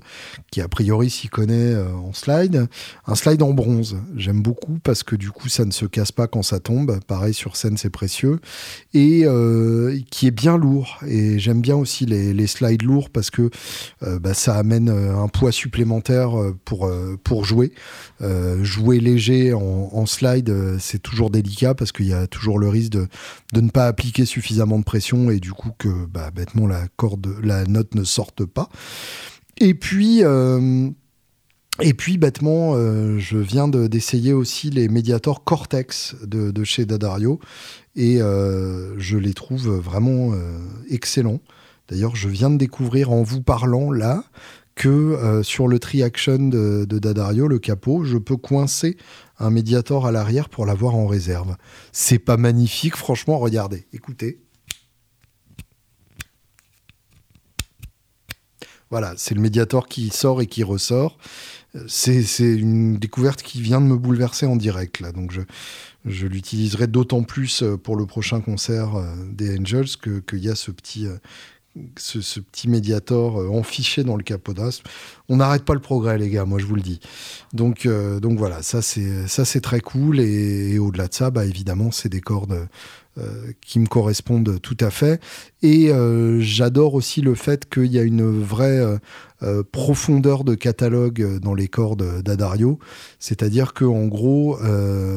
qui 0.51 0.63
a 0.63 0.69
priori 0.69 1.11
s'y 1.11 1.29
connaît 1.29 1.75
euh, 1.75 1.93
en 1.93 2.15
slide. 2.15 2.67
Un 3.07 3.15
slide 3.15 3.43
en 3.43 3.53
bronze. 3.53 3.99
J'aime 4.17 4.41
beaucoup 4.41 4.79
parce 4.83 5.03
que 5.03 5.17
du 5.17 5.31
coup 5.31 5.51
ça 5.51 5.67
ne 5.67 5.71
se 5.71 5.85
casse 5.85 6.13
pas 6.13 6.29
quand 6.29 6.43
ça 6.43 6.61
tombe. 6.61 6.99
Pareil 7.07 7.35
sur 7.35 7.57
scène 7.57 7.77
c'est 7.77 7.91
précieux. 7.91 8.41
Et 8.95 9.25
euh, 9.27 9.99
qui 10.11 10.29
est 10.29 10.33
bien 10.33 10.57
lourd. 10.57 10.99
Et 11.07 11.39
j'aime 11.39 11.61
bien 11.61 11.77
aussi 11.77 12.07
les, 12.07 12.47
slides 12.47 12.83
lourds 12.83 13.11
parce 13.11 13.31
que 13.31 13.51
bah, 14.01 14.33
ça 14.33 14.55
amène 14.55 14.89
un 14.89 15.29
poids 15.29 15.53
supplémentaire 15.53 16.31
pour, 16.65 16.91
pour 17.25 17.45
jouer. 17.45 17.73
jouer 18.63 19.01
léger 19.01 19.53
en, 19.53 20.07
slide 20.07 20.79
c'est 20.79 21.03
toujours 21.03 21.31
délicat 21.31 21.75
parce 21.75 21.91
qu'il 21.91 22.07
y 22.07 22.13
a 22.13 22.29
toujours 22.29 22.59
le 22.59 22.69
risque 22.69 22.93
de 22.93 23.61
ne 23.61 23.69
pas 23.69 23.87
appliquer 23.89 24.06
suffisamment 24.25 24.79
de 24.79 24.85
pression 24.85 25.31
et 25.31 25.41
du 25.41 25.53
coup 25.53 25.71
que 25.79 26.07
bah, 26.07 26.31
bêtement 26.31 26.67
la 26.67 26.89
corde, 26.97 27.37
la 27.43 27.65
note 27.65 27.95
ne 27.95 28.05
sorte 28.05 28.45
pas. 28.45 28.69
Et 29.59 29.75
puis 29.75 30.23
euh, 30.23 30.91
et 31.81 31.93
puis 31.93 32.17
bêtement, 32.17 32.75
euh, 32.75 33.19
je 33.19 33.37
viens 33.37 33.69
d'essayer 33.69 34.33
aussi 34.33 34.71
les 34.71 34.89
médiators 34.89 35.45
Cortex 35.45 36.17
de, 36.25 36.65
chez 36.65 36.87
Dadario 36.87 37.39
et 37.95 38.21
euh, 38.21 38.99
je 38.99 39.19
les 39.19 39.35
trouve 39.35 39.69
vraiment 39.69 40.33
excellents. 40.89 41.41
D'ailleurs, 41.89 42.17
je 42.17 42.29
viens 42.29 42.51
de 42.51 42.57
découvrir 42.57 43.13
en 43.13 43.23
vous 43.23 43.43
parlant 43.43 43.93
là 43.93 44.25
que 44.75 45.41
sur 45.43 45.69
le 45.69 45.79
tri-action 45.79 46.49
de, 46.49 46.85
de, 46.85 46.99
Dadario, 46.99 47.49
le 47.49 47.59
capot, 47.59 48.05
je 48.05 48.19
peux 48.19 48.37
coincer 48.37 48.97
un 49.39 49.51
médiator 49.51 50.07
à 50.07 50.13
l'arrière 50.13 50.49
pour 50.49 50.67
l'avoir 50.67 50.95
en 50.95 51.07
réserve. 51.07 51.57
C'est 51.93 52.19
pas 52.19 52.37
magnifique, 52.37 52.97
franchement, 52.97 53.39
regardez, 53.39 53.87
écoutez. 53.93 54.41
Voilà, 58.91 59.15
c'est 59.17 59.35
le 59.35 59.41
médiator 59.41 59.89
qui 59.89 60.11
sort 60.11 60.41
et 60.41 60.47
qui 60.47 60.63
ressort. 60.63 61.19
C'est 61.89 62.23
une 62.41 62.97
découverte 62.97 63.43
qui 63.43 63.61
vient 63.61 63.81
de 63.81 63.87
me 63.87 63.97
bouleverser 63.97 64.47
en 64.47 64.57
direct, 64.57 65.01
là. 65.01 65.13
Donc 65.13 65.33
je, 66.05 66.27
l'utiliserai 66.27 66.87
d'autant 66.87 67.23
plus 67.25 67.63
euh, 67.63 67.77
pour 67.77 67.97
le 67.97 68.07
prochain 68.07 68.41
concert 68.41 68.95
euh, 68.95 69.13
des 69.33 69.59
Angels 69.59 69.89
qu'il 70.27 70.39
y 70.39 70.49
a 70.49 70.55
ce 70.55 70.71
petit 70.71 71.07
ce, 71.99 72.41
petit 72.41 72.69
médiator 72.69 73.41
euh, 73.41 73.49
enfiché 73.49 74.05
dans 74.05 74.17
le 74.17 74.23
capot 74.23 74.55
d'astre. 74.55 74.85
On 75.29 75.37
n'arrête 75.37 75.65
pas 75.65 75.75
le 75.75 75.81
progrès, 75.81 76.19
les 76.19 76.31
gars, 76.31 76.45
moi 76.45 76.59
je 76.59 76.67
vous 76.67 76.77
le 76.77 76.83
dis. 76.83 77.01
Donc, 77.53 77.87
euh, 77.87 78.21
donc 78.21 78.39
voilà, 78.39 78.63
ça 78.63 78.83
c'est 78.83 79.27
ça 79.29 79.45
c'est 79.45 79.61
très 79.61 79.81
cool. 79.81 80.21
Et, 80.21 80.79
au-delà 80.79 81.09
de 81.09 81.15
ça, 81.15 81.31
bah, 81.31 81.45
évidemment, 81.45 81.91
c'est 81.91 82.09
des 82.09 82.21
cordes 82.21 82.69
euh, 83.19 83.53
qui 83.61 83.79
me 83.79 83.87
correspondent 83.87 84.61
tout 84.61 84.77
à 84.81 84.91
fait. 84.91 85.21
Et 85.63 85.91
j'adore 86.41 86.95
aussi 86.95 87.21
le 87.23 87.35
fait 87.35 87.69
qu'il 87.69 87.87
y 87.87 87.99
a 87.99 88.03
une 88.03 88.41
vraie 88.41 88.83
profondeur 89.73 90.45
de 90.45 90.55
catalogue 90.55 91.41
dans 91.41 91.55
les 91.55 91.69
cordes 91.69 92.23
d'Adario. 92.23 92.79
C'est-à-dire 93.19 93.73
que 93.73 93.85
en 93.85 94.07
gros, 94.07 94.59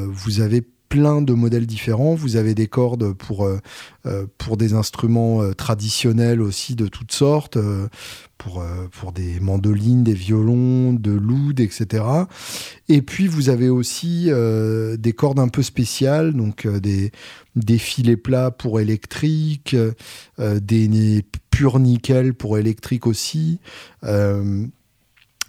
vous 0.07 0.39
avez 0.39 0.63
plein 0.89 1.21
de 1.21 1.33
modèles 1.33 1.67
différents. 1.67 2.15
Vous 2.15 2.35
avez 2.35 2.55
des 2.55 2.67
cordes 2.67 3.13
pour, 3.13 3.45
euh, 3.45 3.59
euh, 4.07 4.25
des 4.57 4.73
instruments 4.73 5.41
euh, 5.41 5.53
traditionnels 5.53 6.41
aussi 6.41 6.75
de 6.75 6.87
toutes 6.87 7.11
sortes, 7.11 7.57
pour, 8.37 8.63
des 9.13 9.39
mandolines, 9.41 10.03
des 10.03 10.13
violons, 10.13 10.93
de 10.93 11.11
l'oud, 11.11 11.59
etc. 11.59 12.03
Et 12.87 13.01
puis 13.01 13.27
vous 13.27 13.49
avez 13.49 13.69
aussi 13.69 14.29
des 14.29 15.13
cordes 15.13 15.39
un 15.39 15.49
peu 15.49 15.61
spéciales, 15.61 16.33
donc 16.33 16.65
des, 16.65 17.11
des 17.57 17.77
filets 17.77 18.15
plats 18.15 18.49
pour 18.49 18.79
électrique, 18.79 19.75
des 20.37 21.25
purs 21.51 21.79
nickel 21.79 22.33
pour 22.33 22.57
électrique 22.57 23.07
aussi. 23.07 23.59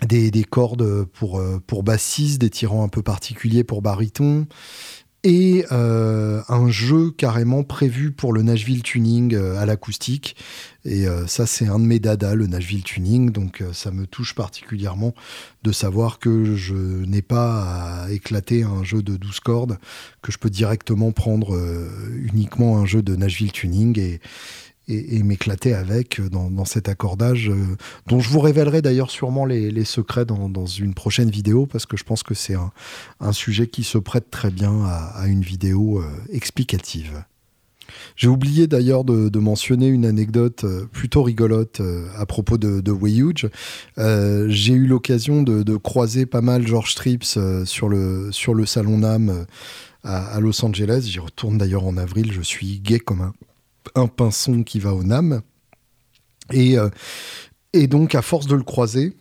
Des, 0.08 0.30
des, 0.30 0.44
cordes 0.44 1.04
pour, 1.04 1.42
pour 1.66 1.82
des 1.84 2.50
tirants 2.50 2.82
un 2.82 2.88
peu 2.88 3.02
particuliers 3.02 3.64
pour 3.64 3.82
baryton 3.82 4.46
et 5.22 5.66
euh, 5.70 6.40
un 6.48 6.70
jeu 6.70 7.10
carrément 7.10 7.62
prévu 7.62 8.10
pour 8.10 8.32
le 8.32 8.42
Nashville 8.42 8.82
Tuning 8.82 9.34
euh, 9.34 9.58
à 9.58 9.66
l'acoustique. 9.66 10.34
Et 10.86 11.06
euh, 11.06 11.26
ça, 11.26 11.44
c'est 11.44 11.66
un 11.66 11.78
de 11.78 11.84
mes 11.84 11.98
dadas, 11.98 12.34
le 12.34 12.46
Nashville 12.46 12.82
Tuning. 12.82 13.30
Donc 13.30 13.62
ça 13.74 13.90
me 13.90 14.06
touche 14.06 14.34
particulièrement 14.34 15.14
de 15.62 15.72
savoir 15.72 16.18
que 16.18 16.54
je 16.56 16.74
n'ai 16.74 17.20
pas 17.20 18.04
à 18.04 18.10
éclater 18.10 18.62
un 18.62 18.82
jeu 18.82 19.02
de 19.02 19.16
12 19.16 19.40
cordes, 19.40 19.78
que 20.22 20.32
je 20.32 20.38
peux 20.38 20.48
directement 20.48 21.12
prendre 21.12 21.60
uniquement 22.16 22.78
un 22.78 22.86
jeu 22.86 23.02
de 23.02 23.14
Nashville 23.14 23.52
Tuning 23.52 23.98
et, 23.98 24.20
et, 24.90 25.22
m'éclater 25.22 25.74
avec 25.74 26.20
euh, 26.20 26.28
dans, 26.28 26.64
cet 26.64 26.88
accordage, 26.88 27.48
euh, 27.48 27.76
dont 28.06 28.20
je 28.20 28.28
vous 28.28 28.40
révélerai 28.40 28.82
d'ailleurs 28.82 29.10
sûrement 29.10 29.44
les, 29.44 29.84
secrets 29.84 30.24
dans, 30.24 30.66
une 30.66 30.94
prochaine 30.94 31.30
vidéo, 31.30 31.66
parce 31.66 31.86
que 31.86 31.96
je 31.96 32.04
pense 32.04 32.22
que 32.22 32.34
c'est 32.34 32.54
un, 32.54 33.32
sujet 33.32 33.68
qui 33.68 33.84
se 33.84 33.98
prête 33.98 34.30
très 34.30 34.50
bien 34.50 34.84
à, 34.84 35.26
une 35.26 35.42
vidéo 35.42 36.00
euh, 36.00 36.04
explicative. 36.32 37.24
J'ai 38.16 38.28
oublié 38.28 38.66
d'ailleurs 38.66 39.04
de, 39.04 39.38
mentionner 39.38 39.88
une 39.88 40.04
anecdote 40.04 40.64
plutôt 40.92 41.22
rigolote 41.22 41.80
à 42.16 42.26
propos 42.26 42.56
de, 42.58 42.80
de 42.80 42.92
Huge. 42.92 43.48
J'ai 43.96 44.74
eu 44.74 44.86
l'occasion 44.86 45.42
de, 45.42 45.76
croiser 45.76 46.26
pas 46.26 46.40
mal 46.40 46.66
George 46.66 46.94
le, 47.04 47.64
sur 47.64 48.54
le 48.54 48.66
salon 48.66 48.98
NAM 48.98 49.46
à, 50.04 50.38
Los 50.40 50.64
Angeles. 50.64 51.08
J'y 51.10 51.18
retourne 51.18 51.58
d'ailleurs 51.58 51.84
en 51.84 51.96
avril. 51.96 52.32
Je 52.32 52.42
suis 52.42 52.78
gay 52.80 53.00
comme 53.00 53.22
un, 53.22 53.32
un 53.94 54.06
pinson 54.06 54.62
qui 54.62 54.78
va 54.78 54.94
au 54.94 55.02
NAM. 55.02 55.42
Et, 56.52 56.76
et 57.72 57.86
donc, 57.86 58.14
à 58.16 58.22
force 58.22 58.46
de 58.46 58.56
le 58.56 58.64
croiser, 58.64 59.14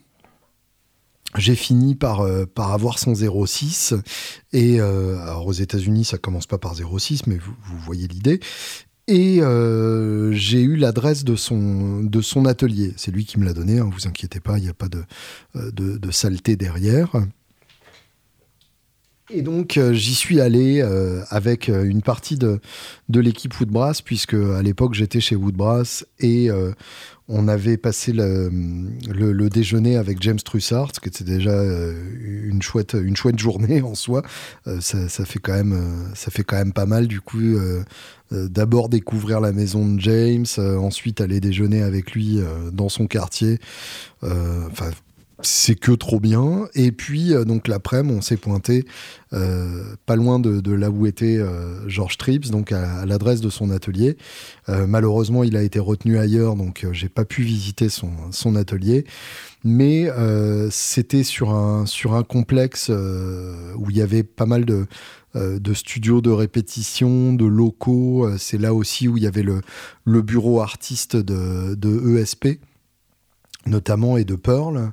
j'ai 1.37 1.55
fini 1.55 1.93
par, 1.93 2.25
par 2.55 2.71
avoir 2.73 2.97
son 2.97 3.13
06 3.13 3.93
et 4.51 4.79
alors 4.79 5.45
aux 5.45 5.53
États-Unis 5.53 6.05
ça 6.05 6.17
commence 6.17 6.47
pas 6.47 6.57
par 6.57 6.73
06 6.73 7.27
mais 7.27 7.37
vous, 7.37 7.77
voyez 7.85 8.07
l'idée 8.07 8.39
et 9.09 9.41
euh, 9.41 10.31
j'ai 10.33 10.61
eu 10.61 10.75
l'adresse 10.75 11.23
de 11.23 11.35
son, 11.35 12.03
de 12.03 12.21
son 12.21 12.45
atelier. 12.45 12.93
C'est 12.95 13.09
lui 13.09 13.25
qui 13.25 13.39
me 13.39 13.45
l'a 13.45 13.53
donné, 13.53 13.79
hein, 13.79 13.89
vous 13.91 14.07
inquiétez 14.07 14.39
pas, 14.39 14.59
il 14.59 14.63
n'y 14.63 14.69
a 14.69 14.73
pas 14.75 14.87
de, 14.87 15.03
euh, 15.55 15.71
de, 15.71 15.97
de, 15.97 16.11
saleté 16.11 16.55
derrière. 16.55 17.09
Et 19.31 19.41
donc 19.41 19.77
euh, 19.77 19.93
j'y 19.93 20.15
suis 20.15 20.41
allé 20.41 20.81
avec 21.29 21.67
une 21.67 22.01
partie 22.01 22.37
de, 22.37 22.59
de 23.09 23.19
l'équipe 23.19 23.57
Woodbrass, 23.59 24.01
puisque 24.01 24.33
à 24.33 24.61
l'époque 24.61 24.93
j'étais 24.93 25.19
chez 25.19 25.35
Woodbrass 25.35 26.05
et 26.19 26.49
on 27.27 27.47
avait 27.47 27.77
passé 27.77 28.11
le, 28.11 28.49
le, 29.07 29.49
déjeuner 29.49 29.97
avec 29.97 30.19
James 30.23 30.39
Trussart, 30.39 30.93
qui 30.93 31.09
était 31.09 31.23
déjà 31.23 31.63
une, 32.23 32.61
chouette, 32.61 32.95
une 32.99 33.15
chouette 33.15 33.37
journée 33.37 33.81
en 33.83 33.93
soi. 33.93 34.23
ça, 34.79 35.07
ça, 35.07 35.25
fait 35.25 35.39
quand 35.39 35.53
même, 35.53 36.11
ça 36.15 36.31
fait 36.31 36.43
quand 36.43 36.57
même 36.57 36.73
pas 36.73 36.87
mal 36.87 37.07
du 37.07 37.21
coup 37.21 37.57
euh, 38.31 38.47
d'abord 38.47 38.89
découvrir 38.89 39.39
la 39.39 39.51
maison 39.51 39.87
de 39.87 39.99
James, 40.01 40.45
euh, 40.59 40.77
ensuite 40.77 41.19
aller 41.19 41.39
déjeuner 41.39 41.81
avec 41.81 42.11
lui 42.11 42.39
euh, 42.39 42.69
dans 42.71 42.89
son 42.89 43.07
quartier. 43.07 43.59
Enfin, 44.21 44.91
c'est 45.41 45.75
que 45.75 45.91
trop 45.91 46.19
bien. 46.19 46.67
Et 46.75 46.91
puis, 46.91 47.33
donc 47.45 47.67
l'après-midi, 47.67 48.15
on 48.17 48.21
s'est 48.21 48.37
pointé 48.37 48.85
pas 49.31 50.15
loin 50.15 50.39
de, 50.39 50.71
là 50.71 50.89
où 50.89 51.05
était 51.05 51.39
George 51.87 52.17
Trips, 52.17 52.49
donc 52.49 52.71
à, 52.71 53.05
l'adresse 53.05 53.41
de 53.41 53.49
son 53.49 53.69
atelier. 53.69 54.17
malheureusement, 54.67 55.43
il 55.43 55.55
a 55.55 55.61
été 55.61 55.79
retenu 55.79 56.17
ailleurs, 56.17 56.55
donc 56.55 56.85
j'ai 56.91 57.09
pas 57.09 57.25
pu 57.25 57.43
visiter 57.43 57.89
son, 57.89 58.55
atelier. 58.55 59.05
Mais 59.63 60.09
c'était 60.71 61.23
sur 61.23 61.51
un, 61.51 61.85
sur 61.85 62.15
un 62.15 62.23
complexe 62.23 62.89
où 62.89 63.89
il 63.89 63.95
y 63.95 64.01
avait 64.01 64.23
pas 64.23 64.45
mal 64.45 64.65
de, 64.65 64.87
euh, 65.35 65.59
de 65.59 65.75
studios 65.75 66.21
de 66.21 66.31
répétition, 66.31 67.33
de 67.33 67.45
locaux. 67.45 68.25
Euh, 68.25 68.37
c'est 68.39 68.57
là 68.57 68.73
aussi 68.73 69.07
où 69.07 69.15
il 69.15 69.21
y 69.21 69.27
avait 69.27 69.43
le, 69.43 69.61
le 70.03 70.23
bureau 70.23 70.59
artiste 70.59 71.15
de, 71.15 71.75
de, 71.75 72.17
ESP, 72.17 72.59
notamment, 73.69 74.17
et 74.17 74.25
de 74.25 74.35
Pearl. 74.35 74.91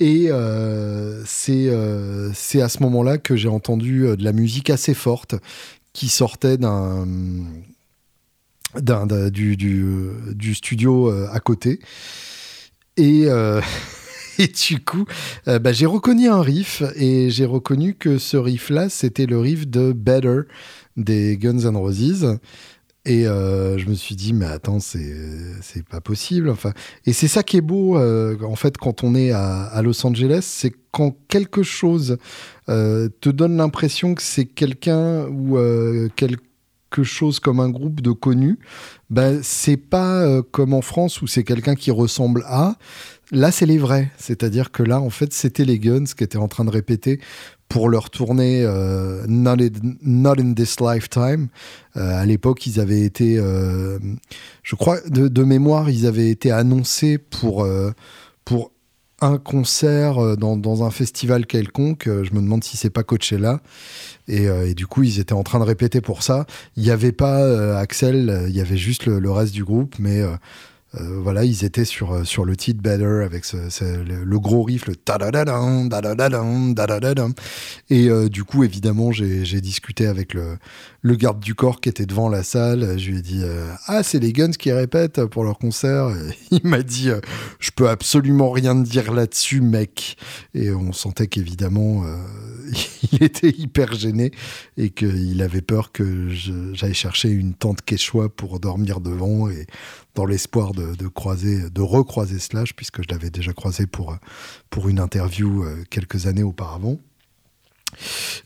Et 0.00 0.26
euh, 0.28 1.22
c'est 1.24 2.62
à 2.62 2.68
ce 2.68 2.82
moment-là 2.82 3.18
que 3.18 3.36
j'ai 3.36 3.48
entendu 3.48 4.02
de 4.16 4.22
la 4.22 4.32
musique 4.32 4.70
assez 4.70 4.94
forte 4.94 5.34
qui 5.92 6.08
sortait 6.08 6.56
d'un 6.56 7.06
du, 8.76 9.56
du, 9.56 10.10
du, 10.34 10.54
studio 10.54 11.08
à 11.08 11.40
côté. 11.40 11.80
Et 12.96 13.26
et 14.38 14.46
du 14.48 14.80
coup, 14.80 15.04
euh, 15.48 15.58
bah, 15.58 15.72
j'ai 15.72 15.86
reconnu 15.86 16.28
un 16.28 16.40
riff 16.40 16.82
et 16.94 17.30
j'ai 17.30 17.44
reconnu 17.44 17.94
que 17.94 18.18
ce 18.18 18.36
riff-là, 18.36 18.88
c'était 18.88 19.26
le 19.26 19.38
riff 19.38 19.66
de 19.66 19.92
Better 19.92 20.42
des 20.96 21.36
Guns 21.36 21.58
N' 21.58 21.76
Roses. 21.76 22.38
Et 23.08 23.26
euh, 23.26 23.78
je 23.78 23.88
me 23.88 23.94
suis 23.94 24.14
dit, 24.16 24.34
mais 24.34 24.44
attends, 24.44 24.80
c'est, 24.80 25.14
c'est 25.62 25.82
pas 25.82 26.02
possible. 26.02 26.50
Enfin, 26.50 26.74
et 27.06 27.14
c'est 27.14 27.26
ça 27.26 27.42
qui 27.42 27.56
est 27.56 27.62
beau, 27.62 27.96
euh, 27.96 28.36
en 28.42 28.54
fait, 28.54 28.76
quand 28.76 29.02
on 29.02 29.14
est 29.14 29.32
à, 29.32 29.80
Los 29.82 30.06
Angeles, 30.06 30.42
c'est 30.42 30.74
quand 30.92 31.16
quelque 31.28 31.62
chose 31.62 32.18
te 32.66 33.28
donne 33.30 33.56
l'impression 33.56 34.14
que 34.14 34.20
c'est 34.20 34.44
quelqu'un 34.44 35.26
ou 35.26 35.56
quelque 36.16 37.02
chose 37.02 37.40
comme 37.40 37.60
un 37.60 37.70
groupe 37.70 38.02
de 38.02 38.12
connus, 38.12 38.58
ben, 39.08 39.40
c'est 39.42 39.78
pas 39.78 40.42
comme 40.50 40.74
en 40.74 40.82
France 40.82 41.22
où 41.22 41.26
c'est 41.26 41.44
quelqu'un 41.44 41.76
qui 41.76 41.90
ressemble 41.90 42.44
à, 42.46 42.76
Là, 43.30 43.50
c'est 43.50 43.66
les 43.66 43.76
vrais. 43.76 44.10
C'est-à-dire 44.16 44.70
que 44.70 44.82
là, 44.82 45.00
en 45.00 45.10
fait, 45.10 45.32
c'était 45.34 45.64
les 45.64 45.78
Guns 45.78 46.04
qui 46.04 46.24
étaient 46.24 46.38
en 46.38 46.48
train 46.48 46.64
de 46.64 46.70
répéter 46.70 47.20
pour 47.68 47.88
leur 47.88 48.10
tournée 48.10 48.62
euh, 48.64 49.24
not, 49.28 49.56
in, 49.60 50.54
This 50.54 50.80
Lifetime. 50.80 51.48
Euh, 51.96 52.20
à 52.20 52.24
l'époque, 52.24 52.66
ils 52.66 52.80
avaient 52.80 53.02
été, 53.02 53.38
euh, 53.38 53.98
je 54.62 54.76
crois, 54.76 54.98
de, 55.06 55.42
mémoire, 55.42 55.90
ils 55.90 56.06
avaient 56.06 56.30
été 56.30 56.50
annoncés 56.50 57.18
pour, 57.18 57.66
pour 58.44 58.72
un 59.20 59.38
concert 59.38 60.36
dans, 60.36 60.84
un 60.84 60.90
festival 60.90 61.46
quelconque. 61.46 62.04
Je 62.06 62.32
me 62.32 62.40
demande 62.40 62.64
si 62.64 62.76
c'est 62.76 62.90
pas 62.90 63.02
Coachella. 63.02 63.60
Et, 64.28 64.44
et, 64.44 64.74
du 64.74 64.86
coup, 64.86 65.02
ils 65.02 65.20
étaient 65.20 65.32
en 65.32 65.42
train 65.42 65.58
de 65.58 65.64
répéter 65.64 66.00
pour 66.00 66.22
ça. 66.22 66.46
Il 66.76 66.82
n'y 66.82 66.90
avait 66.90 67.12
pas 67.12 67.78
Axel, 67.78 68.46
il 68.48 68.56
y 68.56 68.60
avait 68.60 68.76
juste 68.76 69.06
le, 69.06 69.18
le, 69.18 69.30
reste 69.30 69.52
du 69.52 69.64
groupe, 69.64 69.94
mais 69.98 70.22
euh, 70.94 71.20
voilà, 71.20 71.44
ils 71.44 71.64
étaient 71.64 71.84
sur, 71.84 72.12
euh, 72.12 72.24
sur 72.24 72.46
le 72.46 72.56
titre 72.56 72.80
Better 72.80 73.22
avec 73.22 73.44
le, 73.52 74.38
gros 74.38 74.62
riff, 74.62 74.86
le 74.86 74.96
ta 74.96 75.18
da 75.18 75.30
da 75.30 75.44
da 75.44 77.28
Et 77.90 78.08
euh, 78.08 78.28
du 78.30 78.44
coup, 78.44 78.64
évidemment, 78.64 79.12
j'ai 79.12 79.60
discuté 79.60 80.06
avec 80.06 80.32
le, 80.32 80.56
le 81.02 81.14
garde 81.16 81.40
du 81.40 81.54
corps 81.54 81.82
qui 81.82 81.90
était 81.90 82.06
devant 82.06 82.30
la 82.30 82.42
salle. 82.42 82.98
Je 82.98 83.10
lui 83.10 83.18
ai 83.18 83.22
dit 83.22 83.42
Ah, 83.86 84.02
c'est 84.02 84.18
les 84.18 84.32
Guns 84.32 84.52
qui 84.52 84.72
répètent 84.72 85.26
pour 85.26 85.44
leur 85.44 85.58
concert. 85.58 86.10
il 86.50 86.60
m'a 86.64 86.82
dit 86.82 87.10
Je 87.60 87.70
peux 87.70 87.90
absolument 87.90 88.50
rien 88.50 88.74
dire 88.74 89.12
là-dessus, 89.12 89.60
mec. 89.60 90.16
Et 90.54 90.70
on 90.70 90.92
sentait 90.92 91.26
qu'évidemment, 91.26 92.04
il 93.12 93.22
était 93.22 93.50
hyper 93.50 93.92
gêné 93.92 94.30
et 94.78 94.88
qu'il 94.88 95.42
avait 95.42 95.60
peur 95.60 95.92
que 95.92 96.28
j'aille 96.72 96.94
chercher 96.94 97.28
une 97.28 97.52
tente 97.52 97.82
quechua 97.82 98.30
pour 98.30 98.58
dormir 98.58 99.00
devant. 99.00 99.48
Dans 100.18 100.26
l'espoir 100.26 100.72
de, 100.72 101.06
croiser, 101.06 101.70
de 101.70 101.80
recroiser 101.80 102.40
Slash, 102.40 102.74
puisque 102.74 103.02
je 103.02 103.08
l'avais 103.08 103.30
déjà 103.30 103.52
croisé 103.52 103.86
pour, 103.86 104.16
pour 104.68 104.88
une 104.88 104.98
interview 104.98 105.62
euh, 105.62 105.84
quelques 105.90 106.26
années 106.26 106.42
auparavant. 106.42 106.98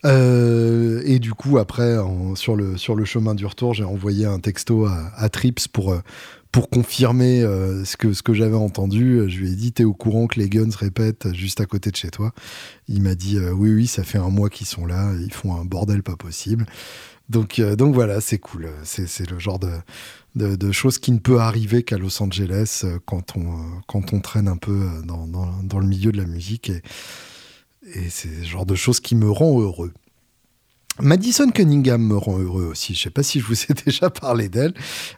Euh, 0.05 1.01
et 1.07 1.19
du 1.19 1.33
coup, 1.33 1.57
après, 1.57 1.97
sur, 2.35 2.57
le, 2.57 2.77
sur 2.77 2.95
le 2.95 3.07
chemin 3.07 3.35
du 3.35 3.47
retour, 3.47 3.73
j'ai 3.73 3.85
envoyé 3.85 4.27
un 4.27 4.39
texto 4.39 4.85
à, 4.85 5.29
Trips 5.31 5.67
pour, 5.67 5.95
euh, 5.95 6.01
pour 6.53 6.69
confirmer 6.69 7.41
ce 7.41 7.97
que, 7.97 8.13
ce 8.13 8.23
que 8.23 8.35
j'avais 8.35 8.55
entendu. 8.55 9.23
Je 9.31 9.39
lui 9.39 9.53
ai 9.53 9.57
dit 9.57 9.73
T'es 9.73 9.85
au 9.85 9.95
courant 9.95 10.27
que 10.27 10.39
les 10.39 10.51
Guns 10.51 10.77
répètent 10.79 11.33
juste 11.33 11.63
à 11.63 11.65
côté 11.65 11.91
de 11.91 11.97
chez 11.97 12.11
toi 12.11 12.33
Il 12.87 13.01
m'a 13.01 13.15
dit 13.15 13.39
Oui, 13.39 13.73
oui, 13.73 13.87
ça 13.87 14.05
fait 14.05 14.19
un 14.19 14.29
mois 14.29 14.51
qu'ils 14.51 14.67
sont 14.67 14.85
là, 14.85 15.11
ils 15.19 15.33
font 15.33 15.57
un 15.57 15.65
bordel 15.65 16.03
pas 16.03 16.17
possible. 16.17 16.67
Donc, 17.31 17.63
donc 17.63 17.95
voilà, 17.95 18.21
c'est 18.21 18.39
cool. 18.39 18.69
C'est 18.85 19.31
le 19.31 19.39
genre 19.39 19.59
de, 19.59 19.71
de, 20.35 20.73
choses 20.73 20.99
qui 20.99 21.13
ne 21.13 21.19
peut 21.19 21.41
arriver 21.41 21.83
qu'à 21.83 21.99
Los 21.99 22.23
Angeles 22.23 22.83
euh, 22.85 22.99
quand 23.05 23.37
on, 23.37 23.53
euh, 23.53 23.65
quand 23.87 24.13
on 24.13 24.21
traîne 24.21 24.49
un 24.49 24.57
peu 24.57 24.73
euh, 24.73 25.03
dans, 25.03 25.27
dans, 25.27 25.79
le 25.79 25.87
milieu 25.87 26.13
de 26.13 26.19
la 26.19 26.27
musique. 26.27 26.71
Et, 27.87 28.09
c'est 28.09 28.29
le 28.29 28.45
genre 28.45 28.67
de 28.67 28.75
choses 28.75 29.01
qui 29.01 29.15
me 29.15 29.31
rend 29.31 29.61
heureux. 29.61 29.93
Madison 31.01 31.51
Cunningham 31.51 32.03
me 32.03 32.17
rend 32.17 32.39
heureux 32.39 32.65
aussi. 32.65 32.95
Je 32.95 33.01
ne 33.01 33.03
sais 33.05 33.11
pas 33.11 33.23
si 33.23 33.41
je 33.41 33.47
vous 33.47 33.63
ai 33.65 33.75
déjà 33.87 34.11
parlé 34.11 34.49
d'elle, 34.49 34.75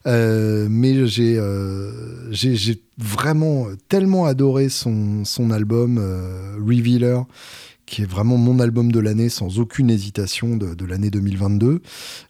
mais 0.06 1.06
j'ai 1.06 1.40
j'ai 2.30 2.82
vraiment 2.96 3.66
tellement 3.88 4.24
adoré 4.24 4.68
son, 4.68 5.24
son 5.24 5.50
album 5.50 5.98
Revealer 6.58 7.26
qui 7.86 8.02
est 8.02 8.06
vraiment 8.06 8.36
mon 8.36 8.60
album 8.60 8.92
de 8.92 9.00
l'année 9.00 9.28
sans 9.28 9.58
aucune 9.58 9.90
hésitation 9.90 10.56
de, 10.56 10.84
l'année 10.84 11.10
2022. 11.10 11.80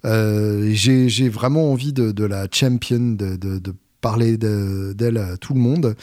Euh, 0.05 0.71
j'ai 0.73 1.29
vraiment 1.29 1.71
envie 1.71 1.93
de, 1.93 2.25
la 2.25 2.47
champion, 2.51 3.13
de, 3.13 3.61
parler 4.01 4.37
d'elle 4.37 5.17
à 5.17 5.37
tout 5.37 5.55
le 5.55 5.61
monde. 5.61 5.95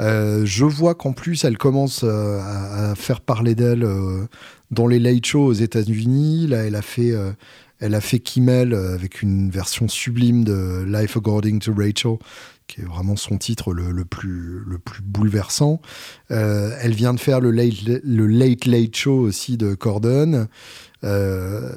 Euh, 0.00 0.42
je 0.46 0.64
vois 0.64 0.94
qu'en 0.94 1.12
plus, 1.12 1.44
elle 1.44 1.58
commence 1.58 2.02
euh, 2.04 2.40
à, 2.40 2.94
faire 2.94 3.20
parler 3.20 3.54
d'elle 3.54 3.86
dans 4.70 4.86
les 4.86 4.98
late 4.98 5.26
shows 5.26 5.46
aux 5.46 5.52
États-Unis. 5.52 6.46
Là, 6.46 6.64
elle 6.64 6.76
a 6.76 6.82
fait, 6.82 7.12
elle 7.80 7.94
a 7.94 8.00
fait 8.00 8.20
Kimmel 8.20 8.74
avec 8.74 9.22
une 9.22 9.50
version 9.50 9.88
sublime 9.88 10.44
de 10.44 10.84
Life 10.86 11.16
According 11.16 11.58
to 11.58 11.74
Rachel, 11.76 12.16
qui 12.70 12.82
est 12.82 12.84
vraiment 12.84 13.16
son 13.16 13.36
titre 13.36 13.74
le, 13.74 14.04
plus, 14.04 14.60
le 14.64 14.78
plus 14.78 15.02
bouleversant. 15.02 15.80
Euh, 16.30 16.76
elle 16.80 16.94
vient 16.94 17.12
de 17.12 17.20
faire 17.20 17.40
le 17.40 17.50
late, 17.50 17.74
le 18.04 18.26
late 18.26 18.64
Late 18.64 18.94
Show 18.94 19.18
aussi 19.18 19.56
de 19.56 19.74
Corden, 19.74 20.46
euh, 21.02 21.70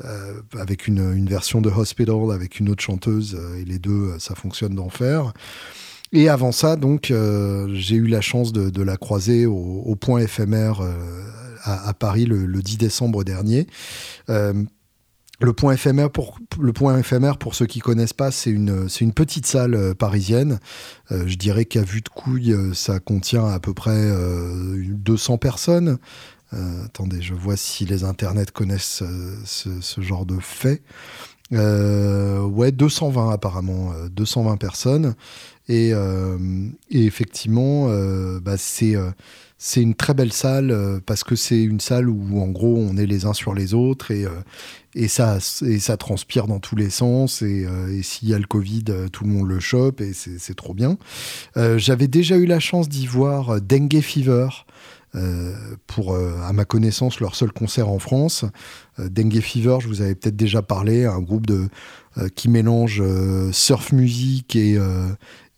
avec 0.59 0.87
une, 0.87 1.13
une, 1.15 1.27
version 1.27 1.61
de 1.61 1.69
Hospital 1.69 2.31
avec 2.31 2.59
une 2.59 2.69
autre 2.69 2.83
chanteuse, 2.83 3.35
euh, 3.39 3.59
et 3.59 3.65
les 3.65 3.79
deux, 3.79 4.19
ça 4.19 4.35
fonctionne 4.35 4.75
d'enfer. 4.75 5.33
Et 6.11 6.29
avant 6.29 6.51
ça, 6.51 6.75
donc, 6.75 7.11
j'ai 7.73 7.95
eu 7.95 8.05
la 8.05 8.21
chance 8.21 8.53
de, 8.53 8.83
la 8.83 8.97
croiser 8.97 9.47
au, 9.47 9.95
point 9.99 10.19
éphémère 10.19 10.79
à, 11.63 11.91
Paris 11.95 12.25
le, 12.25 12.61
10 12.61 12.77
décembre 12.77 13.23
dernier. 13.23 13.65
Le 15.43 15.53
point 15.53 16.97
éphémère 16.97 17.37
pour 17.37 17.55
ceux 17.55 17.65
qui 17.65 17.79
connaissent 17.79 18.13
pas, 18.13 18.31
c'est 18.31 18.49
une 18.49 18.87
c'est 18.89 19.01
une 19.01 19.13
petite 19.13 19.45
salle 19.45 19.75
euh, 19.75 19.93
parisienne. 19.93 20.59
Euh, 21.11 21.23
je 21.27 21.35
dirais 21.35 21.65
qu'à 21.65 21.81
vue 21.81 22.01
de 22.01 22.09
couille, 22.09 22.53
euh, 22.53 22.73
ça 22.73 22.99
contient 22.99 23.47
à 23.47 23.59
peu 23.59 23.73
près 23.73 24.11
200 24.87 25.37
personnes. 25.37 25.97
attendez, 26.85 27.21
je 27.21 27.33
vois 27.33 27.57
si 27.57 27.85
les 27.85 28.03
internets 28.03 28.51
connaissent 28.53 29.03
ce, 29.45 30.01
genre 30.01 30.25
de 30.25 30.37
fait. 30.39 30.81
Ouais, 31.53 32.71
220 32.71 33.31
apparemment, 33.31 33.91
220 34.11 34.57
personnes. 34.57 35.15
Et, 35.69 35.91
et 35.91 37.05
effectivement, 37.05 37.87
bah, 38.41 38.57
c'est 38.57 38.95
c'est 39.65 39.81
une 39.81 39.95
très 39.95 40.13
belle 40.13 40.33
salle 40.33 40.71
euh, 40.71 40.99
parce 41.05 41.23
que 41.23 41.37
c'est 41.37 41.63
une 41.63 41.79
salle 41.79 42.09
où 42.09 42.41
en 42.41 42.49
gros 42.49 42.75
on 42.75 42.97
est 42.97 43.05
les 43.05 43.25
uns 43.25 43.31
sur 43.31 43.53
les 43.53 43.73
autres 43.73 44.11
et, 44.11 44.25
euh, 44.25 44.41
et, 44.93 45.07
ça, 45.07 45.37
et 45.65 45.79
ça 45.79 45.95
transpire 45.95 46.47
dans 46.47 46.59
tous 46.59 46.75
les 46.75 46.89
sens 46.89 47.41
et, 47.41 47.65
euh, 47.65 47.97
et 47.97 48.03
s'il 48.03 48.27
y 48.27 48.33
a 48.33 48.39
le 48.39 48.45
Covid, 48.45 48.83
tout 49.13 49.23
le 49.23 49.29
monde 49.29 49.47
le 49.47 49.61
chope 49.61 50.01
et 50.01 50.11
c'est 50.11 50.53
trop 50.53 50.73
bien. 50.73 50.97
J'avais 51.55 52.09
déjà 52.09 52.35
eu 52.35 52.45
la 52.45 52.59
chance 52.59 52.89
d'y 52.89 53.07
voir 53.07 53.61
Dengue 53.61 54.01
Fever. 54.01 54.49
Pour, 55.87 56.15
à 56.15 56.53
ma 56.53 56.65
connaissance, 56.65 57.19
leur 57.19 57.35
seul 57.35 57.51
concert 57.51 57.89
en 57.89 57.99
France. 57.99 58.45
Dengue 58.97 59.41
Fever, 59.41 59.77
je 59.79 59.87
vous 59.87 60.01
avais 60.01 60.15
peut-être 60.15 60.35
déjà 60.35 60.61
parlé, 60.61 61.05
un 61.05 61.19
groupe 61.19 61.45
de, 61.45 61.69
qui 62.35 62.49
mélange 62.49 63.03
surf 63.51 63.91
musique 63.91 64.55
et, 64.55 64.79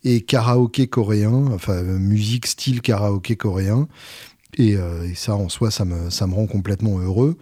et 0.04 0.20
karaoké 0.20 0.86
coréen, 0.86 1.46
enfin 1.52 1.82
musique 1.82 2.46
style 2.46 2.80
karaoké 2.82 3.36
coréen. 3.36 3.88
Et, 4.56 4.76
euh, 4.76 5.12
ça, 5.14 5.34
en 5.34 5.48
soi, 5.48 5.70
ça 5.70 5.84
me, 5.84 6.10
ça 6.10 6.26
me 6.26 6.34
rend 6.34 6.46
complètement 6.46 6.98
heureux. 6.98 7.36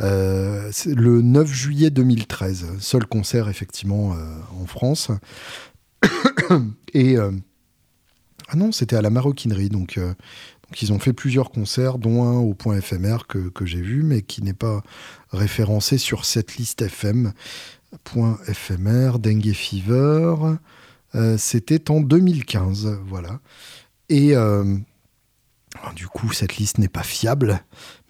Euh, 0.00 0.70
le 0.86 1.22
9 1.22 1.48
juillet 1.48 1.90
2013, 1.90 2.66
seul 2.80 3.06
concert 3.06 3.48
effectivement 3.48 4.14
euh, 4.14 4.16
en 4.60 4.66
France. 4.66 5.10
et 6.92 7.16
ah 8.48 8.56
non, 8.56 8.70
c'était 8.70 8.96
à 8.96 9.02
la 9.02 9.10
maroquinerie, 9.10 9.68
donc, 9.68 9.98
donc 10.68 10.82
ils 10.82 10.92
ont 10.92 10.98
fait 10.98 11.12
plusieurs 11.12 11.50
concerts, 11.50 11.98
dont 11.98 12.24
un 12.24 12.38
au 12.38 12.54
point 12.54 12.76
éphémère 12.76 13.26
que, 13.26 13.50
j'ai 13.64 13.80
vu, 13.80 14.02
mais 14.02 14.22
qui 14.22 14.42
n'est 14.42 14.52
pas 14.52 14.82
référencé 15.30 15.98
sur 15.98 16.24
cette 16.24 16.56
liste 16.56 16.82
FM. 16.82 17.32
Point 18.04 18.38
éphémère, 18.48 19.18
Dengue 19.18 19.52
Fever. 19.52 20.34
Euh, 21.14 21.38
c'était 21.38 21.90
en 21.90 22.00
2015, 22.00 22.98
voilà. 23.06 23.40
Et 24.08 24.34
euh, 25.84 25.92
du 25.94 26.06
coup, 26.06 26.32
cette 26.32 26.56
liste 26.56 26.78
n'est 26.78 26.88
pas 26.88 27.02
fiable. 27.02 27.60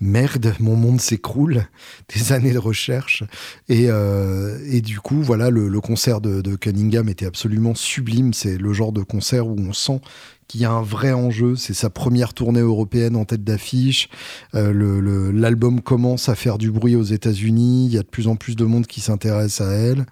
Merde, 0.00 0.54
mon 0.60 0.76
monde 0.76 1.00
s'écroule. 1.00 1.66
Des 2.14 2.32
années 2.32 2.52
de 2.52 2.58
recherche. 2.58 3.24
Et, 3.68 3.86
euh, 3.88 4.80
du 4.80 5.00
coup, 5.00 5.22
voilà, 5.22 5.50
le, 5.50 5.80
concert 5.80 6.20
de, 6.20 6.56
Cunningham 6.56 7.08
était 7.08 7.26
absolument 7.26 7.74
sublime. 7.74 8.32
C'est 8.34 8.58
le 8.58 8.72
genre 8.72 8.92
de 8.92 9.02
concert 9.02 9.46
où 9.46 9.56
on 9.58 9.72
sent 9.72 10.00
qu'il 10.48 10.60
y 10.60 10.64
a 10.64 10.70
un 10.70 10.82
vrai 10.82 11.12
enjeu. 11.12 11.56
C'est 11.56 11.74
sa 11.74 11.90
première 11.90 12.34
tournée 12.34 12.60
européenne 12.60 13.16
en 13.16 13.24
tête 13.24 13.42
d'affiche. 13.42 14.08
Euh, 14.54 15.32
l'album 15.32 15.80
commence 15.80 16.28
à 16.28 16.34
faire 16.34 16.58
du 16.58 16.70
bruit 16.70 16.94
aux 16.94 17.02
États-Unis. 17.02 17.86
Il 17.86 17.94
y 17.94 17.98
a 17.98 18.02
de 18.02 18.08
plus 18.08 18.28
en 18.28 18.36
plus 18.36 18.54
de 18.54 18.64
monde 18.64 18.86
qui 18.86 19.00
s'intéresse 19.00 19.60
à 19.60 19.72
elle. 19.72 20.06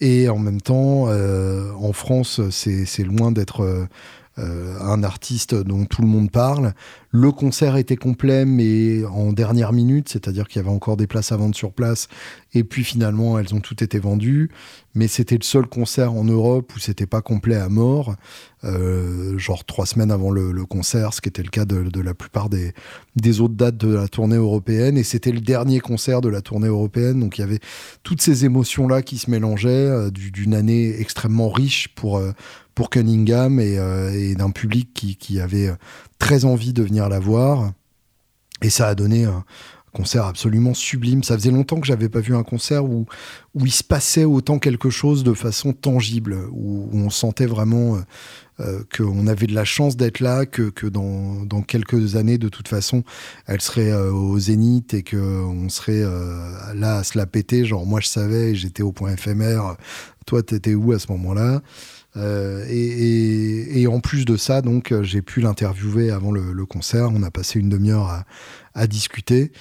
Et 0.00 0.28
en 0.28 0.38
même 0.38 0.60
temps, 0.60 1.06
euh, 1.08 1.72
en 1.74 1.92
France, 1.92 2.40
c'est 2.50 3.04
loin 3.04 3.32
d'être 3.32 3.88
un 4.40 5.02
artiste 5.02 5.54
dont 5.54 5.84
tout 5.84 6.02
le 6.02 6.08
monde 6.08 6.30
parle. 6.30 6.72
Le 7.12 7.32
concert 7.32 7.76
était 7.76 7.96
complet, 7.96 8.44
mais 8.44 9.04
en 9.04 9.32
dernière 9.32 9.72
minute, 9.72 10.08
c'est-à-dire 10.08 10.46
qu'il 10.46 10.62
y 10.62 10.64
avait 10.64 10.74
encore 10.74 10.96
des 10.96 11.08
places 11.08 11.32
à 11.32 11.36
vendre 11.36 11.56
sur 11.56 11.72
place. 11.72 12.06
Et 12.54 12.62
puis 12.62 12.84
finalement, 12.84 13.36
elles 13.36 13.52
ont 13.52 13.58
toutes 13.58 13.82
été 13.82 13.98
vendues. 13.98 14.48
Mais 14.94 15.08
c'était 15.08 15.36
le 15.36 15.42
seul 15.42 15.66
concert 15.66 16.12
en 16.12 16.24
Europe 16.24 16.72
où 16.74 16.78
c'était 16.78 17.06
pas 17.06 17.20
complet 17.20 17.56
à 17.56 17.68
mort, 17.68 18.14
euh, 18.64 19.38
genre 19.38 19.64
trois 19.64 19.86
semaines 19.86 20.10
avant 20.10 20.30
le, 20.30 20.64
concert, 20.64 21.12
ce 21.12 21.20
qui 21.20 21.28
était 21.28 21.42
le 21.42 21.48
cas 21.48 21.64
de, 21.64 22.00
la 22.00 22.14
plupart 22.14 22.48
des, 22.48 22.74
des 23.16 23.40
autres 23.40 23.54
dates 23.54 23.76
de 23.76 23.94
la 23.94 24.06
tournée 24.06 24.36
européenne. 24.36 24.96
Et 24.96 25.04
c'était 25.04 25.32
le 25.32 25.40
dernier 25.40 25.80
concert 25.80 26.20
de 26.20 26.28
la 26.28 26.42
tournée 26.42 26.68
européenne, 26.68 27.18
donc 27.20 27.38
il 27.38 27.40
y 27.40 27.44
avait 27.44 27.60
toutes 28.02 28.22
ces 28.22 28.44
émotions-là 28.44 29.02
qui 29.02 29.18
se 29.18 29.30
mélangeaient 29.30 29.68
euh, 29.68 30.10
d'une 30.10 30.54
année 30.54 31.00
extrêmement 31.00 31.50
riche 31.50 31.88
pour 31.88 32.20
pour 32.80 32.90
Cunningham 32.90 33.58
euh, 33.58 34.10
et, 34.10 34.34
d'un 34.34 34.50
public 34.50 34.88
qui, 35.18 35.40
avait 35.40 35.68
euh, 35.68 35.74
très 36.18 36.44
envie 36.44 36.72
de 36.72 36.82
venir 36.82 36.99
la 37.08 37.18
voir. 37.18 37.72
Et 38.62 38.70
ça 38.70 38.88
a 38.88 38.94
donné 38.94 39.24
un 39.24 39.44
concert 39.92 40.24
absolument 40.26 40.74
sublime. 40.74 41.22
Ça 41.22 41.36
faisait 41.36 41.50
longtemps 41.50 41.80
que 41.80 41.86
j'avais 41.86 42.08
pas 42.08 42.20
vu 42.20 42.36
un 42.36 42.42
concert 42.42 42.84
où, 42.84 43.06
où 43.54 43.66
il 43.66 43.72
se 43.72 43.82
passait 43.82 44.24
autant 44.24 44.58
quelque 44.58 44.90
chose 44.90 45.24
de 45.24 45.34
façon 45.34 45.72
tangible, 45.72 46.36
où, 46.52 46.88
on 46.92 47.10
sentait 47.10 47.46
vraiment 47.46 47.98
euh, 48.60 48.82
qu'on 48.96 49.26
avait 49.26 49.46
de 49.46 49.54
la 49.54 49.64
chance 49.64 49.96
d'être 49.96 50.20
là, 50.20 50.46
que, 50.46 50.70
que 50.70 50.86
dans, 50.86 51.44
dans, 51.44 51.62
quelques 51.62 52.16
années, 52.16 52.38
de 52.38 52.48
toute 52.48 52.68
façon, 52.68 53.02
elle 53.46 53.60
serait 53.60 53.92
au 53.92 54.38
zénith 54.38 54.94
et 54.94 55.02
qu'on 55.02 55.68
serait 55.68 56.04
là 56.74 56.98
à 56.98 57.04
se 57.04 57.18
la 57.18 57.26
péter. 57.26 57.64
Genre, 57.64 57.86
moi, 57.86 58.00
je 58.00 58.08
savais, 58.08 58.54
j'étais 58.54 58.82
au 58.82 58.92
point 58.92 59.12
éphémère. 59.12 59.76
Toi, 60.26 60.42
t'étais 60.42 60.74
où 60.74 60.92
à 60.92 60.98
ce 60.98 61.10
moment-là? 61.10 61.62
Euh, 62.16 62.64
et, 62.68 63.86
en 63.86 64.00
plus 64.00 64.24
de 64.24 64.36
ça, 64.36 64.62
donc, 64.62 64.92
euh, 64.92 65.02
j'ai 65.02 65.22
pu 65.22 65.40
l'interviewer 65.40 66.10
avant 66.10 66.32
le, 66.32 66.66
concert. 66.66 67.10
On 67.12 67.22
a 67.22 67.30
passé 67.30 67.58
une 67.58 67.68
demi-heure 67.68 68.24
à, 68.74 68.86
discuter. 68.86 69.52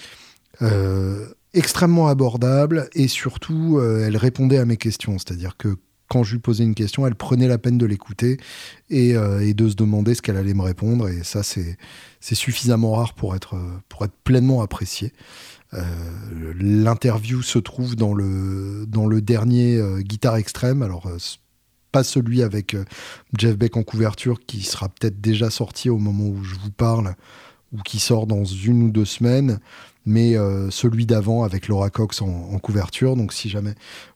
Euh, 0.62 1.28
extrêmement 1.54 2.10
abordable 2.10 2.90
et 2.94 3.08
surtout, 3.08 3.82
elle 3.82 4.18
répondait 4.18 4.58
à 4.58 4.66
mes 4.66 4.78
questions. 4.78 5.18
C'est-à-dire 5.18 5.58
que 5.58 5.78
quand 6.08 6.24
je 6.24 6.34
lui 6.34 6.40
posais 6.40 6.64
une 6.64 6.76
question, 6.76 7.08
elle 7.08 7.16
prenait 7.16 7.48
la 7.48 7.58
peine 7.58 7.78
de 7.78 7.86
l'écouter 7.86 8.38
et, 8.90 9.14
de 9.14 9.70
se 9.70 9.76
demander 9.76 10.14
ce 10.14 10.22
qu'elle 10.22 10.38
allait 10.38 10.54
me 10.54 10.62
répondre. 10.62 11.08
Et 11.10 11.24
ça, 11.24 11.42
c'est 11.42 11.78
suffisamment 12.22 12.94
rare 12.94 13.14
pour 13.14 13.36
être, 13.36 13.58
pour 13.88 14.06
être 14.06 14.14
pleinement 14.24 14.62
apprécié. 14.62 15.14
L'interview 16.60 17.42
se 17.42 17.58
trouve 17.58 17.96
dans 17.96 18.14
le, 18.14 18.86
dans 18.88 19.08
le 19.08 19.22
dernier 19.22 19.82
Guitare 20.02 20.36
Extrême. 20.36 20.84
Alors, 20.84 21.10
pas 21.92 22.04
celui 22.04 22.44
avec 22.44 22.74
euh, 22.74 22.86
Jeff 23.38 23.58
Beck 23.58 23.78
en 23.78 23.84
couverture 23.84 24.40
qui 24.46 24.62
sera 24.62 24.90
peut-être 24.90 25.22
déjà 25.22 25.50
sorti 25.50 25.90
au 25.90 25.98
moment 25.98 26.26
où 26.26 26.44
je 26.44 26.56
vous 26.56 26.72
parle 26.72 27.16
ou 27.72 27.78
qui 27.84 28.00
sort 28.00 28.26
dans 28.26 28.46
une 28.46 28.82
ou 28.82 28.90
deux 28.90 29.06
semaines, 29.06 29.60
mais 30.04 30.36
euh, 30.36 30.72
celui 30.72 31.06
d'avant 31.06 31.44
avec 31.44 31.68
Laura 31.68 31.92
Cox 31.92 32.24
en, 32.24 32.58
couverture. 32.58 33.16
Donc 33.16 33.32
si 33.32 33.48
jamais 33.48 33.76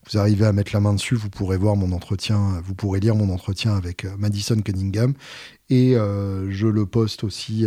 vous 0.10 0.18
arrivez 0.18 0.46
à 0.48 0.52
mettre 0.52 0.72
la 0.74 0.80
main 0.80 0.96
dessus, 0.96 1.14
vous 1.14 1.30
pourrez 1.30 1.58
voir 1.58 1.76
mon 1.76 1.92
entretien, 1.92 2.60
vous 2.66 2.74
pourrez 2.74 3.00
lire 3.00 3.16
mon 3.16 3.32
entretien 3.32 3.76
avec 3.76 4.06
euh, 4.06 4.16
Madison 4.18 4.60
Cunningham. 4.60 5.14
Et 5.70 5.94
je 5.96 6.68
le 6.68 6.86
poste 6.86 7.24
aussi 7.24 7.66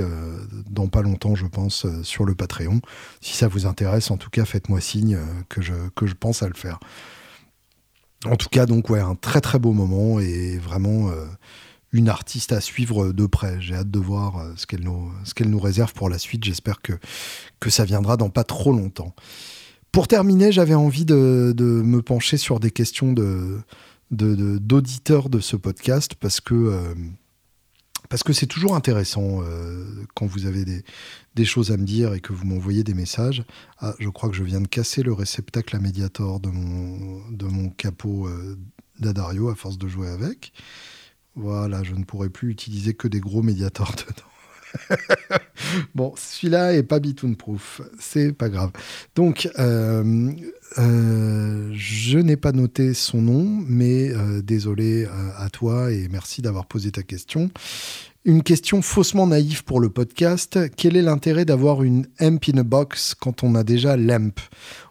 dans 0.70 0.86
pas 0.86 1.02
longtemps, 1.02 1.34
je 1.34 1.46
pense, 1.46 1.86
sur 2.04 2.24
le 2.24 2.36
Patreon. 2.36 2.80
Si 3.20 3.36
ça 3.36 3.48
vous 3.48 3.66
intéresse, 3.66 4.12
en 4.12 4.16
tout 4.16 4.30
cas, 4.30 4.44
faites-moi 4.44 4.80
signe 4.80 5.18
que, 5.48 5.60
je, 5.60 5.72
que 5.96 6.06
je 6.06 6.14
pense 6.14 6.40
à 6.44 6.46
le 6.46 6.54
faire. 6.54 6.78
En 8.30 8.36
tout 8.36 8.48
cas, 8.48 8.66
donc, 8.66 8.90
ouais, 8.90 9.00
un 9.00 9.14
très 9.14 9.40
très 9.40 9.58
beau 9.58 9.72
moment 9.72 10.20
et 10.20 10.58
vraiment 10.58 11.08
euh, 11.08 11.24
une 11.92 12.08
artiste 12.08 12.52
à 12.52 12.60
suivre 12.60 13.12
de 13.12 13.26
près. 13.26 13.60
J'ai 13.60 13.74
hâte 13.74 13.90
de 13.90 13.98
voir 13.98 14.38
euh, 14.38 14.52
ce 14.56 14.66
qu'elle 14.66 14.82
nous, 14.82 15.60
réserve 15.60 15.92
pour 15.92 16.08
la 16.08 16.18
suite. 16.18 16.44
J'espère 16.44 16.80
que, 16.82 16.92
ça 17.68 17.84
viendra 17.84 18.16
dans 18.16 18.30
pas 18.30 18.44
trop 18.44 18.72
longtemps. 18.72 19.14
Pour 19.92 20.08
terminer, 20.08 20.52
j'avais 20.52 20.74
envie 20.74 21.04
de, 21.04 21.54
me 21.56 22.02
pencher 22.02 22.36
sur 22.36 22.60
des 22.60 22.70
questions 22.70 23.14
d'auditeurs 24.10 25.28
de, 25.28 25.40
ce 25.40 25.56
podcast 25.56 26.14
parce 26.14 26.40
que 26.40 26.54
euh, 26.54 26.94
parce 28.08 28.22
que 28.22 28.32
c'est 28.32 28.46
toujours 28.46 28.74
intéressant 28.74 29.40
quand 30.14 30.26
vous 30.26 30.46
avez 30.46 30.64
des, 31.34 31.44
choses 31.44 31.70
à 31.70 31.76
me 31.76 31.84
dire 31.84 32.14
et 32.14 32.20
que 32.20 32.32
vous 32.32 32.46
m'envoyez 32.46 32.84
des 32.84 32.94
messages. 32.94 33.44
Ah, 33.78 33.94
je 33.98 34.08
crois 34.08 34.28
que 34.28 34.36
je 34.36 34.44
viens 34.44 34.60
de 34.60 34.68
casser 34.68 35.02
le 35.02 35.12
réceptacle 35.12 35.76
à 35.76 35.78
médiator 35.78 36.40
de 36.40 36.48
mon, 36.48 37.70
capot 37.70 38.26
euh, 38.26 38.58
d'Adario 38.98 39.48
à 39.48 39.54
force 39.54 39.78
de 39.78 39.88
jouer 39.88 40.08
avec. 40.08 40.52
Voilà, 41.34 41.82
je 41.82 41.94
ne 41.94 42.04
pourrai 42.04 42.30
plus 42.30 42.50
utiliser 42.50 42.94
que 42.94 43.08
des 43.08 43.20
gros 43.20 43.42
médiators 43.42 43.92
dedans. 44.08 44.35
bon, 45.94 46.12
celui-là 46.16 46.74
est 46.74 46.82
pas 46.82 46.98
bitoon 46.98 47.34
proof, 47.34 47.80
c'est 47.98 48.32
pas 48.32 48.48
grave. 48.48 48.70
Donc, 49.14 49.48
euh, 49.58 50.32
euh, 50.78 51.70
je 51.74 52.18
n'ai 52.18 52.36
pas 52.36 52.52
noté 52.52 52.94
son 52.94 53.22
nom, 53.22 53.64
mais 53.68 54.10
désolé 54.42 55.06
à 55.38 55.48
toi 55.50 55.92
et 55.92 56.08
merci 56.10 56.42
d'avoir 56.42 56.66
posé 56.66 56.90
ta 56.92 57.02
question. 57.02 57.50
Une 58.24 58.42
question 58.42 58.82
faussement 58.82 59.28
naïve 59.28 59.62
pour 59.62 59.78
le 59.78 59.88
podcast. 59.88 60.58
Quel 60.76 60.96
est 60.96 61.02
l'intérêt 61.02 61.44
d'avoir 61.44 61.84
une 61.84 62.08
amp 62.20 62.48
in 62.52 62.58
a 62.58 62.64
box 62.64 63.14
quand 63.14 63.44
on 63.44 63.54
a 63.54 63.62
déjà 63.62 63.96
l'amp? 63.96 64.34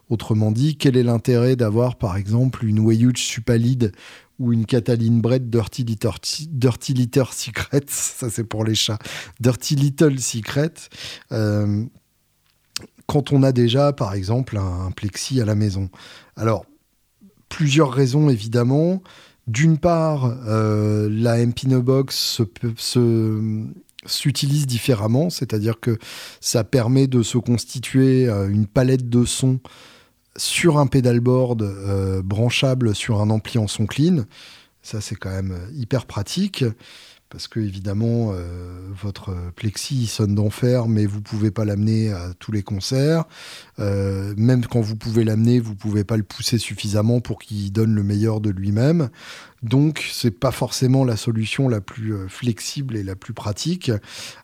Autrement 0.08 0.52
dit, 0.52 0.76
quel 0.76 0.96
est 0.96 1.02
l'intérêt 1.02 1.54
d'avoir 1.54 1.96
par 1.96 2.16
exemple 2.16 2.64
une 2.64 2.78
Wayuch 2.78 3.20
Supalide 3.20 3.92
ou 4.38 4.52
une 4.52 4.66
Cataline 4.66 5.20
Brett 5.20 5.48
Dirty 5.48 5.84
Little, 5.84 6.10
Dirty 6.50 6.94
Little 6.94 7.26
Secret 7.32 7.82
Ça 7.88 8.30
c'est 8.30 8.44
pour 8.44 8.64
les 8.64 8.74
chats. 8.74 8.98
Dirty 9.40 9.76
Little 9.76 10.18
Secret. 10.20 10.72
Euh, 11.32 11.84
quand 13.06 13.32
on 13.32 13.42
a 13.42 13.52
déjà 13.52 13.92
par 13.92 14.14
exemple 14.14 14.58
un, 14.58 14.90
plexi 14.90 15.40
à 15.40 15.44
la 15.44 15.54
maison. 15.54 15.88
Alors, 16.36 16.66
plusieurs 17.48 17.92
raisons 17.92 18.28
évidemment. 18.30 19.02
D'une 19.46 19.78
part, 19.78 20.34
la 20.44 21.46
MP 21.46 21.68
Box 21.80 22.42
s'utilise 24.04 24.66
différemment, 24.66 25.30
c'est-à-dire 25.30 25.78
que 25.78 25.98
ça 26.40 26.64
permet 26.64 27.06
de 27.06 27.22
se 27.22 27.38
constituer 27.38 28.28
une 28.28 28.66
palette 28.66 29.08
de 29.08 29.24
sons 29.24 29.60
sur 30.36 30.78
un 30.78 30.86
pedalboard 30.86 32.22
branchable 32.22 32.94
sur 32.94 33.20
un 33.20 33.30
ampli 33.30 33.58
en 33.58 33.66
son 33.66 33.86
clean. 33.86 34.24
Ça, 34.82 35.00
c'est 35.00 35.16
quand 35.16 35.30
même 35.30 35.58
hyper 35.74 36.06
pratique 36.06 36.64
parce 37.28 37.48
que 37.48 37.58
évidemment 37.58 38.30
euh, 38.32 38.88
votre 39.02 39.34
plexi 39.56 40.06
sonne 40.06 40.34
d'enfer, 40.34 40.86
mais 40.86 41.06
vous 41.06 41.20
pouvez 41.20 41.50
pas 41.50 41.64
l'amener 41.64 42.12
à 42.12 42.32
tous 42.38 42.52
les 42.52 42.62
concerts. 42.62 43.24
Euh, 43.80 44.32
même 44.36 44.64
quand 44.64 44.80
vous 44.80 44.96
pouvez 44.96 45.24
l'amener, 45.24 45.58
vous 45.58 45.74
pouvez 45.74 46.04
pas 46.04 46.16
le 46.16 46.22
pousser 46.22 46.58
suffisamment 46.58 47.20
pour 47.20 47.40
qu'il 47.40 47.72
donne 47.72 47.94
le 47.94 48.02
meilleur 48.04 48.40
de 48.40 48.50
lui-même. 48.50 49.08
Donc 49.62 50.06
c'est 50.12 50.30
pas 50.30 50.52
forcément 50.52 51.04
la 51.04 51.16
solution 51.16 51.68
la 51.68 51.80
plus 51.80 52.14
euh, 52.14 52.28
flexible 52.28 52.96
et 52.96 53.02
la 53.02 53.16
plus 53.16 53.34
pratique. 53.34 53.90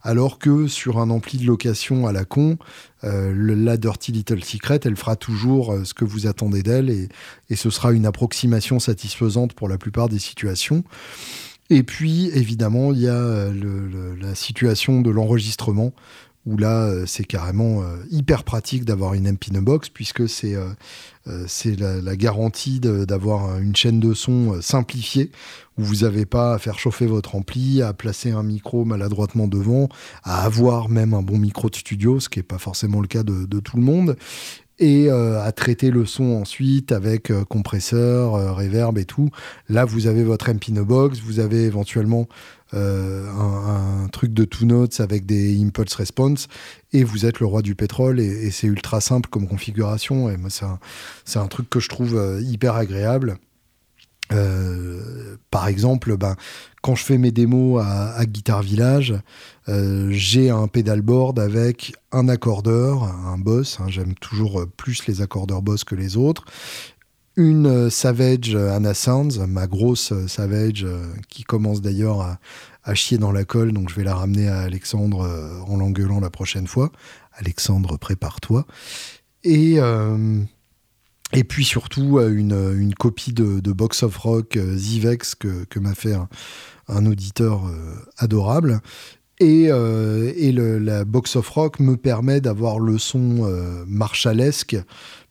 Alors 0.02 0.40
que 0.40 0.66
sur 0.66 0.98
un 0.98 1.10
ampli 1.10 1.38
de 1.38 1.46
location 1.46 2.06
à 2.06 2.12
la 2.12 2.24
con, 2.24 2.58
la 3.04 3.76
Dirty 3.76 4.12
Little 4.12 4.44
Secret, 4.44 4.78
elle 4.84 4.94
fera 4.94 5.16
toujours 5.16 5.76
ce 5.82 5.92
que 5.92 6.04
vous 6.04 6.28
attendez 6.28 6.62
d'elle 6.62 6.88
et, 6.88 7.08
et 7.50 7.56
ce 7.56 7.68
sera 7.68 7.90
une 7.92 8.06
approximation 8.06 8.78
satisfaisante 8.78 9.54
pour 9.54 9.68
la 9.68 9.76
plupart 9.76 10.08
des 10.08 10.20
situations. 10.20 10.84
Et 11.70 11.82
puis, 11.82 12.28
évidemment, 12.34 12.92
il 12.92 13.00
y 13.00 13.08
a 13.08 13.14
euh, 13.14 14.14
la 14.20 14.34
situation 14.34 15.00
de 15.00 15.10
l'enregistrement, 15.10 15.92
où 16.44 16.56
là, 16.56 16.86
euh, 16.86 17.06
c'est 17.06 17.24
carrément 17.24 17.82
euh, 17.82 17.96
hyper 18.10 18.42
pratique 18.42 18.84
d'avoir 18.84 19.14
une 19.14 19.30
MP 19.30 19.52
box, 19.52 19.88
puisque 19.88 20.28
c'est 20.28 20.56
la, 21.24 22.16
garantie 22.16 22.80
d'avoir 22.80 23.58
une 23.58 23.76
chaîne 23.76 24.00
de 24.00 24.12
son 24.12 24.60
simplifiée, 24.60 25.30
où 25.78 25.84
vous 25.84 25.96
n'avez 26.02 26.26
pas 26.26 26.54
à 26.54 26.58
faire 26.58 26.78
chauffer 26.78 27.06
votre 27.06 27.36
ampli, 27.36 27.80
à 27.80 27.92
placer 27.92 28.32
un 28.32 28.42
micro 28.42 28.84
maladroitement 28.84 29.46
devant, 29.46 29.88
à 30.24 30.44
avoir 30.44 30.88
même 30.88 31.14
un 31.14 31.22
bon 31.22 31.38
micro 31.38 31.70
de 31.70 31.76
studio, 31.76 32.18
ce 32.20 32.28
qui 32.28 32.40
n'est 32.40 32.44
pas 32.44 32.58
forcément 32.58 33.00
le 33.00 33.08
cas 33.08 33.22
de 33.22 33.60
tout 33.60 33.76
le 33.76 33.82
monde 33.82 34.16
et 34.78 35.10
euh, 35.10 35.42
à 35.42 35.52
traiter 35.52 35.90
le 35.90 36.06
son 36.06 36.32
ensuite 36.32 36.92
avec 36.92 37.30
euh, 37.30 37.44
compresseur, 37.44 38.34
euh, 38.34 38.52
reverb 38.52 38.98
et 38.98 39.04
tout. 39.04 39.30
Là, 39.68 39.84
vous 39.84 40.06
avez 40.06 40.24
votre 40.24 40.50
MP 40.52 40.70
No 40.70 40.84
Box, 40.84 41.20
vous 41.20 41.40
avez 41.40 41.64
éventuellement 41.64 42.26
un, 42.74 44.08
truc 44.12 44.32
de 44.32 44.46
two 44.46 44.64
notes 44.64 45.00
avec 45.00 45.26
des 45.26 45.62
impulse 45.62 45.94
response 45.94 46.48
et 46.94 47.04
vous 47.04 47.26
êtes 47.26 47.38
le 47.38 47.44
roi 47.44 47.60
du 47.60 47.74
pétrole 47.74 48.18
et, 48.18 48.50
c'est 48.50 48.66
ultra 48.66 49.02
simple 49.02 49.28
comme 49.28 49.46
configuration. 49.46 50.30
Et 50.30 50.38
moi, 50.38 50.48
c'est 50.50 51.38
un, 51.38 51.48
truc 51.48 51.68
que 51.68 51.80
je 51.80 51.90
trouve 51.90 52.40
hyper 52.42 52.74
agréable. 52.74 53.36
Par 55.50 55.68
exemple, 55.68 56.16
ben, 56.16 56.36
quand 56.82 56.94
je 56.94 57.04
fais 57.04 57.18
mes 57.18 57.30
démos 57.30 57.82
à, 57.82 58.12
à 58.14 58.26
Guitar 58.26 58.62
Village, 58.62 59.14
euh, 59.68 60.08
j'ai 60.10 60.50
un 60.50 60.66
pedalboard 60.66 61.38
avec 61.38 61.94
un 62.10 62.28
accordeur, 62.28 63.04
un 63.04 63.38
boss. 63.38 63.78
Hein, 63.80 63.86
j'aime 63.88 64.14
toujours 64.14 64.66
plus 64.76 65.06
les 65.06 65.22
accordeurs 65.22 65.62
boss 65.62 65.84
que 65.84 65.94
les 65.94 66.16
autres. 66.16 66.44
Une 67.36 67.66
euh, 67.66 67.90
Savage 67.90 68.54
Anna 68.54 68.92
Sounds, 68.92 69.46
ma 69.46 69.66
grosse 69.66 70.12
euh, 70.12 70.26
Savage 70.26 70.86
qui 71.28 71.44
commence 71.44 71.80
d'ailleurs 71.80 72.38
à, 72.84 72.94
chier 72.94 73.16
dans 73.16 73.30
la 73.30 73.44
colle, 73.44 73.72
donc 73.72 73.88
je 73.88 73.94
vais 73.94 74.02
la 74.02 74.16
ramener 74.16 74.48
à 74.48 74.62
Alexandre 74.62 75.28
en 75.68 75.76
l'engueulant 75.76 76.18
la 76.18 76.30
prochaine 76.30 76.66
fois. 76.66 76.90
Alexandre, 77.34 77.96
prépare-toi. 77.96 78.66
Et, 79.44 79.78
et 81.32 81.44
puis 81.44 81.64
surtout 81.64 82.20
une, 82.20 82.94
copie 82.98 83.32
de, 83.32 83.72
Box 83.72 84.02
of 84.02 84.16
Rock 84.16 84.58
Zivex 84.74 85.34
que, 85.34 85.78
m'a 85.78 85.94
fait 85.94 86.14
un 86.88 87.06
auditeur 87.06 87.62
adorable 88.18 88.80
et, 89.42 89.66
euh, 89.70 90.78
la 90.78 91.04
box 91.04 91.36
of 91.36 91.48
rock 91.48 91.80
me 91.80 91.96
permet 91.96 92.40
d'avoir 92.40 92.78
le 92.78 92.96
son 92.98 93.44
euh, 93.44 93.84
marshallesque, 93.88 94.76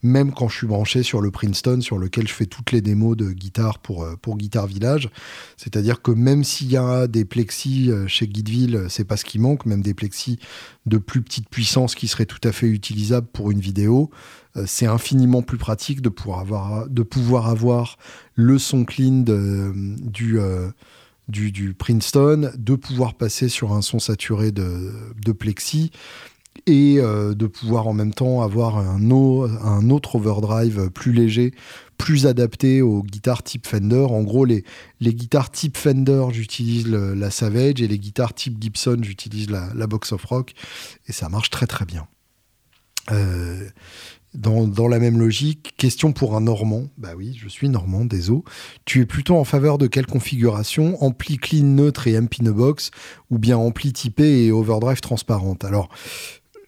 même 0.03 0.33
quand 0.33 0.49
je 0.49 0.57
suis 0.57 0.67
branché 0.67 1.01
sur 1.03 1.21
le 1.21 1.31
Princeton, 1.31 1.79
sur 1.79 1.97
lequel 1.97 2.27
je 2.27 2.33
fais 2.33 2.45
toutes 2.45 2.71
les 2.71 2.81
démos 2.81 3.15
de 3.15 3.31
guitare 3.31 3.79
pour, 3.79 4.03
euh, 4.03 4.15
pour 4.21 4.37
Guitar 4.37 4.67
Village. 4.67 5.09
C'est-à-dire 5.55 6.01
que 6.01 6.11
même 6.11 6.43
s'il 6.43 6.71
y 6.71 6.77
a 6.77 7.07
des 7.07 7.23
plexis 7.23 7.89
chez 8.07 8.27
Guideville, 8.27 8.87
c'est 8.89 9.05
pas 9.05 9.17
ce 9.17 9.23
qui 9.23 9.39
manque, 9.39 9.65
même 9.65 9.81
des 9.81 9.93
plexis 9.93 10.39
de 10.85 10.97
plus 10.97 11.21
petite 11.21 11.47
puissance 11.49 11.95
qui 11.95 12.07
seraient 12.07 12.25
tout 12.25 12.45
à 12.45 12.51
fait 12.51 12.67
utilisables 12.67 13.27
pour 13.27 13.51
une 13.51 13.59
vidéo, 13.59 14.09
c'est 14.65 14.85
infiniment 14.85 15.41
plus 15.41 15.57
pratique 15.57 16.01
de 16.01 16.09
pouvoir 16.09 16.39
avoir, 16.39 16.89
de 16.89 17.03
pouvoir 17.03 17.47
avoir 17.47 17.97
le 18.35 18.59
son 18.59 18.85
clean 18.85 19.23
du 19.25 20.39
du, 21.31 21.73
Princeton, 21.73 22.51
de 22.57 22.75
pouvoir 22.75 23.15
passer 23.15 23.49
sur 23.49 23.73
un 23.73 23.81
son 23.81 23.99
saturé 23.99 24.51
de, 24.51 25.31
plexi 25.31 25.91
et 26.67 26.97
euh, 26.99 27.33
de 27.33 27.47
pouvoir 27.47 27.87
en 27.87 27.93
même 27.93 28.13
temps 28.13 28.41
avoir 28.41 28.77
un, 28.77 29.89
autre 29.89 30.15
overdrive 30.15 30.89
plus 30.91 31.13
léger, 31.13 31.53
plus 31.97 32.27
adapté 32.27 32.81
aux 32.81 33.01
guitares 33.03 33.43
type 33.43 33.65
Fender. 33.65 34.05
En 34.09 34.23
gros, 34.23 34.45
les, 34.45 34.63
les 34.99 35.13
guitares 35.13 35.49
type 35.49 35.77
Fender, 35.77 36.25
j'utilise 36.31 36.87
la 36.87 37.31
Savage 37.31 37.81
et 37.81 37.87
les 37.87 37.99
guitares 37.99 38.33
type 38.33 38.61
Gibson, 38.61 38.97
j'utilise 39.01 39.49
la, 39.49 39.69
la, 39.73 39.87
Box 39.87 40.11
of 40.11 40.23
Rock 40.25 40.53
et 41.07 41.13
ça 41.13 41.29
marche 41.29 41.49
très 41.49 41.67
très 41.67 41.85
bien. 41.85 42.07
Euh, 43.11 43.67
dans, 44.33 44.87
la 44.87 44.99
même 44.99 45.19
logique, 45.19 45.73
question 45.77 46.13
pour 46.13 46.35
un 46.35 46.41
Normand. 46.41 46.85
Bah 46.97 47.11
oui, 47.17 47.37
je 47.41 47.49
suis 47.49 47.69
Normand, 47.69 48.05
désolé. 48.05 48.41
Tu 48.85 49.01
es 49.01 49.05
plutôt 49.05 49.37
en 49.37 49.43
faveur 49.43 49.77
de 49.77 49.87
quelle 49.87 50.05
configuration? 50.05 51.03
Ampli 51.03 51.37
clean 51.37 51.63
neutre 51.63 52.07
et 52.07 52.19
MP 52.19 52.41
no 52.41 52.53
box 52.53 52.91
ou 53.29 53.39
bien 53.39 53.57
ampli 53.57 53.91
typé 53.91 54.45
et 54.45 54.51
overdrive 54.51 55.01
transparente? 55.01 55.65
Alors, 55.65 55.89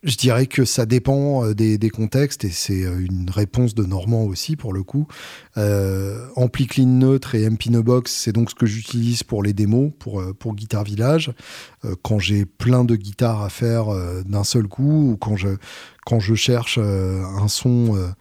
je 0.03 0.17
dirais 0.17 0.47
que 0.47 0.65
ça 0.65 0.85
dépend 0.85 1.45
euh, 1.45 1.53
des, 1.53 1.89
contextes 1.89 2.43
et 2.43 2.49
c'est 2.49 2.83
euh, 2.83 2.99
une 2.99 3.29
réponse 3.29 3.73
de 3.73 3.85
Normand 3.85 4.23
aussi 4.23 4.57
pour 4.57 4.73
le 4.73 4.83
coup. 4.83 5.07
Euh, 5.57 6.27
ampli 6.35 6.67
clean 6.67 6.87
neutre 6.87 7.35
et 7.35 7.49
MP 7.49 7.69
no 7.69 7.83
box, 7.83 8.11
c'est 8.11 8.33
donc 8.33 8.49
ce 8.49 8.55
que 8.55 8.65
j'utilise 8.65 9.23
pour 9.23 9.43
les 9.43 9.53
démos, 9.53 9.91
pour, 9.99 10.21
pour 10.37 10.55
Guitar 10.55 10.83
Village. 10.83 11.31
quand 12.01 12.19
j'ai 12.19 12.45
plein 12.45 12.83
de 12.83 12.95
guitares 12.95 13.41
à 13.41 13.49
faire 13.49 13.85
d'un 14.25 14.43
seul 14.43 14.67
coup 14.67 15.11
ou 15.11 15.17
quand 15.17 15.37
je, 15.37 15.49
quand 16.05 16.19
je 16.19 16.35
cherche 16.35 16.77
un 16.77 17.47
son 17.47 18.13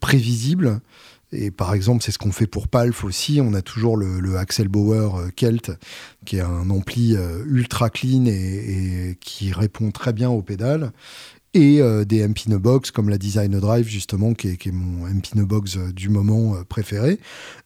prévisible. 0.00 0.80
Et 1.32 1.50
par 1.50 1.74
exemple, 1.74 2.02
c'est 2.04 2.12
ce 2.12 2.18
qu'on 2.18 2.32
fait 2.32 2.46
pour 2.46 2.68
Palf 2.68 3.04
aussi. 3.04 3.40
On 3.42 3.52
a 3.54 3.62
toujours 3.62 3.96
le, 3.96 4.36
Axel 4.36 4.68
Bauer 4.68 5.16
euh, 5.16 5.28
Kelt, 5.34 5.72
qui 6.24 6.36
est 6.36 6.40
un 6.40 6.70
ampli 6.70 7.16
euh, 7.16 7.44
ultra 7.46 7.90
clean 7.90 8.26
et, 8.26 9.16
qui 9.20 9.52
répond 9.52 9.90
très 9.90 10.12
bien 10.12 10.30
aux 10.30 10.42
pédales. 10.42 10.92
Et 11.52 11.80
euh, 11.80 12.04
des 12.04 12.26
MP 12.26 12.48
Box 12.50 12.90
comme 12.90 13.08
la 13.08 13.18
Design 13.18 13.58
Drive, 13.58 13.88
justement, 13.88 14.34
qui 14.34 14.48
est, 14.48 14.66
mon 14.72 15.06
MP 15.06 15.40
Box 15.40 15.78
du 15.78 16.10
moment 16.10 16.54
préféré. 16.68 17.18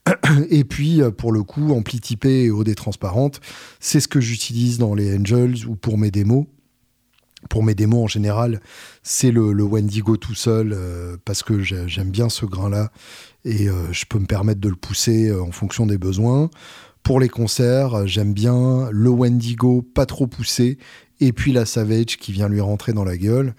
Et 0.51 0.65
puis, 0.65 1.01
pour 1.19 1.33
le 1.33 1.43
coup, 1.43 1.73
ampli 1.73 2.01
typé 2.01 2.45
et 2.45 2.51
OD 2.51 2.75
transparente, 2.77 3.41
c'est 3.81 4.01
ce 4.01 4.09
que 4.09 4.21
j'utilise 4.21 4.79
dans 4.79 4.95
les 4.95 5.19
Angels 5.19 5.67
ou 5.67 5.75
pour 5.75 5.99
mes 5.99 6.11
démos 6.11 6.47
pour 7.49 7.63
mes 7.63 7.75
démos 7.75 8.05
en 8.05 8.07
général, 8.07 8.61
c'est 9.03 9.31
le, 9.31 9.63
Wendigo 9.63 10.17
tout 10.17 10.35
seul 10.35 10.77
parce 11.25 11.43
que 11.43 11.61
j'aime 11.63 12.11
bien 12.11 12.29
ce 12.29 12.45
grain-là 12.45 12.91
et 13.45 13.69
euh, 13.69 13.93
je 13.93 14.05
peux 14.05 14.19
me 14.19 14.27
permettre 14.27 14.61
de 14.61 14.69
le 14.69 14.77
pousser 14.77 15.29
euh, 15.29 15.43
en 15.43 15.53
fonction 15.53 15.87
des 15.87 15.99
besoins. 15.99 16.51
Pour 17.03 17.21
les 17.21 17.29
concerts, 17.29 17.95
euh, 17.95 18.07
j'aime 18.07 18.35
bien 18.35 18.89
le 18.91 19.09
Wendigo 19.09 19.83
pas 19.83 20.07
trop 20.07 20.27
poussé 20.27 20.79
et 21.21 21.33
puis 21.33 21.53
la 21.53 21.65
Savage 21.65 22.19
qui 22.19 22.33
vient 22.33 22.49
lui 22.49 22.61
rentrer 22.61 22.93
dans 22.93 23.05
la 23.05 23.17
gueule 23.17 23.55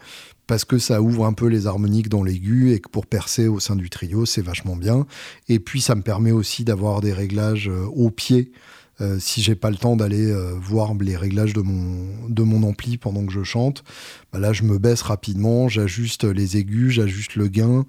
parce 0.48 0.66
que 0.66 0.78
ça 0.78 1.02
ouvre 1.02 1.26
un 1.26 1.34
peu 1.34 1.48
les 1.48 1.66
harmoniques 1.66 2.10
dans 2.10 2.24
l'aigu 2.24 2.74
et 2.74 2.80
que 2.80 2.90
pour 2.90 3.06
percer 3.06 3.48
au 3.48 3.60
sein 3.60 3.76
du 3.76 3.90
trio, 3.90 4.26
c'est 4.26 4.42
vachement 4.42 4.76
bien. 4.76 5.06
Et 5.48 5.60
puis 5.60 5.82
ça 5.82 5.96
me 5.96 6.02
permet 6.02 6.32
aussi 6.32 6.64
d'avoir 6.64 7.00
des 7.00 7.14
réglages 7.14 7.72
au 7.94 8.10
pied 8.10 8.52
si 9.20 9.42
j'ai 9.42 9.56
pas 9.56 9.70
le 9.70 9.78
temps 9.78 9.96
d'aller 9.96 10.34
voir 10.62 10.94
les 10.96 11.16
réglages 11.16 11.54
de 11.54 11.62
mon, 11.62 12.30
de 12.30 12.44
mon 12.44 12.64
ampli 12.64 12.98
pendant 12.98 13.26
que 13.26 13.32
je 13.32 13.44
chante, 13.44 13.84
bah 14.32 14.40
là 14.40 14.54
je 14.54 14.64
me 14.64 14.78
baisse 14.78 15.02
rapidement, 15.02 15.70
j'ajuste 15.70 16.24
les 16.24 16.58
aigus, 16.58 16.94
j'ajuste 16.94 17.36
le 17.36 17.48
gain 17.48 17.86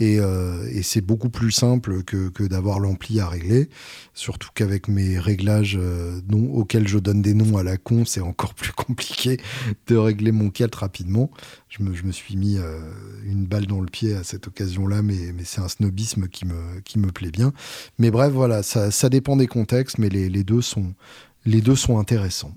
euh, 0.00 0.68
et, 0.72 0.82
c'est 0.82 1.00
beaucoup 1.00 1.28
plus 1.28 1.52
simple 1.52 2.02
que, 2.02 2.46
d'avoir 2.46 2.80
l'ampli 2.80 3.20
à 3.20 3.28
régler. 3.28 3.68
Surtout 4.14 4.48
qu'avec 4.54 4.88
mes 4.88 5.18
réglages 5.18 5.78
euh, 5.80 6.20
auxquels 6.52 6.88
je 6.88 6.98
donne 6.98 7.22
des 7.22 7.34
noms 7.34 7.56
à 7.56 7.62
la 7.62 7.76
con, 7.76 8.04
c'est 8.04 8.20
encore 8.20 8.54
plus 8.62 8.72
compliqué 8.72 9.38
de 9.86 9.96
régler 9.96 10.32
mon 10.32 10.50
kilt 10.50 10.74
rapidement. 10.74 11.30
Je 11.68 11.82
me, 11.82 12.12
suis 12.12 12.36
mis 12.36 12.58
euh, 12.58 12.80
une 13.24 13.46
balle 13.46 13.66
dans 13.66 13.80
le 13.80 13.86
pied 13.86 14.14
à 14.14 14.24
cette 14.24 14.48
occasion-là, 14.48 15.02
mais, 15.02 15.34
c'est 15.44 15.60
un 15.60 15.68
snobisme 15.68 16.28
qui 16.28 16.46
me, 16.46 16.80
qui 16.84 16.98
me 16.98 17.10
plaît 17.10 17.30
bien. 17.30 17.52
Mais 17.98 18.10
bref, 18.10 18.32
voilà, 18.32 18.62
ça, 18.62 19.08
dépend 19.08 19.36
des 19.36 19.46
contextes, 19.46 19.98
mais 19.98 20.08
les, 20.08 20.44
deux, 20.44 20.62
sont, 20.62 20.94
les 21.44 21.60
deux 21.60 21.76
sont 21.76 21.98
intéressants. 21.98 22.56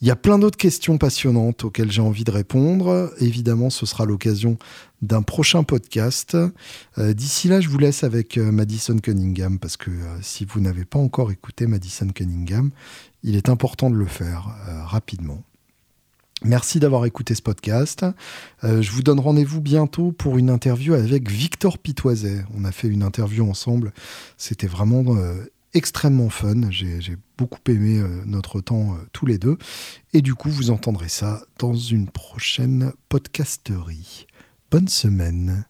Il 0.00 0.06
y 0.06 0.12
a 0.12 0.16
plein 0.16 0.38
d'autres 0.38 0.56
questions 0.56 0.96
passionnantes 0.96 1.64
auxquelles 1.64 1.90
j'ai 1.90 2.02
envie 2.02 2.22
de 2.22 2.30
répondre. 2.30 3.12
Évidemment, 3.18 3.68
ce 3.68 3.84
sera 3.84 4.04
l'occasion 4.04 4.56
d'un 5.02 5.22
prochain 5.22 5.64
podcast. 5.64 6.36
Euh, 6.98 7.12
d'ici 7.14 7.48
là, 7.48 7.60
je 7.60 7.68
vous 7.68 7.78
laisse 7.78 8.04
avec 8.04 8.38
euh, 8.38 8.52
Madison 8.52 8.96
Cunningham 8.98 9.58
parce 9.58 9.76
que 9.76 9.90
euh, 9.90 10.18
si 10.22 10.44
vous 10.44 10.60
n'avez 10.60 10.84
pas 10.84 11.00
encore 11.00 11.32
écouté 11.32 11.66
Madison 11.66 12.06
Cunningham, 12.08 12.70
il 13.24 13.34
est 13.34 13.48
important 13.48 13.90
de 13.90 13.96
le 13.96 14.06
faire 14.06 14.54
rapidement. 14.86 15.42
Merci 16.44 16.78
d'avoir 16.78 17.04
écouté 17.04 17.34
ce 17.34 17.42
podcast. 17.42 18.06
je 18.62 18.90
vous 18.92 19.02
donne 19.02 19.18
rendez-vous 19.18 19.60
bientôt 19.60 20.12
pour 20.12 20.38
une 20.38 20.50
interview 20.50 20.94
avec 20.94 21.28
Victor 21.28 21.78
Pitoiset. 21.78 22.44
On 22.56 22.64
a 22.64 22.70
fait 22.70 22.86
une 22.86 23.02
interview 23.02 23.50
ensemble. 23.50 23.92
C'était 24.36 24.68
vraiment 24.68 25.16
extrêmement 25.78 26.28
fun. 26.28 26.70
J'ai 26.70 27.16
beaucoup 27.38 27.60
aimé 27.68 27.98
euh, 27.98 28.22
notre 28.26 28.60
temps 28.60 28.94
euh, 28.94 28.98
tous 29.12 29.26
les 29.26 29.38
deux. 29.38 29.56
Et 30.12 30.20
du 30.20 30.34
coup, 30.34 30.50
vous 30.50 30.70
entendrez 30.70 31.08
ça 31.08 31.42
dans 31.58 31.74
une 31.74 32.08
prochaine 32.08 32.92
podcasterie. 33.08 34.26
Bonne 34.70 34.88
semaine. 34.88 35.64